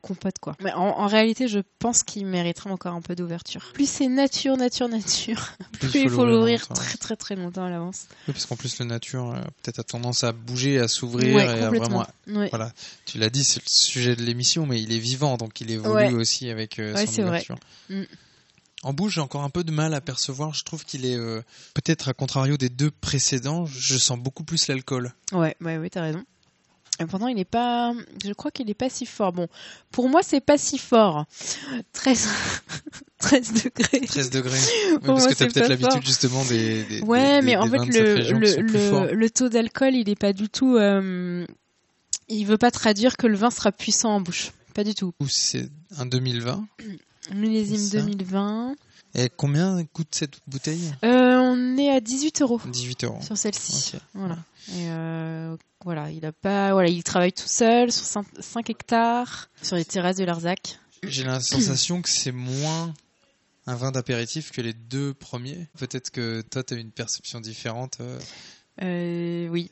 compote 0.00 0.38
quoi. 0.40 0.56
Mais 0.62 0.72
en, 0.72 0.80
en 0.86 1.06
réalité, 1.06 1.46
je 1.46 1.58
pense 1.78 2.02
qu'il 2.02 2.24
mériterait 2.26 2.70
encore 2.70 2.94
un 2.94 3.02
peu 3.02 3.14
d'ouverture. 3.14 3.70
Plus 3.74 3.88
c'est 3.88 4.08
nature, 4.08 4.56
nature, 4.56 4.88
nature, 4.88 5.50
plus, 5.72 5.94
il 5.94 6.08
faut 6.10 6.24
l'ouvrir 6.24 6.66
très 6.68 6.96
très 6.96 7.16
très 7.16 7.36
longtemps 7.36 7.64
à 7.64 7.70
l'avance. 7.70 8.06
Oui, 8.26 8.32
parce 8.32 8.46
qu'en 8.46 8.56
plus, 8.56 8.78
le 8.78 8.86
nature 8.86 9.30
euh, 9.32 9.40
peut-être 9.62 9.80
a 9.80 9.84
tendance 9.84 10.24
à 10.24 10.32
bouger, 10.32 10.78
à 10.78 10.88
s'ouvrir 10.88 11.34
Ouais, 11.34 11.44
et 11.44 11.62
à 11.62 11.64
complètement. 11.66 12.04
vraiment. 12.26 12.40
Ouais. 12.40 12.48
Voilà, 12.50 12.72
tu 13.04 13.18
l'as 13.18 13.30
dit, 13.30 13.44
c'est 13.44 13.60
le 13.62 13.68
sujet 13.68 14.16
de 14.16 14.22
l'émission, 14.22 14.64
mais 14.66 14.80
il 14.80 14.92
est 14.92 14.98
vivant, 14.98 15.36
donc 15.36 15.60
il 15.60 15.70
évolue 15.70 16.14
aussi 16.16 16.48
avec 16.50 16.78
euh, 16.78 16.94
Ouais, 16.94 17.06
son 17.06 17.12
c'est 17.12 17.22
vrai. 17.22 17.44
ouverture. 17.44 17.56
En 18.84 18.92
bouche, 18.92 19.14
j'ai 19.14 19.20
encore 19.20 19.42
un 19.42 19.50
peu 19.50 19.64
de 19.64 19.72
mal 19.72 19.92
à 19.94 20.00
percevoir. 20.00 20.54
Je 20.54 20.62
trouve 20.64 20.84
qu'il 20.84 21.04
est 21.04 21.16
euh, 21.16 21.42
peut-être 21.74 22.08
à 22.08 22.14
contrario 22.14 22.56
des 22.56 22.68
deux 22.68 22.90
précédents. 22.90 23.66
Je 23.66 23.98
sens 23.98 24.18
beaucoup 24.18 24.44
plus 24.44 24.68
l'alcool. 24.68 25.12
Ouais, 25.32 25.56
ouais, 25.60 25.78
ouais, 25.78 25.90
t'as 25.90 26.02
raison. 26.02 26.22
Et 27.00 27.06
pourtant, 27.06 27.28
il 27.28 27.38
est 27.38 27.44
pas. 27.44 27.92
Je 28.24 28.32
crois 28.32 28.50
qu'il 28.50 28.68
est 28.70 28.74
pas 28.74 28.88
si 28.90 29.06
fort. 29.06 29.32
Bon, 29.32 29.46
pour 29.92 30.08
moi, 30.08 30.20
c'est 30.22 30.40
pas 30.40 30.58
si 30.58 30.78
fort. 30.78 31.26
13, 31.92 32.28
13 33.18 33.52
degrés. 33.64 34.00
13 34.00 34.30
degrés. 34.30 34.58
Oui, 34.90 34.98
parce 35.06 35.20
moi, 35.20 35.28
que 35.28 35.34
t'as 35.34 35.34
c'est 35.34 35.52
peut-être 35.54 35.68
l'habitude 35.68 36.04
justement 36.04 36.44
des. 36.44 36.82
des 36.84 37.00
Ouais, 37.02 37.40
des- 37.40 37.46
mais 37.46 37.52
des- 37.52 37.56
en 37.56 37.66
fait, 37.68 37.86
le, 37.86 38.32
le, 38.32 39.12
le 39.14 39.30
taux 39.30 39.48
d'alcool, 39.48 39.94
il 39.94 40.08
est 40.08 40.18
pas 40.18 40.32
du 40.32 40.48
tout. 40.48 40.76
Euh, 40.76 41.46
il 42.28 42.44
veut 42.46 42.58
pas 42.58 42.70
traduire 42.70 43.16
que 43.16 43.26
le 43.26 43.36
vin 43.36 43.50
sera 43.50 43.70
puissant 43.72 44.10
en 44.10 44.20
bouche. 44.20 44.50
Pas 44.74 44.84
du 44.84 44.94
tout. 44.94 45.12
Ou 45.20 45.28
c'est 45.28 45.68
un 45.98 46.06
2020. 46.06 46.64
Millésime 47.34 47.76
C'est 47.78 47.98
ça. 47.98 48.02
2020. 48.02 48.74
Et 49.14 49.28
combien 49.34 49.84
coûte 49.86 50.08
cette 50.12 50.38
bouteille 50.46 50.92
Euh, 51.04 51.38
on 51.38 51.78
est 51.78 51.90
à 51.90 52.00
18 52.00 52.42
euros 52.42 52.60
18 52.66 53.04
euros. 53.04 53.20
sur 53.22 53.36
celle-ci. 53.38 53.94
Voilà. 54.14 54.36
Et 54.76 54.90
euh, 54.90 55.56
voilà, 55.84 56.10
il 56.10 56.24
a 56.26 56.32
pas, 56.32 56.72
voilà, 56.72 56.88
il 56.88 57.02
travaille 57.02 57.32
tout 57.32 57.48
seul 57.48 57.90
sur 57.90 58.04
5, 58.04 58.68
hectares, 58.70 59.48
sur 59.62 59.76
les 59.76 59.84
terrasses 59.84 60.16
de 60.16 60.24
Larzac. 60.24 60.78
J'ai 61.02 61.24
la 61.24 61.40
sensation 61.40 62.02
que 62.02 62.08
c'est 62.10 62.32
moins 62.32 62.92
un 63.66 63.74
vin 63.76 63.92
d'apéritif 63.92 64.50
que 64.50 64.60
les 64.60 64.72
deux 64.74 65.14
premiers. 65.14 65.68
Peut-être 65.78 66.10
que 66.10 66.42
toi, 66.42 66.62
tu 66.62 66.74
as 66.74 66.76
une 66.76 66.90
perception 66.90 67.40
différente. 67.40 67.98
Euh. 68.82 69.48
Oui. 69.48 69.70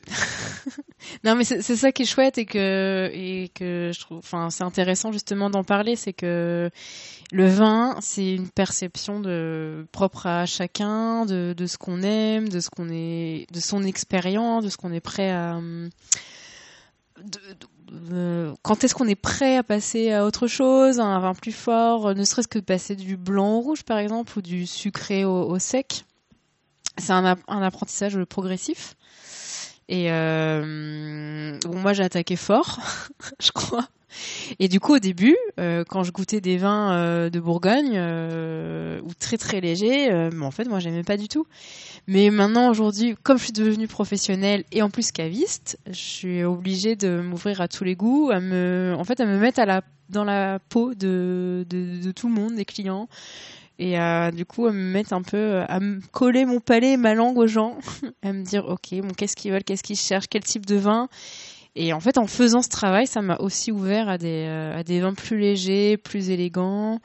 non, 1.23 1.35
mais 1.35 1.43
c'est 1.43 1.61
ça 1.75 1.91
qui 1.91 2.03
est 2.03 2.05
chouette 2.05 2.37
et 2.37 2.45
que 2.45 3.09
et 3.13 3.49
que 3.55 3.91
je 3.93 3.99
trouve, 3.99 4.17
enfin, 4.19 4.49
c'est 4.49 4.63
intéressant 4.63 5.11
justement 5.11 5.49
d'en 5.49 5.63
parler, 5.63 5.95
c'est 5.95 6.13
que 6.13 6.69
le 7.31 7.47
vin, 7.47 7.97
c'est 8.01 8.33
une 8.35 8.49
perception 8.49 9.19
de 9.19 9.85
propre 9.91 10.27
à 10.27 10.45
chacun, 10.45 11.25
de, 11.25 11.53
de 11.55 11.65
ce 11.67 11.77
qu'on 11.77 12.01
aime, 12.01 12.49
de 12.49 12.59
ce 12.59 12.69
qu'on 12.69 12.89
est, 12.89 13.47
de 13.53 13.59
son 13.59 13.83
expérience, 13.83 14.63
de 14.63 14.69
ce 14.69 14.77
qu'on 14.77 14.91
est 14.93 14.99
prêt 15.01 15.31
à. 15.31 15.55
hum, 15.57 15.89
de- 17.23 17.39
de- 17.53 17.67
de- 18.09 18.53
quand 18.63 18.83
est-ce 18.83 18.93
qu'on 18.93 19.07
est 19.07 19.15
prêt 19.15 19.55
à 19.57 19.63
passer 19.63 20.11
à 20.11 20.25
autre 20.25 20.47
chose, 20.47 20.99
à 20.99 21.05
un 21.05 21.19
vin 21.19 21.33
plus 21.33 21.53
fort, 21.53 22.13
ne 22.13 22.23
serait-ce 22.25 22.47
que 22.49 22.59
de 22.59 22.63
passer 22.65 22.95
du 22.97 23.15
blanc 23.15 23.55
au 23.57 23.61
rouge 23.61 23.83
par 23.83 23.97
exemple 23.97 24.37
ou 24.37 24.41
du 24.41 24.67
sucré 24.67 25.23
au, 25.25 25.43
au 25.49 25.57
sec. 25.59 26.03
C'est 26.97 27.13
un, 27.13 27.37
un 27.47 27.61
apprentissage 27.61 28.23
progressif. 28.25 28.95
Et 29.89 30.11
euh, 30.11 31.57
bon, 31.65 31.79
moi 31.79 31.93
j'ai 31.93 32.03
attaqué 32.03 32.35
fort, 32.35 32.79
je 33.39 33.51
crois. 33.51 33.87
Et 34.59 34.67
du 34.67 34.79
coup 34.79 34.95
au 34.95 34.99
début, 34.99 35.37
euh, 35.59 35.83
quand 35.87 36.03
je 36.03 36.11
goûtais 36.11 36.41
des 36.41 36.57
vins 36.57 36.93
euh, 36.93 37.29
de 37.29 37.39
Bourgogne 37.39 37.93
euh, 37.95 38.99
ou 39.03 39.13
très 39.13 39.37
très 39.37 39.61
légers, 39.61 40.09
mais 40.33 40.45
en 40.45 40.51
fait 40.51 40.67
moi 40.67 40.79
j'aimais 40.79 41.03
pas 41.03 41.17
du 41.17 41.27
tout. 41.27 41.45
Mais 42.07 42.29
maintenant 42.29 42.69
aujourd'hui, 42.69 43.15
comme 43.23 43.37
je 43.37 43.45
suis 43.45 43.53
devenue 43.53 43.87
professionnelle 43.87 44.63
et 44.71 44.81
en 44.81 44.89
plus 44.89 45.11
caviste, 45.11 45.77
je 45.87 45.93
suis 45.93 46.43
obligée 46.43 46.95
de 46.95 47.21
m'ouvrir 47.21 47.61
à 47.61 47.67
tous 47.67 47.83
les 47.83 47.95
goûts, 47.95 48.29
à 48.31 48.39
me, 48.39 48.95
en 48.97 49.03
fait 49.03 49.19
à 49.19 49.25
me 49.25 49.37
mettre 49.37 49.59
à 49.59 49.65
la 49.65 49.81
dans 50.09 50.23
la 50.23 50.59
peau 50.69 50.93
de, 50.93 51.65
de 51.69 52.11
tout 52.13 52.29
le 52.29 52.33
monde, 52.33 52.55
des 52.55 52.63
clients 52.63 53.09
et 53.79 53.99
euh, 53.99 54.31
du 54.31 54.45
coup 54.45 54.65
à 54.65 54.71
me 54.71 54.91
mettre 54.91 55.13
un 55.13 55.21
peu 55.21 55.61
à 55.67 55.79
me 55.79 55.99
coller 56.11 56.45
mon 56.45 56.59
palais 56.59 56.93
et 56.93 56.97
ma 56.97 57.13
langue 57.13 57.37
aux 57.37 57.47
gens 57.47 57.77
à 58.23 58.33
me 58.33 58.43
dire 58.43 58.65
ok 58.67 59.01
bon 59.01 59.13
qu'est-ce 59.15 59.35
qu'ils 59.35 59.51
veulent 59.51 59.63
qu'est-ce 59.63 59.83
qu'ils 59.83 59.97
cherchent 59.97 60.27
quel 60.27 60.43
type 60.43 60.65
de 60.65 60.75
vin. 60.75 61.07
Et 61.75 61.93
en 61.93 61.99
fait 61.99 62.17
en 62.17 62.25
faisant 62.25 62.61
ce 62.61 62.69
travail 62.69 63.05
ça 63.05 63.21
m'a 63.21 63.37
aussi 63.37 63.71
ouvert 63.71 64.09
à 64.09 64.17
des 64.17 64.45
euh, 64.47 64.79
à 64.79 64.83
des 64.83 64.99
vins 64.99 65.13
plus 65.13 65.37
légers 65.37 65.97
plus 65.97 66.29
élégants. 66.29 66.99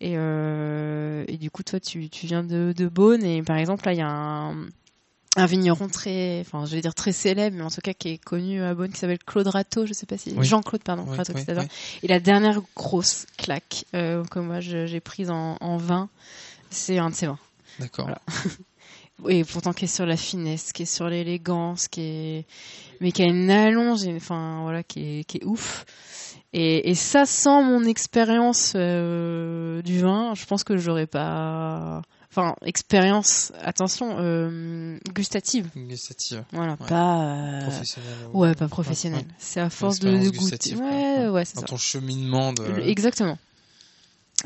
Et, 0.00 0.14
euh, 0.16 1.24
et 1.28 1.36
du 1.38 1.50
coup 1.50 1.62
toi 1.62 1.78
tu, 1.80 2.10
tu 2.10 2.26
viens 2.26 2.42
de, 2.42 2.74
de 2.76 2.88
Beaune 2.88 3.24
et 3.24 3.42
par 3.42 3.56
exemple 3.56 3.86
là 3.86 3.92
il 3.92 3.98
y 3.98 4.02
a 4.02 4.08
un 4.08 4.66
un 5.36 5.46
vigneron 5.46 5.88
très, 5.88 6.40
enfin, 6.40 6.66
je 6.66 6.74
vais 6.74 6.82
dire 6.82 6.94
très 6.94 7.12
célèbre, 7.12 7.56
mais 7.56 7.62
en 7.62 7.70
tout 7.70 7.80
cas 7.80 7.94
qui 7.94 8.10
est 8.10 8.18
connu 8.18 8.62
à 8.62 8.74
Beaune, 8.74 8.92
qui 8.92 8.98
s'appelle 8.98 9.18
Claude 9.24 9.46
Rateau, 9.48 9.86
je 9.86 9.92
sais 9.94 10.04
pas 10.06 10.18
si 10.18 10.34
Oui. 10.36 10.44
Jean-Claude, 10.46 10.82
pardon, 10.82 11.04
Oui, 11.08 11.16
Rateau, 11.16 11.32
oui, 11.34 11.40
etc. 11.42 11.66
Et 12.02 12.08
la 12.08 12.20
dernière 12.20 12.60
grosse 12.76 13.26
claque 13.38 13.84
euh, 13.94 14.24
que 14.24 14.38
moi 14.38 14.60
j'ai 14.60 15.00
prise 15.00 15.30
en, 15.30 15.56
en 15.60 15.76
vin, 15.78 16.08
c'est 16.70 16.98
un 16.98 17.10
de 17.10 17.14
ces 17.14 17.26
vins. 17.26 17.38
D'accord. 17.78 18.04
Voilà. 18.06 18.20
Et 19.28 19.44
pourtant 19.44 19.72
qui 19.72 19.84
est 19.84 19.88
sur 19.88 20.04
la 20.06 20.16
finesse, 20.16 20.72
qui 20.72 20.82
est 20.82 20.86
sur 20.86 21.08
l'élégance, 21.08 21.86
qui 21.86 22.00
est, 22.00 22.46
mais 23.00 23.12
qui 23.12 23.22
a 23.22 23.26
une 23.26 23.50
allonge, 23.50 24.02
et- 24.04 24.16
enfin 24.16 24.60
voilà, 24.62 24.82
qui 24.82 25.20
est, 25.20 25.24
qui 25.24 25.36
est 25.38 25.44
ouf. 25.44 25.84
Et, 26.52 26.90
et 26.90 26.94
ça, 26.96 27.24
sans 27.24 27.62
mon 27.62 27.84
expérience 27.84 28.72
euh, 28.74 29.80
du 29.82 30.00
vin, 30.00 30.34
je 30.34 30.44
pense 30.44 30.64
que 30.64 30.76
j'aurais 30.76 31.06
pas. 31.06 32.02
Enfin, 32.34 32.54
expérience, 32.64 33.52
attention, 33.62 34.16
euh, 34.18 34.98
gustative. 35.14 35.68
Gustative. 35.76 36.42
Voilà, 36.52 36.72
Ouais. 36.80 36.88
pas. 36.88 37.24
euh, 37.24 37.60
Professionnelle. 37.68 38.16
Ouais, 38.32 38.54
pas 38.54 38.68
professionnelle. 38.68 39.20
Ouais. 39.20 39.34
C'est 39.38 39.60
à 39.60 39.68
force 39.68 39.98
de, 39.98 40.10
de 40.10 40.30
goûter. 40.30 40.74
Ouais, 40.76 41.28
ouais, 41.28 41.44
c'est 41.44 41.56
Dans 41.56 41.60
ça. 41.60 41.66
ton 41.66 41.76
cheminement 41.76 42.54
de. 42.54 42.64
Exactement. 42.80 43.36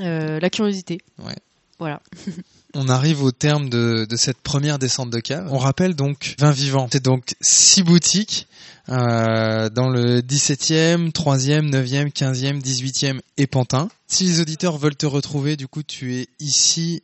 Euh, 0.01 0.41
la 0.41 0.51
curiosité. 0.51 0.99
Ouais. 1.21 1.37
Voilà. 1.79 2.03
On 2.75 2.89
arrive 2.89 3.23
au 3.23 3.31
terme 3.33 3.71
de, 3.71 4.05
de 4.09 4.17
cette 4.17 4.39
première 4.39 4.79
descente 4.79 5.11
de 5.11 5.21
cave. 5.21 5.49
On 5.53 5.57
rappelle 5.59 5.95
donc 5.95 6.35
Vin 6.39 6.51
Vivant. 6.51 6.89
C'est 6.93 7.03
donc 7.03 7.35
six 7.41 7.83
boutiques 7.83 8.49
euh, 8.91 9.71
dans 9.71 9.89
le 9.89 10.21
17e, 10.21 11.11
3e, 11.13 11.71
9e, 11.71 12.13
15e, 12.13 12.61
18e 12.61 13.21
et 13.39 13.47
Pantin. 13.47 13.89
Si 14.09 14.25
les 14.25 14.41
auditeurs 14.41 14.77
veulent 14.77 14.97
te 14.97 15.07
retrouver, 15.07 15.57
du 15.57 15.69
coup, 15.69 15.83
tu 15.83 16.17
es 16.17 16.29
ici 16.41 17.03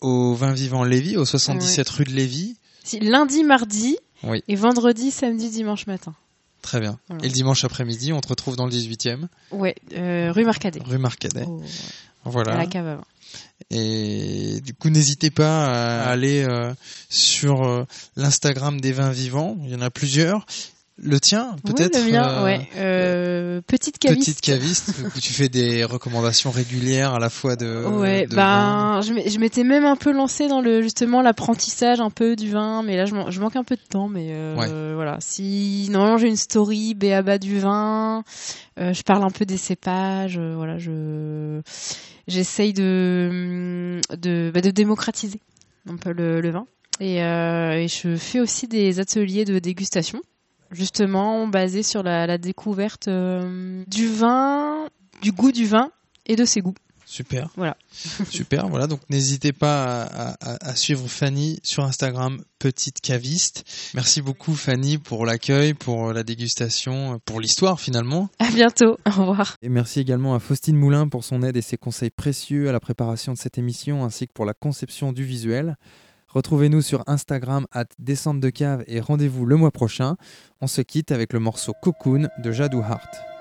au 0.00 0.34
Vin 0.34 0.52
Vivant 0.52 0.84
Lévis, 0.84 1.16
au 1.16 1.24
77 1.24 1.88
rue 1.90 2.04
de 2.04 2.10
Lévis. 2.12 2.56
Si, 2.84 3.00
lundi, 3.00 3.44
mardi 3.44 3.96
Oui, 4.22 4.42
et 4.48 4.56
vendredi, 4.56 5.10
samedi, 5.10 5.50
dimanche 5.50 5.86
matin. 5.86 6.14
très 6.62 6.80
bien. 6.80 6.98
Voilà. 7.08 7.24
Et 7.24 7.28
le 7.28 7.32
dimanche 7.34 7.64
après-midi, 7.64 8.12
on 8.12 8.20
te 8.20 8.28
retrouve 8.28 8.56
dans 8.56 8.66
le 8.66 8.72
18e, 8.72 9.26
Ouais, 9.50 9.74
euh, 9.94 10.32
rue 10.32 10.44
Marcadet. 10.44 10.80
rue 10.84 10.98
Marcadet. 10.98 11.46
Voilà. 12.24 12.54
À 12.54 12.56
la 12.58 12.66
cave. 12.66 13.00
Et 13.70 14.60
du 14.62 14.72
coup, 14.74 14.88
n'hésitez 14.88 15.30
pas 15.30 15.66
à 15.66 16.08
aller 16.10 16.42
euh, 16.48 16.72
sur 17.10 17.62
euh, 17.66 17.84
l'Instagram 18.16 18.80
des 18.80 18.92
vins 18.92 19.10
vivants. 19.10 19.56
Il 19.64 19.70
y 19.70 19.74
en 19.74 19.80
a 19.82 19.90
plusieurs. 19.90 20.46
Le 21.00 21.20
tien, 21.20 21.54
peut-être 21.64 21.96
le 21.96 22.10
mien, 22.10 22.28
euh, 22.28 22.44
ouais. 22.44 22.68
Euh, 22.76 23.60
petite 23.64 23.98
caviste. 23.98 24.20
Petite 24.26 24.40
caviste, 24.40 24.94
où 25.16 25.20
tu 25.20 25.32
fais 25.32 25.48
des 25.48 25.84
recommandations 25.84 26.50
régulières 26.50 27.14
à 27.14 27.20
la 27.20 27.30
fois 27.30 27.54
de. 27.54 27.84
Ouais, 27.86 28.26
de 28.26 28.34
ben, 28.34 29.00
je 29.02 29.38
m'étais 29.38 29.62
même 29.62 29.84
un 29.84 29.94
peu 29.94 30.10
lancée 30.12 30.48
dans 30.48 30.60
le 30.60 30.82
justement 30.82 31.22
l'apprentissage 31.22 32.00
un 32.00 32.10
peu 32.10 32.34
du 32.34 32.50
vin, 32.50 32.82
mais 32.82 32.96
là 32.96 33.04
je, 33.06 33.14
man- 33.14 33.30
je 33.30 33.40
manque 33.40 33.54
un 33.54 33.62
peu 33.62 33.76
de 33.76 33.80
temps, 33.88 34.08
mais 34.08 34.30
euh, 34.32 34.56
Ouais. 34.56 34.94
voilà. 34.96 35.18
Si 35.20 35.86
normalement 35.92 36.18
j'ai 36.18 36.26
une 36.28 36.36
story 36.36 36.94
béaba 36.94 37.38
du 37.38 37.60
vin, 37.60 38.24
euh, 38.80 38.92
je 38.92 39.02
parle 39.02 39.22
un 39.22 39.30
peu 39.30 39.44
des 39.44 39.56
cépages, 39.56 40.36
euh, 40.36 40.54
voilà, 40.56 40.78
je 40.78 41.60
j'essaye 42.26 42.72
de 42.72 44.00
de, 44.16 44.50
bah, 44.52 44.60
de 44.60 44.70
démocratiser 44.70 45.40
un 45.88 45.96
peu 45.96 46.12
le, 46.12 46.40
le 46.40 46.50
vin 46.50 46.66
et, 47.00 47.22
euh, 47.22 47.72
et 47.78 47.86
je 47.88 48.16
fais 48.16 48.40
aussi 48.40 48.66
des 48.66 48.98
ateliers 49.00 49.44
de 49.44 49.58
dégustation, 49.60 50.20
justement 50.70 51.46
basés 51.48 51.82
sur 51.82 52.02
la, 52.02 52.26
la 52.26 52.38
découverte 52.38 53.08
euh, 53.08 53.84
du 53.86 54.08
vin, 54.08 54.88
du 55.22 55.32
goût 55.32 55.52
du 55.52 55.66
vin 55.66 55.90
et 56.26 56.36
de 56.36 56.44
ses 56.44 56.60
goûts. 56.60 56.74
Super. 57.10 57.48
Voilà. 57.56 57.74
Super. 58.28 58.68
Voilà. 58.68 58.86
Donc, 58.86 59.00
n'hésitez 59.08 59.54
pas 59.54 60.02
à, 60.02 60.34
à- 60.42 60.68
à 60.70 60.76
suivre 60.76 61.08
Fanny 61.08 61.58
sur 61.62 61.82
Instagram, 61.84 62.38
petite 62.58 63.00
caviste. 63.00 63.64
Merci 63.94 64.20
beaucoup, 64.20 64.54
Fanny, 64.54 64.98
pour 64.98 65.24
l'accueil, 65.24 65.72
pour 65.72 66.12
la 66.12 66.22
dégustation, 66.22 67.18
pour 67.24 67.40
l'histoire 67.40 67.80
finalement. 67.80 68.28
À 68.38 68.50
bientôt. 68.50 68.98
Au 69.06 69.10
revoir. 69.24 69.56
Et 69.62 69.70
merci 69.70 70.00
également 70.00 70.34
à 70.34 70.38
Faustine 70.38 70.76
Moulin 70.76 71.08
pour 71.08 71.24
son 71.24 71.42
aide 71.42 71.56
et 71.56 71.62
ses 71.62 71.78
conseils 71.78 72.10
précieux 72.10 72.68
à 72.68 72.72
la 72.72 72.80
préparation 72.80 73.32
de 73.32 73.38
cette 73.38 73.56
émission 73.56 74.04
ainsi 74.04 74.26
que 74.26 74.32
pour 74.34 74.44
la 74.44 74.52
conception 74.52 75.12
du 75.14 75.24
visuel. 75.24 75.76
Retrouvez-nous 76.28 76.82
sur 76.82 77.04
Instagram 77.06 77.66
at 77.72 77.86
descente 77.98 78.40
de 78.40 78.50
cave 78.50 78.84
et 78.86 79.00
rendez-vous 79.00 79.46
le 79.46 79.56
mois 79.56 79.70
prochain. 79.70 80.16
On 80.60 80.66
se 80.66 80.82
quitte 80.82 81.10
avec 81.10 81.32
le 81.32 81.40
morceau 81.40 81.72
Cocoon 81.82 82.28
de 82.42 82.52
Jadou 82.52 82.80
Hart. 82.80 83.37